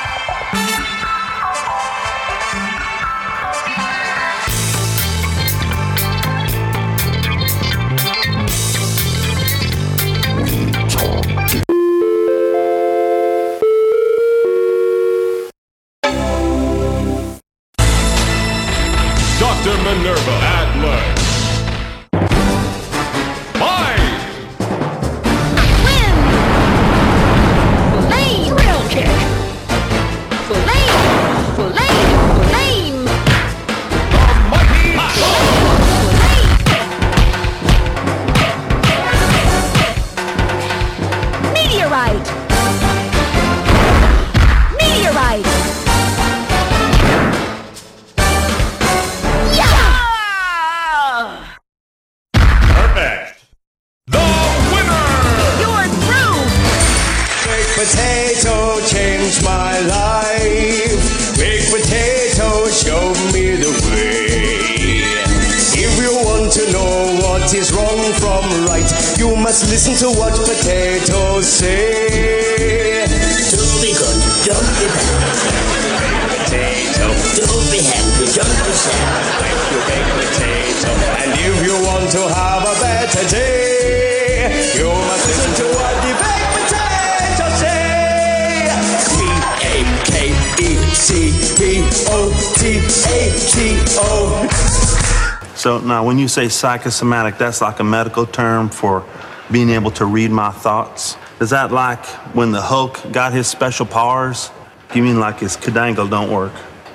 When 96.13 96.19
you 96.19 96.29
say 96.29 96.47
psychosomatic, 96.51 97.39
that's 97.39 97.63
like 97.63 97.81
a 97.81 97.85
medical 97.85 98.27
term 98.27 98.69
for 98.69 99.03
being 99.51 99.71
able 99.71 99.91
to 99.93 100.05
read 100.05 100.31
my 100.31 100.51
thoughts. 100.51 101.17
Is 101.41 101.49
that 101.49 101.73
like 101.73 102.05
when 102.35 102.53
the 102.53 102.61
Hulk 102.61 103.01
got 103.13 103.33
his 103.33 103.47
special 103.47 103.87
powers? 103.87 104.51
You 104.95 105.03
mean 105.03 105.19
like 105.19 105.39
his 105.39 105.57
cadangle 105.57 106.11
don't 106.11 106.31
work? 106.31 106.53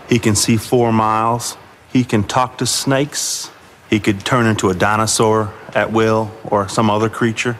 He 0.07 0.19
can 0.19 0.35
see 0.35 0.55
four 0.55 0.93
miles. 0.93 1.57
He 1.91 2.03
can 2.03 2.25
talk 2.25 2.59
to 2.59 2.67
snakes. 2.67 3.49
He 3.89 3.99
could 3.99 4.23
turn 4.23 4.45
into 4.45 4.69
a 4.69 4.75
dinosaur 4.75 5.51
at 5.73 5.91
will 5.91 6.31
or 6.43 6.69
some 6.69 6.91
other 6.91 7.09
creature. 7.09 7.57